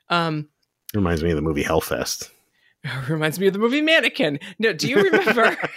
Um, 0.10 0.50
Reminds 0.96 1.24
me 1.24 1.30
of 1.30 1.36
the 1.36 1.42
movie 1.44 1.64
Hellfest. 1.64 2.32
reminds 3.10 3.40
me 3.40 3.48
of 3.48 3.54
the 3.54 3.60
movie 3.60 3.82
Mannequin. 3.82 4.40
No, 4.58 4.74
do 4.74 4.88
you 4.90 4.98
remember? 5.04 5.56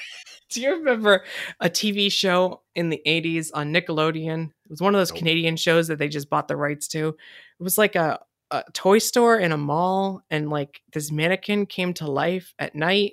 do 0.53 0.61
you 0.63 0.77
remember 0.77 1.25
a 1.61 1.69
TV 1.69 2.11
show 2.11 2.63
in 2.75 2.89
the 2.89 3.01
80s 3.07 3.51
on 3.55 3.73
Nickelodeon? 3.73 4.45
It 4.47 4.71
was 4.71 4.81
one 4.81 4.95
of 4.95 5.01
those 5.01 5.11
Nope. 5.11 5.19
Canadian 5.19 5.57
shows 5.57 5.89
that 5.89 5.99
they 5.99 6.09
just 6.09 6.31
bought 6.31 6.49
the 6.49 6.57
rights 6.57 6.89
to. 6.89 7.09
It 7.09 7.63
was 7.63 7.79
like 7.79 7.97
a, 7.97 8.21
a 8.51 8.65
toy 8.73 8.99
store 8.99 9.39
in 9.39 9.53
a 9.53 9.57
mall, 9.57 10.23
and 10.31 10.51
like 10.51 10.81
this 10.93 11.11
mannequin 11.11 11.67
came 11.67 11.95
to 11.95 12.11
life 12.11 12.55
at 12.59 12.75
night. 12.75 13.13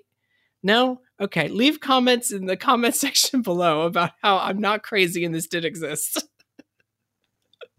No? 0.62 1.02
Okay. 1.22 1.48
Leave 1.48 1.80
comments 1.80 2.32
in 2.32 2.46
the 2.46 2.58
comment 2.58 2.96
section 2.98 3.42
below 3.42 3.82
about 3.84 4.12
how 4.22 4.38
I'm 4.38 4.60
not 4.60 4.84
crazy 4.84 5.26
and 5.26 5.34
this 5.34 5.48
did 5.48 5.66
exist. 5.66 6.26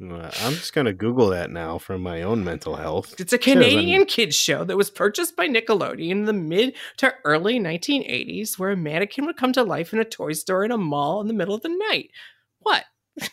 Uh, 0.03 0.31
I'm 0.41 0.55
just 0.55 0.73
gonna 0.73 0.95
Google 0.95 1.29
that 1.29 1.51
now 1.51 1.77
for 1.77 1.99
my 1.99 2.23
own 2.23 2.43
mental 2.43 2.77
health. 2.77 3.21
It's 3.21 3.35
a 3.35 3.39
Canadian 3.39 4.07
kids 4.07 4.35
show 4.35 4.65
that 4.65 4.77
was 4.77 4.89
purchased 4.89 5.37
by 5.37 5.47
Nickelodeon 5.47 6.11
in 6.11 6.25
the 6.25 6.33
mid 6.33 6.75
to 6.99 7.13
early 7.25 7.59
1980s, 7.61 8.59
where 8.59 8.71
a 8.71 8.77
mannequin 8.77 9.27
would 9.27 9.37
come 9.37 9.53
to 9.53 9.63
life 9.63 9.93
in 9.93 9.99
a 9.99 10.05
toy 10.05 10.33
store 10.33 10.65
in 10.65 10.71
a 10.71 10.79
mall 10.79 11.21
in 11.21 11.27
the 11.27 11.35
middle 11.35 11.55
of 11.55 11.61
the 11.63 11.69
night. 11.91 12.11
What? 12.61 12.85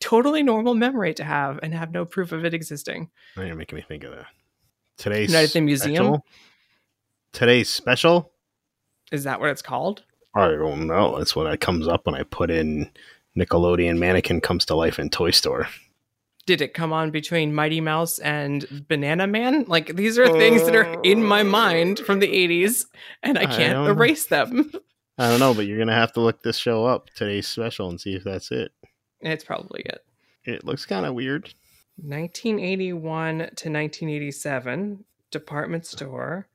totally 0.00 0.42
normal 0.42 0.74
memory 0.74 1.12
to 1.14 1.24
have 1.24 1.58
and 1.62 1.74
have 1.74 1.92
no 1.92 2.04
proof 2.06 2.32
of 2.32 2.44
it 2.44 2.54
existing. 2.54 3.10
Now 3.36 3.42
you're 3.42 3.54
making 3.56 3.76
me 3.76 3.84
think 3.86 4.04
of 4.04 4.12
that. 4.12 4.26
Today's 4.96 5.34
at 5.34 5.50
the 5.52 5.60
Museum? 5.60 5.94
special- 5.94 6.24
Today's 7.32 7.68
special. 7.68 8.32
Is 9.12 9.24
that 9.24 9.40
what 9.40 9.50
it's 9.50 9.60
called? 9.62 10.04
I 10.34 10.48
don't 10.48 10.86
know. 10.86 11.18
That's 11.18 11.36
what 11.36 11.52
it 11.52 11.60
comes 11.60 11.86
up 11.86 12.06
when 12.06 12.14
I 12.14 12.22
put 12.22 12.50
in 12.50 12.90
Nickelodeon 13.36 13.98
mannequin 13.98 14.40
comes 14.40 14.64
to 14.66 14.74
life 14.74 14.98
in 14.98 15.10
Toy 15.10 15.30
Store. 15.30 15.68
Did 16.46 16.60
it 16.60 16.74
come 16.74 16.92
on 16.92 17.10
between 17.10 17.52
Mighty 17.54 17.80
Mouse 17.80 18.18
and 18.20 18.84
Banana 18.88 19.26
Man? 19.26 19.64
Like 19.66 19.96
these 19.96 20.16
are 20.18 20.28
things 20.28 20.62
that 20.64 20.76
are 20.76 21.00
in 21.02 21.22
my 21.24 21.42
mind 21.42 21.98
from 21.98 22.20
the 22.20 22.28
80s 22.28 22.86
and 23.22 23.36
I 23.36 23.42
I 23.42 23.46
can't 23.46 23.72
know. 23.84 23.86
erase 23.90 24.26
them. 24.26 24.70
I 25.18 25.28
don't 25.28 25.40
know, 25.40 25.54
but 25.54 25.66
you're 25.66 25.78
gonna 25.78 25.94
have 25.94 26.12
to 26.12 26.20
look 26.20 26.42
this 26.42 26.56
show 26.56 26.84
up, 26.86 27.10
today's 27.16 27.48
special, 27.48 27.88
and 27.88 28.00
see 28.00 28.14
if 28.14 28.22
that's 28.24 28.50
it. 28.52 28.70
it's 29.20 29.44
probably 29.44 29.82
it. 29.82 30.04
It 30.44 30.64
looks 30.64 30.86
kind 30.86 31.04
of 31.04 31.14
weird. 31.14 31.52
1981 31.96 33.38
to 33.38 33.42
1987, 33.44 35.04
department 35.30 35.86
store. 35.86 36.46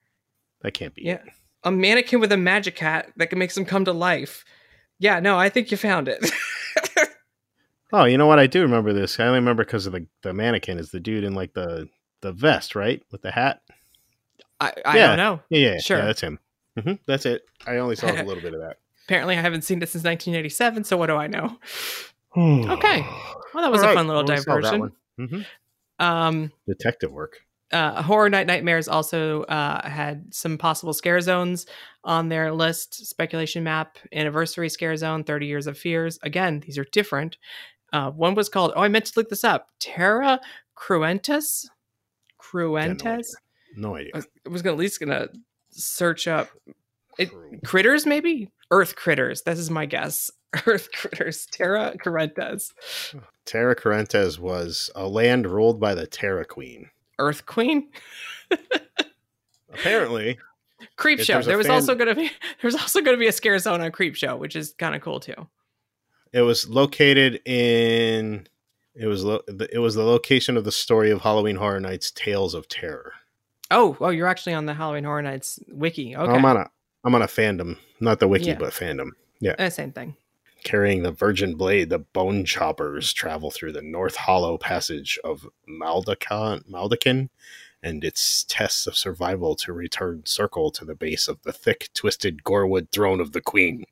That 0.61 0.73
can't 0.73 0.93
be. 0.95 1.03
Yeah. 1.03 1.13
it. 1.15 1.21
A 1.63 1.71
mannequin 1.71 2.19
with 2.21 2.31
a 2.31 2.37
magic 2.37 2.77
hat 2.79 3.11
that 3.17 3.27
can 3.27 3.39
make 3.39 3.53
them 3.53 3.65
come 3.65 3.85
to 3.85 3.91
life. 3.93 4.45
Yeah, 5.01 5.19
no, 5.19 5.37
I 5.37 5.49
think 5.49 5.71
you 5.71 5.77
found 5.77 6.07
it. 6.07 6.23
Oh, 7.93 8.05
you 8.05 8.17
know 8.17 8.25
what? 8.25 8.39
I 8.39 8.47
do 8.47 8.61
remember 8.61 8.93
this. 8.93 9.19
I 9.19 9.25
only 9.25 9.39
remember 9.39 9.65
because 9.65 9.85
of 9.85 9.91
the 9.91 10.07
the 10.21 10.33
mannequin 10.33 10.79
is 10.79 10.91
the 10.91 10.99
dude 11.01 11.25
in 11.25 11.35
like 11.35 11.53
the 11.53 11.89
the 12.21 12.31
vest, 12.31 12.73
right, 12.73 13.03
with 13.11 13.21
the 13.21 13.31
hat. 13.31 13.61
I, 14.61 14.71
I 14.85 14.95
Yeah. 14.97 15.07
don't 15.07 15.17
know. 15.17 15.39
Yeah, 15.49 15.73
yeah, 15.73 15.77
Sure. 15.79 15.97
yeah 15.97 16.05
that's 16.05 16.21
him. 16.21 16.39
hmm 16.79 16.93
that's 17.05 17.25
it. 17.25 17.41
I 17.67 17.77
only 17.79 17.97
saw 17.97 18.07
a 18.07 18.23
little 18.23 18.41
bit 18.41 18.53
of 18.53 18.61
that. 18.61 18.77
Apparently, 19.07 19.37
I 19.37 19.41
haven't 19.41 19.63
seen 19.63 19.81
it 19.81 19.89
since 19.89 20.05
1987, 20.05 20.85
so 20.85 20.95
what 20.95 21.07
do 21.07 21.17
I 21.17 21.27
know? 21.27 21.57
Okay. 22.37 23.01
Well, 23.53 23.61
that 23.63 23.71
was 23.73 23.81
All 23.81 23.87
a 23.87 23.87
right, 23.89 23.93
fun 23.97 24.07
little 24.07 24.23
well, 24.23 24.37
diversion. 24.37 24.91
Mhm. 25.19 25.45
Um, 25.99 26.51
Detective 26.65 27.11
work. 27.11 27.39
Uh, 27.71 28.01
Horror 28.01 28.29
Night 28.29 28.47
Nightmares 28.47 28.87
also 28.87 29.43
uh, 29.43 29.87
had 29.87 30.33
some 30.33 30.57
possible 30.57 30.93
scare 30.93 31.21
zones 31.21 31.65
on 32.03 32.29
their 32.29 32.51
list. 32.51 33.05
Speculation 33.07 33.63
map, 33.63 33.97
anniversary 34.13 34.69
scare 34.69 34.95
zone, 34.97 35.23
30 35.23 35.45
years 35.45 35.67
of 35.67 35.77
fears. 35.77 36.19
Again, 36.23 36.59
these 36.65 36.77
are 36.77 36.85
different. 36.91 37.37
Uh, 37.93 38.11
one 38.11 38.35
was 38.35 38.49
called, 38.49 38.71
oh, 38.75 38.81
I 38.81 38.87
meant 38.87 39.05
to 39.05 39.13
look 39.15 39.29
this 39.29 39.43
up. 39.43 39.69
Terra 39.79 40.39
Cruentus? 40.77 41.65
Cruentes? 42.39 43.27
No 43.75 43.95
I 43.95 43.99
idea. 43.99 44.11
was, 44.15 44.27
I 44.45 44.49
was 44.49 44.61
gonna, 44.61 44.73
at 44.75 44.79
least 44.79 44.99
going 44.99 45.09
to 45.09 45.29
search 45.69 46.27
up 46.27 46.49
it- 47.17 47.31
critters, 47.63 48.05
maybe? 48.05 48.49
Earth 48.71 48.95
critters. 48.95 49.41
This 49.43 49.59
is 49.59 49.69
my 49.69 49.85
guess. 49.85 50.31
Earth 50.65 50.89
critters. 50.93 51.45
Terra 51.51 51.93
Cruentes. 51.97 52.71
Terra 53.45 53.75
Correntes 53.75 54.39
was 54.39 54.89
a 54.95 55.07
land 55.07 55.45
ruled 55.47 55.79
by 55.79 55.93
the 55.93 56.07
Terra 56.07 56.45
Queen. 56.45 56.89
Earth 57.19 57.45
Queen? 57.45 57.89
Apparently, 59.73 60.37
Creep 60.97 61.19
Show. 61.19 61.41
There 61.41 61.57
was 61.57 61.67
fan- 61.67 61.75
also 61.77 61.95
going 61.95 62.09
to 62.09 62.15
be 62.15 62.31
there's 62.61 62.75
also 62.75 63.01
going 63.01 63.15
to 63.15 63.19
be 63.19 63.27
a 63.27 63.31
scare 63.31 63.57
zone 63.59 63.81
on 63.81 63.91
Creep 63.91 64.15
Show, 64.15 64.35
which 64.35 64.55
is 64.55 64.73
kind 64.77 64.95
of 64.95 65.01
cool 65.01 65.19
too. 65.19 65.47
it 66.33 66.41
was 66.41 66.67
located 66.67 67.41
in. 67.45 68.47
It 68.93 69.07
was 69.07 69.23
lo- 69.23 69.41
it 69.47 69.79
was 69.79 69.95
the 69.95 70.03
location 70.03 70.57
of 70.57 70.65
the 70.65 70.71
story 70.71 71.11
of 71.11 71.21
Halloween 71.21 71.55
Horror 71.55 71.79
Nights: 71.79 72.11
Tales 72.11 72.53
of 72.53 72.67
Terror. 72.67 73.13
Oh, 73.69 73.95
oh, 74.01 74.09
you're 74.09 74.27
actually 74.27 74.53
on 74.53 74.65
the 74.65 74.73
Halloween 74.73 75.05
Horror 75.05 75.21
Nights 75.21 75.59
wiki. 75.69 76.13
Okay, 76.15 76.31
I'm 76.31 76.43
on 76.43 76.57
a 76.57 76.69
I'm 77.05 77.15
on 77.15 77.21
a 77.21 77.27
fandom, 77.27 77.77
not 78.01 78.19
the 78.19 78.27
wiki, 78.27 78.47
Yeah. 78.47 78.55
but 78.57 78.73
fandom. 78.73 79.11
Eh, 79.43 79.69
same 79.69 79.91
thing. 79.93 80.15
Carrying 80.63 81.01
the 81.03 81.11
Virgin 81.11 81.55
Blade, 81.55 81.89
the 81.89 81.99
Bone 81.99 82.45
Choppers 82.45 83.13
travel 83.13 83.49
through 83.51 83.71
the 83.71 83.81
North 83.81 84.15
Hollow 84.15 84.57
passage 84.57 85.17
of 85.23 85.47
Maldakan, 85.67 86.63
Maldakin 86.69 87.29
and 87.83 88.03
its 88.03 88.43
tests 88.47 88.85
of 88.85 88.95
survival 88.95 89.55
to 89.55 89.73
return 89.73 90.21
Circle 90.25 90.69
to 90.71 90.85
the 90.85 90.93
base 90.93 91.27
of 91.27 91.41
the 91.41 91.51
thick, 91.51 91.89
twisted 91.95 92.43
Gorewood 92.43 92.89
throne 92.91 93.19
of 93.19 93.31
the 93.31 93.41
Queen. 93.41 93.85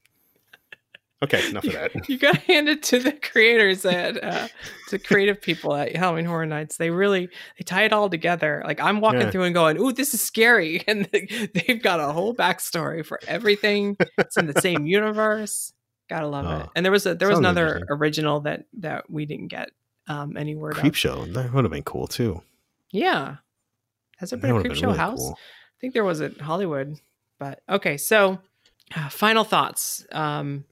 Okay, 1.24 1.50
enough 1.50 1.66
of 1.66 1.74
that. 1.74 1.92
You 2.10 2.18
got 2.20 2.36
to 2.36 2.42
hand 2.42 2.70
it 2.70 2.82
to 2.84 3.00
the 3.00 3.12
creators 3.14 3.84
at 3.84 4.24
uh, 4.24 4.48
the 4.92 5.00
creative 5.00 5.42
people 5.42 5.74
at 5.76 5.96
Halloween 5.96 6.24
Horror 6.26 6.46
Nights. 6.46 6.78
They 6.78 6.92
really 6.92 7.28
they 7.58 7.64
tie 7.66 7.84
it 7.84 7.92
all 7.92 8.10
together. 8.10 8.62
Like 8.66 8.80
I'm 8.80 9.02
walking 9.02 9.22
Yeah. 9.22 9.32
through 9.32 9.44
and 9.44 9.54
going, 9.56 9.78
"Ooh, 9.82 9.92
this 9.92 10.14
is 10.14 10.22
scary," 10.22 10.82
and 10.88 11.06
they, 11.12 11.50
they've 11.54 11.82
got 11.82 12.00
a 12.00 12.14
whole 12.14 12.34
backstory 12.36 13.04
for 13.06 13.20
everything. 13.28 13.98
It's 14.20 14.38
in 14.38 14.46
the 14.46 14.62
same 14.62 14.86
universe. 14.86 15.74
Gotta 16.10 16.28
love 16.28 16.46
it. 16.46 16.66
Oh, 16.66 16.72
And 16.76 16.84
there 16.84 16.92
was 16.92 17.06
a 17.06 17.14
there 17.16 17.30
was 17.30 17.38
another 17.38 17.84
original 17.90 18.40
that 18.42 18.66
that 18.80 19.10
we 19.10 19.26
didn't 19.26 19.48
get 19.50 19.70
um, 20.08 20.36
any 20.38 20.56
word 20.56 20.74
Creep 20.76 20.94
of. 20.94 20.98
Show, 20.98 21.26
that 21.26 21.54
would 21.54 21.64
have 21.64 21.72
been 21.72 21.84
cool 21.84 22.08
too. 22.08 22.42
Yeah, 22.92 23.36
has 24.18 24.32
there 24.32 24.40
been 24.40 24.56
a 24.56 24.62
Creep 24.62 24.74
Show 24.76 24.88
really 24.88 24.98
house? 24.98 25.20
cool. 25.20 25.38
I 25.38 25.78
think 25.80 25.94
there 25.94 26.04
was 26.04 26.20
at 26.22 26.42
Hollywood, 26.42 26.96
but 27.38 27.62
okay. 27.70 27.96
So, 27.98 28.40
uh, 28.96 29.10
final 29.10 29.44
thoughts 29.44 30.04
um, 30.12 30.66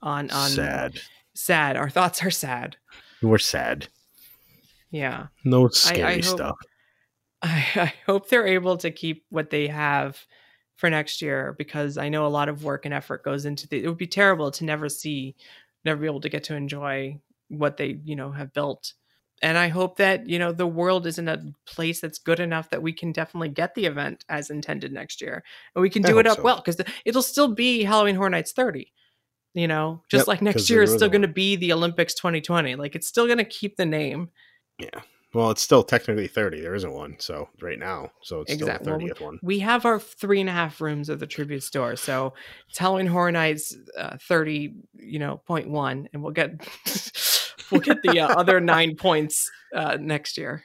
on 0.00 0.30
on 0.30 0.50
Sad. 0.50 1.00
Sad. 1.34 1.76
Our 1.76 1.90
thoughts 1.90 2.22
are 2.22 2.30
sad. 2.30 2.76
We're 3.20 3.38
sad. 3.38 3.88
Yeah, 4.90 5.26
No 5.44 5.66
I 5.66 5.70
scary 5.72 6.14
hope- 6.14 6.24
stuff. 6.24 6.56
I, 7.42 7.66
I 7.76 7.92
hope 8.06 8.28
they're 8.28 8.46
able 8.46 8.76
to 8.78 8.90
keep 8.90 9.24
what 9.30 9.50
they 9.50 9.66
have 9.68 10.18
for 10.78 10.88
next 10.88 11.20
year 11.20 11.54
because 11.58 11.98
I 11.98 12.08
know 12.08 12.24
a 12.24 12.28
lot 12.28 12.48
of 12.48 12.64
work 12.64 12.84
and 12.86 12.94
effort 12.94 13.24
goes 13.24 13.44
into 13.44 13.68
the. 13.68 13.82
It 13.84 13.88
would 13.88 13.98
be 13.98 14.06
terrible 14.06 14.50
to 14.52 14.64
never 14.64 14.88
see, 14.88 15.34
never 15.84 16.00
be 16.00 16.06
able 16.06 16.20
to 16.20 16.28
get 16.28 16.44
to 16.44 16.54
enjoy 16.54 17.20
what 17.48 17.76
they 17.76 17.98
you 18.04 18.16
know 18.16 18.30
have 18.30 18.54
built. 18.54 18.94
And 19.42 19.58
I 19.58 19.68
hope 19.68 19.96
that 19.98 20.28
you 20.28 20.38
know 20.38 20.52
the 20.52 20.66
world 20.66 21.06
is 21.06 21.18
in 21.18 21.28
a 21.28 21.42
place 21.66 22.00
that's 22.00 22.18
good 22.18 22.40
enough 22.40 22.70
that 22.70 22.82
we 22.82 22.92
can 22.92 23.12
definitely 23.12 23.48
get 23.48 23.74
the 23.74 23.86
event 23.86 24.24
as 24.28 24.50
intended 24.50 24.92
next 24.92 25.20
year, 25.20 25.42
and 25.74 25.82
we 25.82 25.90
can 25.90 26.02
do 26.02 26.18
it 26.20 26.26
up 26.26 26.38
so. 26.38 26.42
well 26.44 26.62
because 26.64 26.80
it'll 27.04 27.22
still 27.22 27.52
be 27.54 27.82
Halloween 27.82 28.14
Horror 28.14 28.30
Nights 28.30 28.52
thirty. 28.52 28.92
You 29.54 29.66
know, 29.66 30.04
just 30.08 30.22
Yep, 30.22 30.28
like 30.28 30.42
next 30.42 30.70
year 30.70 30.82
is 30.82 30.92
still 30.92 31.08
going 31.08 31.22
to 31.22 31.28
be 31.28 31.56
the 31.56 31.72
Olympics 31.72 32.14
2020. 32.14 32.76
Like 32.76 32.94
it's 32.94 33.08
still 33.08 33.26
going 33.26 33.38
to 33.38 33.44
keep 33.44 33.76
the 33.76 33.86
name. 33.86 34.30
Yeah. 34.78 35.00
Well, 35.34 35.50
it's 35.50 35.60
still 35.62 35.82
technically 35.82 36.26
30. 36.26 36.60
There 36.62 36.74
isn't 36.74 36.92
one. 36.92 37.16
So 37.18 37.48
right 37.60 37.78
now. 37.78 38.10
So 38.22 38.40
it's 38.40 38.52
Exact- 38.52 38.84
still 38.84 38.96
well, 38.96 39.06
the 39.06 39.12
30th 39.14 39.20
one. 39.20 39.38
We 39.42 39.58
have 39.58 39.84
our 39.84 40.00
three 40.00 40.40
and 40.40 40.48
a 40.48 40.52
half 40.52 40.80
rooms 40.80 41.08
of 41.10 41.20
the 41.20 41.26
tribute 41.26 41.62
store, 41.62 41.96
so 41.96 42.32
it's 42.68 42.78
Halloween 42.78 43.06
Horror 43.06 43.32
Nights 43.32 43.76
uh, 43.96 44.16
30, 44.26 44.72
you 44.94 45.18
know, 45.18 45.36
point 45.46 45.68
one, 45.68 46.08
and 46.12 46.22
we'll 46.22 46.32
get 46.32 46.52
we'll 47.70 47.80
get 47.82 48.02
the 48.02 48.20
uh, 48.20 48.28
other 48.28 48.58
nine 48.74 48.96
points 48.96 49.50
uh, 49.74 49.98
next 50.00 50.38
year, 50.38 50.64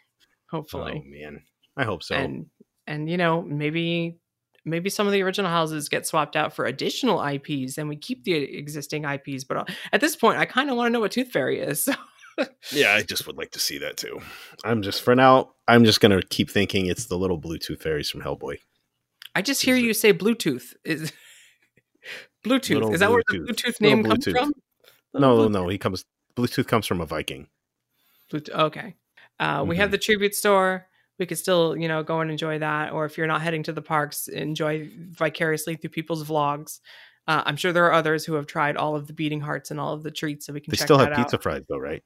hopefully. 0.50 1.04
Oh, 1.06 1.10
man. 1.10 1.42
I 1.76 1.84
hope 1.84 2.04
so. 2.04 2.16
and 2.16 2.46
and 2.88 3.10
you 3.10 3.18
know 3.18 3.42
maybe 3.42 4.18
maybe 4.64 4.90
some 4.90 5.08
of 5.08 5.14
the 5.14 5.24
original 5.24 5.50
houses 5.50 5.90
get 5.90 6.06
swapped 6.06 6.36
out 6.36 6.54
for 6.54 6.66
additional 6.66 7.22
IPs 7.26 7.78
and 7.78 7.90
we 7.90 7.96
keep 7.98 8.24
the 8.24 8.34
existing 8.34 9.04
IPs 9.06 9.44
but 9.44 9.58
uh, 9.58 9.66
at 9.92 10.00
this 10.02 10.16
point 10.16 10.38
I 10.38 10.46
kind 10.46 10.70
of 10.70 10.78
want 10.78 10.88
to 10.88 10.92
know 10.92 11.00
what 11.00 11.12
Tooth 11.12 11.32
Fairy 11.32 11.60
is 11.60 11.90
yeah, 12.72 12.94
I 12.94 13.04
just 13.04 13.28
would 13.28 13.38
like 13.38 13.52
to 13.52 13.60
see 13.60 13.78
that 13.80 13.98
too. 13.98 14.22
I'm 14.64 14.82
just, 14.82 15.02
for 15.02 15.16
now, 15.16 15.52
I'm 15.68 15.86
just 15.86 16.02
going 16.02 16.18
to 16.20 16.26
keep 16.28 16.50
thinking 16.50 16.86
it's 16.88 17.06
the 17.06 17.18
little 17.18 17.40
Bluetooth 17.40 17.82
fairies 17.82 18.10
from 18.10 18.22
Hellboy. 18.22 18.58
I 19.36 19.42
just 19.42 19.62
hear 19.64 19.76
you 19.76 19.94
say 19.94 20.14
Bluetooth 20.14 20.74
is 20.84 21.12
Bluetooth 22.46 22.70
Little 22.76 22.94
is 22.94 23.00
that 23.00 23.10
where 23.12 23.24
the 23.28 23.38
Bluetooth. 23.40 23.48
Bluetooth 23.48 23.82
Little 23.82 23.96
name 23.98 24.04
comes 24.04 24.26
Bluetooth. 24.26 24.32
from 24.40 24.54
No, 25.14 25.36
Little 25.36 25.50
no, 25.50 25.68
he 25.70 25.78
comes, 25.78 26.06
Bluetooth 26.36 26.68
comes 26.68 26.86
from 26.86 27.02
a 27.02 27.06
Viking. 27.06 27.48
Bluetooth 28.32 28.50
okay 28.50 28.96
uh, 29.40 29.64
we 29.68 29.76
Mhm. 29.76 29.80
have 29.80 29.92
the 29.92 29.98
tribute 29.98 30.34
store 30.36 30.88
we 31.20 31.26
could 31.26 31.38
still 31.38 31.76
you 31.78 31.88
know 31.88 32.04
go 32.04 32.20
and 32.20 32.32
enjoy 32.32 32.58
that 32.60 32.92
or 32.92 33.06
if 33.06 33.18
you're 33.18 33.28
not 33.28 33.42
heading 33.42 33.64
to 33.64 33.72
the 33.74 33.82
parks 33.82 34.28
enjoy 34.28 34.90
vicariously 35.12 35.76
through 35.76 35.90
people's 35.92 36.24
vlogs 36.28 36.80
uh, 37.28 37.44
I'm 37.46 37.56
sure 37.56 37.72
there 37.72 37.86
are 37.86 37.94
others 37.94 38.26
who 38.26 38.34
have 38.34 38.48
tried 38.48 38.76
all 38.78 38.96
of 38.96 39.08
the 39.08 39.14
beating 39.14 39.42
hearts 39.42 39.72
and 39.72 39.80
all 39.80 39.94
of 39.94 40.04
the 40.04 40.12
treats, 40.12 40.46
so 40.46 40.54
we 40.54 40.60
can 40.60 40.72
They 40.72 40.78
check 40.78 40.88
still 40.88 40.98
that 40.98 41.10
have 41.10 41.20
out. 41.20 41.26
pizza 41.26 41.38
fries 41.38 41.64
though, 41.70 41.78
right? 41.78 42.04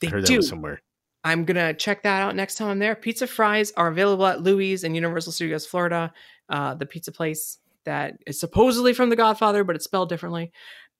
They 0.00 0.08
I 0.08 0.10
heard 0.10 0.22
that 0.24 0.28
do. 0.28 0.36
was 0.36 0.48
somewhere. 0.48 0.82
I'm 1.24 1.44
gonna 1.44 1.74
check 1.74 2.02
that 2.02 2.22
out 2.22 2.36
next 2.36 2.56
time 2.56 2.68
I'm 2.68 2.78
there. 2.78 2.94
Pizza 2.94 3.26
fries 3.26 3.72
are 3.76 3.88
available 3.88 4.26
at 4.26 4.42
Louis 4.42 4.84
and 4.84 4.94
Universal 4.94 5.32
Studios 5.32 5.66
Florida, 5.66 6.12
uh, 6.48 6.74
the 6.74 6.86
pizza 6.86 7.12
place 7.12 7.58
that 7.84 8.18
is 8.26 8.38
supposedly 8.38 8.92
from 8.92 9.10
The 9.10 9.16
Godfather, 9.16 9.64
but 9.64 9.74
it's 9.74 9.84
spelled 9.84 10.10
differently. 10.10 10.52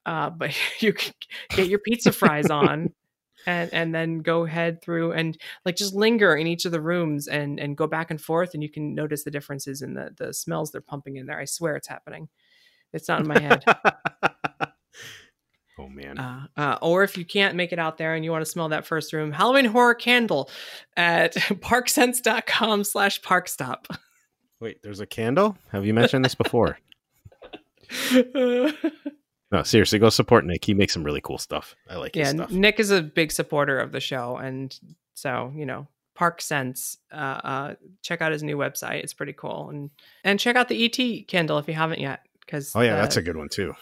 Uh, 0.06 0.30
but 0.30 0.56
you 0.80 0.92
can 0.92 1.12
get 1.50 1.68
your 1.68 1.78
pizza 1.78 2.10
fries 2.12 2.50
on, 2.50 2.92
and 3.46 3.72
and 3.72 3.94
then 3.94 4.18
go 4.18 4.44
head 4.44 4.82
through 4.82 5.12
and 5.12 5.38
like 5.64 5.76
just 5.76 5.94
linger 5.94 6.34
in 6.34 6.46
each 6.46 6.64
of 6.64 6.72
the 6.72 6.80
rooms 6.80 7.28
and 7.28 7.60
and 7.60 7.76
go 7.76 7.86
back 7.86 8.10
and 8.10 8.20
forth, 8.20 8.54
and 8.54 8.62
you 8.62 8.70
can 8.70 8.94
notice 8.94 9.24
the 9.24 9.30
differences 9.30 9.82
in 9.82 9.94
the 9.94 10.10
the 10.16 10.32
smells 10.32 10.72
they're 10.72 10.80
pumping 10.80 11.16
in 11.16 11.26
there. 11.26 11.38
I 11.38 11.44
swear 11.44 11.76
it's 11.76 11.88
happening. 11.88 12.28
It's 12.92 13.08
not 13.08 13.20
in 13.20 13.28
my 13.28 13.38
head. 13.38 13.64
oh 15.78 15.88
man. 15.88 16.18
Uh, 16.18 16.46
uh, 16.56 16.78
or 16.82 17.02
if 17.02 17.16
you 17.16 17.24
can't 17.24 17.54
make 17.54 17.72
it 17.72 17.78
out 17.78 17.98
there 17.98 18.14
and 18.14 18.24
you 18.24 18.30
want 18.30 18.44
to 18.44 18.50
smell 18.50 18.68
that 18.70 18.86
first 18.86 19.12
room, 19.12 19.32
Halloween 19.32 19.66
horror 19.66 19.94
candle 19.94 20.50
at 20.96 21.34
parkscents.com 21.60 22.84
slash 22.84 23.20
parkstop. 23.22 23.86
Wait, 24.60 24.82
there's 24.82 25.00
a 25.00 25.06
candle? 25.06 25.56
Have 25.70 25.86
you 25.86 25.94
mentioned 25.94 26.24
this 26.24 26.34
before? 26.34 26.78
No, 29.50 29.62
seriously, 29.62 29.98
go 29.98 30.10
support 30.10 30.44
Nick. 30.44 30.64
He 30.64 30.74
makes 30.74 30.92
some 30.92 31.04
really 31.04 31.22
cool 31.22 31.38
stuff. 31.38 31.74
I 31.88 31.96
like 31.96 32.14
his 32.14 32.26
yeah, 32.26 32.32
stuff. 32.32 32.50
Nick 32.50 32.78
is 32.78 32.90
a 32.90 33.02
big 33.02 33.32
supporter 33.32 33.78
of 33.78 33.92
the 33.92 34.00
show. 34.00 34.36
And 34.36 34.78
so, 35.14 35.52
you 35.56 35.64
know, 35.64 35.86
Park 36.14 36.42
Scents, 36.42 36.98
uh, 37.12 37.16
uh, 37.16 37.74
check 38.02 38.20
out 38.20 38.32
his 38.32 38.42
new 38.42 38.58
website. 38.58 39.02
It's 39.02 39.14
pretty 39.14 39.32
cool. 39.32 39.70
And, 39.70 39.90
and 40.22 40.38
check 40.38 40.56
out 40.56 40.68
the 40.68 40.84
ET 40.84 41.28
candle 41.28 41.58
if 41.58 41.66
you 41.66 41.74
haven't 41.74 42.00
yet. 42.00 42.26
Cause 42.50 42.72
Oh 42.74 42.80
yeah, 42.80 42.96
that's 42.96 43.16
a 43.16 43.22
good 43.22 43.36
one 43.36 43.48
too. 43.48 43.74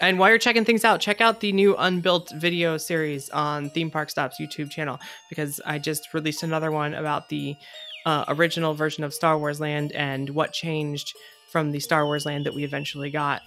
And 0.00 0.18
while 0.18 0.28
you're 0.28 0.38
checking 0.38 0.64
things 0.64 0.84
out, 0.84 1.00
check 1.00 1.20
out 1.20 1.40
the 1.40 1.52
new 1.52 1.76
Unbuilt 1.76 2.32
video 2.36 2.76
series 2.76 3.30
on 3.30 3.70
Theme 3.70 3.90
Park 3.90 4.10
Stop's 4.10 4.40
YouTube 4.40 4.70
channel 4.70 4.98
because 5.28 5.60
I 5.64 5.78
just 5.78 6.12
released 6.12 6.42
another 6.42 6.70
one 6.72 6.94
about 6.94 7.28
the 7.28 7.56
uh, 8.04 8.24
original 8.28 8.74
version 8.74 9.04
of 9.04 9.14
Star 9.14 9.38
Wars 9.38 9.60
Land 9.60 9.92
and 9.92 10.30
what 10.30 10.52
changed 10.52 11.14
from 11.50 11.70
the 11.70 11.80
Star 11.80 12.04
Wars 12.06 12.26
Land 12.26 12.44
that 12.46 12.54
we 12.54 12.64
eventually 12.64 13.10
got. 13.10 13.42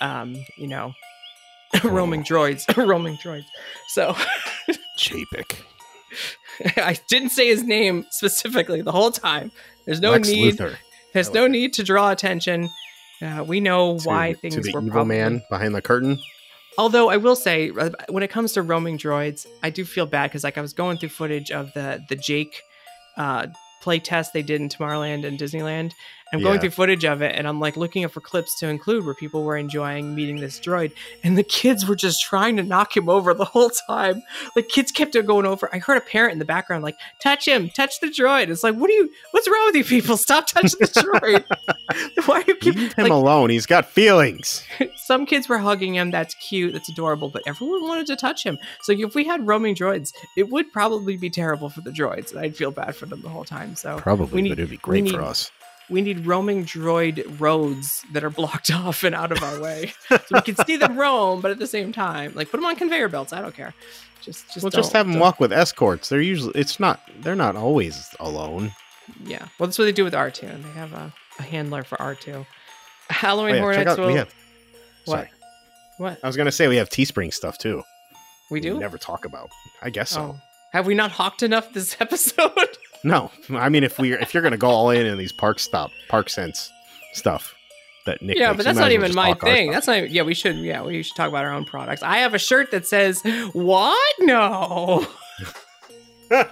Um, 0.00 0.36
you 0.58 0.66
know, 0.66 0.92
roaming 1.84 2.22
droids, 2.22 2.64
roaming 2.86 3.16
droids. 3.16 3.46
So 3.88 4.12
Chapek. 4.98 5.60
I 6.76 6.98
didn't 7.08 7.30
say 7.30 7.48
his 7.48 7.62
name 7.62 8.04
specifically 8.10 8.82
the 8.82 8.92
whole 8.92 9.10
time. 9.10 9.50
There's 9.86 10.00
no 10.00 10.10
Lex 10.10 10.28
need. 10.28 10.58
Luthor. 10.58 10.76
There's 11.14 11.32
no 11.32 11.46
need 11.46 11.72
to 11.74 11.82
draw 11.82 12.10
attention. 12.10 12.68
Uh, 13.22 13.44
we 13.44 13.60
know 13.60 13.98
To- 13.98 14.08
why 14.08 14.32
to 14.32 14.50
the 14.50 14.72
were 14.72 14.80
evil 14.80 14.90
probably 14.90 15.16
man 15.16 15.42
behind 15.48 15.74
the 15.74 15.82
curtain. 15.82 16.20
Although 16.78 17.10
I 17.10 17.18
will 17.18 17.36
say, 17.36 17.70
uh, 17.70 17.90
when 18.08 18.22
it 18.22 18.30
comes 18.30 18.54
to 18.54 18.62
roaming 18.62 18.98
droids, 18.98 19.46
I 19.62 19.70
do 19.70 19.84
feel 19.84 20.06
bad 20.06 20.30
because 20.30 20.42
like 20.42 20.56
I 20.58 20.62
was 20.62 20.72
going 20.72 20.96
through 20.98 21.10
footage 21.10 21.50
of 21.50 21.72
the 21.74 22.02
the 22.08 22.16
Jake 22.16 22.62
uh, 23.16 23.46
play 23.82 23.98
test 23.98 24.32
they 24.32 24.42
did 24.42 24.60
in 24.60 24.68
Tomorrowland 24.68 25.26
and 25.26 25.38
Disneyland. 25.38 25.92
I'm 26.32 26.40
going 26.40 26.54
Yeah. 26.54 26.60
through 26.60 26.70
footage 26.70 27.04
of 27.04 27.20
it, 27.22 27.34
and 27.36 27.46
I'm 27.46 27.60
like 27.60 27.76
looking 27.76 28.04
up 28.04 28.12
for 28.12 28.20
clips 28.20 28.58
to 28.60 28.68
include 28.68 29.04
where 29.04 29.14
people 29.14 29.44
were 29.44 29.56
enjoying 29.56 30.14
meeting 30.14 30.36
this 30.40 30.58
droid, 30.58 30.92
and 31.22 31.36
the 31.36 31.42
kids 31.42 31.86
were 31.86 31.96
just 31.96 32.22
trying 32.22 32.56
to 32.56 32.62
knock 32.62 32.96
him 32.96 33.08
over 33.08 33.34
the 33.34 33.44
whole 33.44 33.70
time. 33.88 34.22
Like 34.56 34.68
kids 34.68 34.90
kept 34.90 35.12
going 35.26 35.46
over. 35.46 35.68
I 35.74 35.78
heard 35.78 35.98
a 35.98 36.00
parent 36.00 36.32
in 36.32 36.38
the 36.38 36.44
background 36.44 36.82
like, 36.82 36.96
"Touch 37.22 37.46
him, 37.46 37.68
touch 37.70 38.00
the 38.00 38.06
droid." 38.08 38.48
It's 38.48 38.62
like, 38.64 38.74
what 38.76 38.88
are 38.90 38.94
you? 38.94 39.10
What's 39.32 39.48
wrong 39.48 39.66
with 39.66 39.76
you 39.76 39.84
people? 39.84 40.16
Stop 40.16 40.46
touching 40.46 40.78
the 40.80 40.86
droid. 40.86 41.44
Why 42.26 42.36
are 42.40 42.44
you 42.46 42.54
keep 42.56 42.74
Leave 42.76 42.92
him 42.94 43.02
like, 43.04 43.12
alone. 43.12 43.50
He's 43.50 43.66
got 43.66 43.86
feelings. 43.86 44.64
some 44.96 45.26
kids 45.26 45.48
were 45.48 45.58
hugging 45.58 45.94
him. 45.94 46.10
That's 46.10 46.34
cute. 46.34 46.72
That's 46.72 46.88
adorable. 46.88 47.28
But 47.28 47.42
everyone 47.46 47.82
wanted 47.82 48.06
to 48.06 48.16
touch 48.16 48.42
him. 48.44 48.58
So 48.82 48.92
if 48.92 49.14
we 49.14 49.24
had 49.24 49.46
roaming 49.46 49.74
droids, 49.74 50.12
it 50.36 50.48
would 50.50 50.72
probably 50.72 51.16
be 51.16 51.28
terrible 51.30 51.68
for 51.68 51.80
the 51.82 51.90
droids, 51.90 52.30
and 52.30 52.40
I'd 52.40 52.56
feel 52.56 52.70
bad 52.70 52.96
for 52.96 53.06
them 53.06 53.20
the 53.20 53.28
whole 53.28 53.44
time. 53.44 53.76
So 53.76 53.98
Probably, 53.98 54.42
need- 54.42 54.48
but 54.50 54.58
it'd 54.58 54.70
be 54.70 54.76
great 54.78 55.10
for 55.10 55.20
us. 55.22 55.50
We 55.92 56.00
need 56.02 56.26
roaming 56.26 56.64
droid 56.64 57.38
roads 57.40 58.02
that 58.12 58.24
are 58.24 58.30
blocked 58.30 58.70
off 58.74 59.04
and 59.04 59.14
out 59.14 59.30
of 59.30 59.42
our 59.42 59.60
way, 59.60 59.92
so 60.08 60.18
we 60.32 60.40
can 60.40 60.56
see 60.66 60.76
them 60.76 60.96
roam, 60.98 61.40
but 61.40 61.50
at 61.52 61.58
the 61.58 61.66
same 61.68 61.92
time, 61.92 62.32
like 62.34 62.50
put 62.50 62.56
them 62.56 62.64
on 62.66 62.74
conveyor 62.76 63.08
belts. 63.08 63.32
I 63.32 63.40
don't 63.40 63.54
care. 63.54 63.74
Just, 64.22 64.52
just 64.52 64.62
We'll 64.62 64.70
just 64.70 64.92
have 64.92 65.06
them 65.06 65.14
don't- 65.14 65.20
walk 65.20 65.38
with 65.40 65.52
escorts. 65.52 66.08
They're 66.08 66.20
usually 66.20 66.52
it's 66.58 66.80
not 66.80 67.00
they're 67.20 67.36
not 67.36 67.54
always 67.56 68.08
alone. 68.20 68.72
Yeah. 69.24 69.46
Well, 69.58 69.66
that's 69.68 69.78
what 69.78 69.84
they 69.84 69.92
do 69.92 70.04
with 70.04 70.14
R 70.14 70.30
two, 70.30 70.46
and 70.46 70.64
they 70.64 70.70
have 70.70 70.92
a, 70.92 71.12
a 71.38 71.42
handler 71.42 71.82
for 71.84 72.00
R 72.00 72.14
two. 72.14 72.34
Oh, 72.34 72.46
Halloween 73.10 73.56
yeah, 73.56 73.60
Horror 73.60 73.74
Nights 73.74 73.90
out, 73.90 73.98
will. 73.98 74.06
we 74.08 74.14
have 74.14 74.34
what? 75.04 75.16
sorry. 75.16 75.30
What? 75.98 76.18
I 76.22 76.26
was 76.26 76.36
gonna 76.36 76.52
say 76.52 76.68
we 76.68 76.76
have 76.76 76.88
Teespring 76.88 77.32
stuff 77.34 77.58
too. 77.58 77.82
We 78.50 78.60
do? 78.60 78.78
never 78.78 78.96
talk 78.98 79.24
about. 79.24 79.50
I 79.82 79.90
guess 79.90 80.10
so. 80.10 80.20
Oh. 80.20 80.40
Have 80.72 80.86
we 80.86 80.94
not 80.94 81.10
hawked 81.10 81.42
enough 81.42 81.72
this 81.74 81.96
episode? 82.00 82.78
No, 83.04 83.30
I 83.50 83.68
mean 83.68 83.84
if 83.84 83.98
we 83.98 84.12
if 84.12 84.32
you're 84.32 84.42
gonna 84.42 84.56
go 84.56 84.68
all 84.68 84.90
in 84.90 85.06
in 85.06 85.18
these 85.18 85.32
park 85.32 85.58
stop 85.58 85.90
park 86.08 86.28
scents 86.30 86.70
stuff 87.12 87.54
that 88.06 88.22
Nick. 88.22 88.36
yeah, 88.36 88.48
makes, 88.48 88.58
but 88.58 88.64
that's 88.64 88.78
not 88.78 88.92
even 88.92 89.14
my 89.14 89.34
thing. 89.34 89.70
That's 89.70 89.86
not. 89.86 90.10
Yeah, 90.10 90.22
we 90.22 90.34
should. 90.34 90.56
Yeah, 90.56 90.82
we 90.82 91.02
should 91.02 91.16
talk 91.16 91.28
about 91.28 91.44
our 91.44 91.52
own 91.52 91.64
products. 91.64 92.02
I 92.02 92.18
have 92.18 92.34
a 92.34 92.38
shirt 92.38 92.70
that 92.72 92.86
says 92.86 93.22
"What? 93.52 94.14
No." 94.20 95.06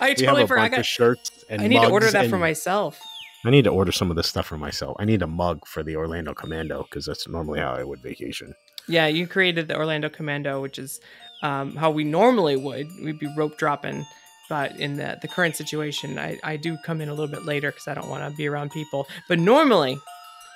I 0.00 0.14
totally 0.14 0.46
forgot. 0.46 0.64
I, 0.64 0.68
got, 0.68 0.86
shirts 0.86 1.30
and 1.48 1.60
I 1.60 1.66
need 1.66 1.80
to 1.80 1.90
order 1.90 2.10
that 2.10 2.30
for 2.30 2.38
myself. 2.38 3.00
I 3.44 3.50
need 3.50 3.64
to 3.64 3.70
order 3.70 3.92
some 3.92 4.10
of 4.10 4.16
this 4.16 4.28
stuff 4.28 4.46
for 4.46 4.56
myself. 4.56 4.96
I 4.98 5.04
need 5.04 5.22
a 5.22 5.26
mug 5.26 5.66
for 5.66 5.82
the 5.82 5.96
Orlando 5.96 6.32
Commando 6.32 6.84
because 6.84 7.04
that's 7.04 7.28
normally 7.28 7.60
how 7.60 7.72
I 7.72 7.84
would 7.84 8.00
vacation. 8.00 8.54
Yeah, 8.88 9.06
you 9.06 9.26
created 9.26 9.68
the 9.68 9.76
Orlando 9.76 10.08
Commando, 10.08 10.62
which 10.62 10.78
is 10.78 11.00
um, 11.42 11.76
how 11.76 11.90
we 11.90 12.04
normally 12.04 12.56
would. 12.56 12.86
We'd 13.02 13.18
be 13.18 13.28
rope 13.36 13.58
dropping, 13.58 14.06
but 14.48 14.78
in 14.78 14.96
the 14.96 15.18
the 15.22 15.28
current 15.28 15.56
situation, 15.56 16.18
I, 16.18 16.38
I 16.44 16.56
do 16.56 16.76
come 16.84 17.00
in 17.00 17.08
a 17.08 17.12
little 17.14 17.28
bit 17.28 17.44
later 17.44 17.70
because 17.70 17.88
I 17.88 17.94
don't 17.94 18.08
want 18.08 18.28
to 18.30 18.36
be 18.36 18.46
around 18.46 18.70
people. 18.70 19.08
But 19.28 19.38
normally, 19.38 19.98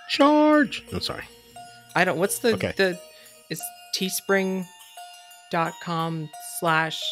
Charge. 0.08 0.84
I'm 0.92 1.00
sorry. 1.00 1.24
I 1.94 2.04
don't. 2.04 2.18
What's 2.18 2.38
the 2.40 2.54
Okay. 2.54 2.72
the? 2.76 2.98
It's 3.50 3.62
teespring.com 3.96 6.28
slash 6.60 7.02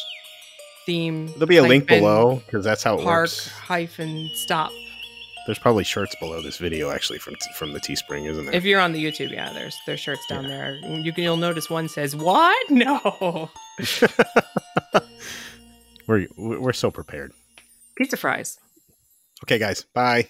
theme. 0.85 1.27
There'll 1.33 1.47
be 1.47 1.57
a 1.57 1.63
link 1.63 1.87
below 1.87 2.41
because 2.45 2.63
that's 2.63 2.83
how 2.83 2.93
it 2.93 2.97
works. 2.97 3.05
Park 3.05 3.21
works. 3.21 3.47
hyphen 3.49 4.29
stop. 4.35 4.71
There's 5.45 5.59
probably 5.59 5.83
shirts 5.85 6.13
below 6.19 6.41
this 6.41 6.57
video 6.57 6.89
actually 6.91 7.19
from 7.19 7.35
from 7.55 7.71
the 7.73 7.79
Teespring, 7.79 8.29
isn't 8.29 8.45
there? 8.47 8.53
If 8.55 8.65
you're 8.65 8.81
on 8.81 8.91
the 8.91 9.01
YouTube, 9.03 9.31
yeah, 9.31 9.53
there's 9.53 9.77
there's 9.85 9.99
shirts 10.01 10.25
down 10.27 10.45
there. 10.47 10.77
You 10.83 11.13
can 11.13 11.23
you'll 11.23 11.37
notice 11.37 11.69
one 11.69 11.87
says 11.87 12.15
what? 12.15 12.57
No 12.73 13.49
we're 16.07 16.27
we're 16.37 16.73
so 16.73 16.89
prepared. 16.91 17.33
pizza 17.95 18.17
fries. 18.17 18.57
Okay, 19.43 19.59
guys. 19.59 19.83
Bye. 19.93 20.29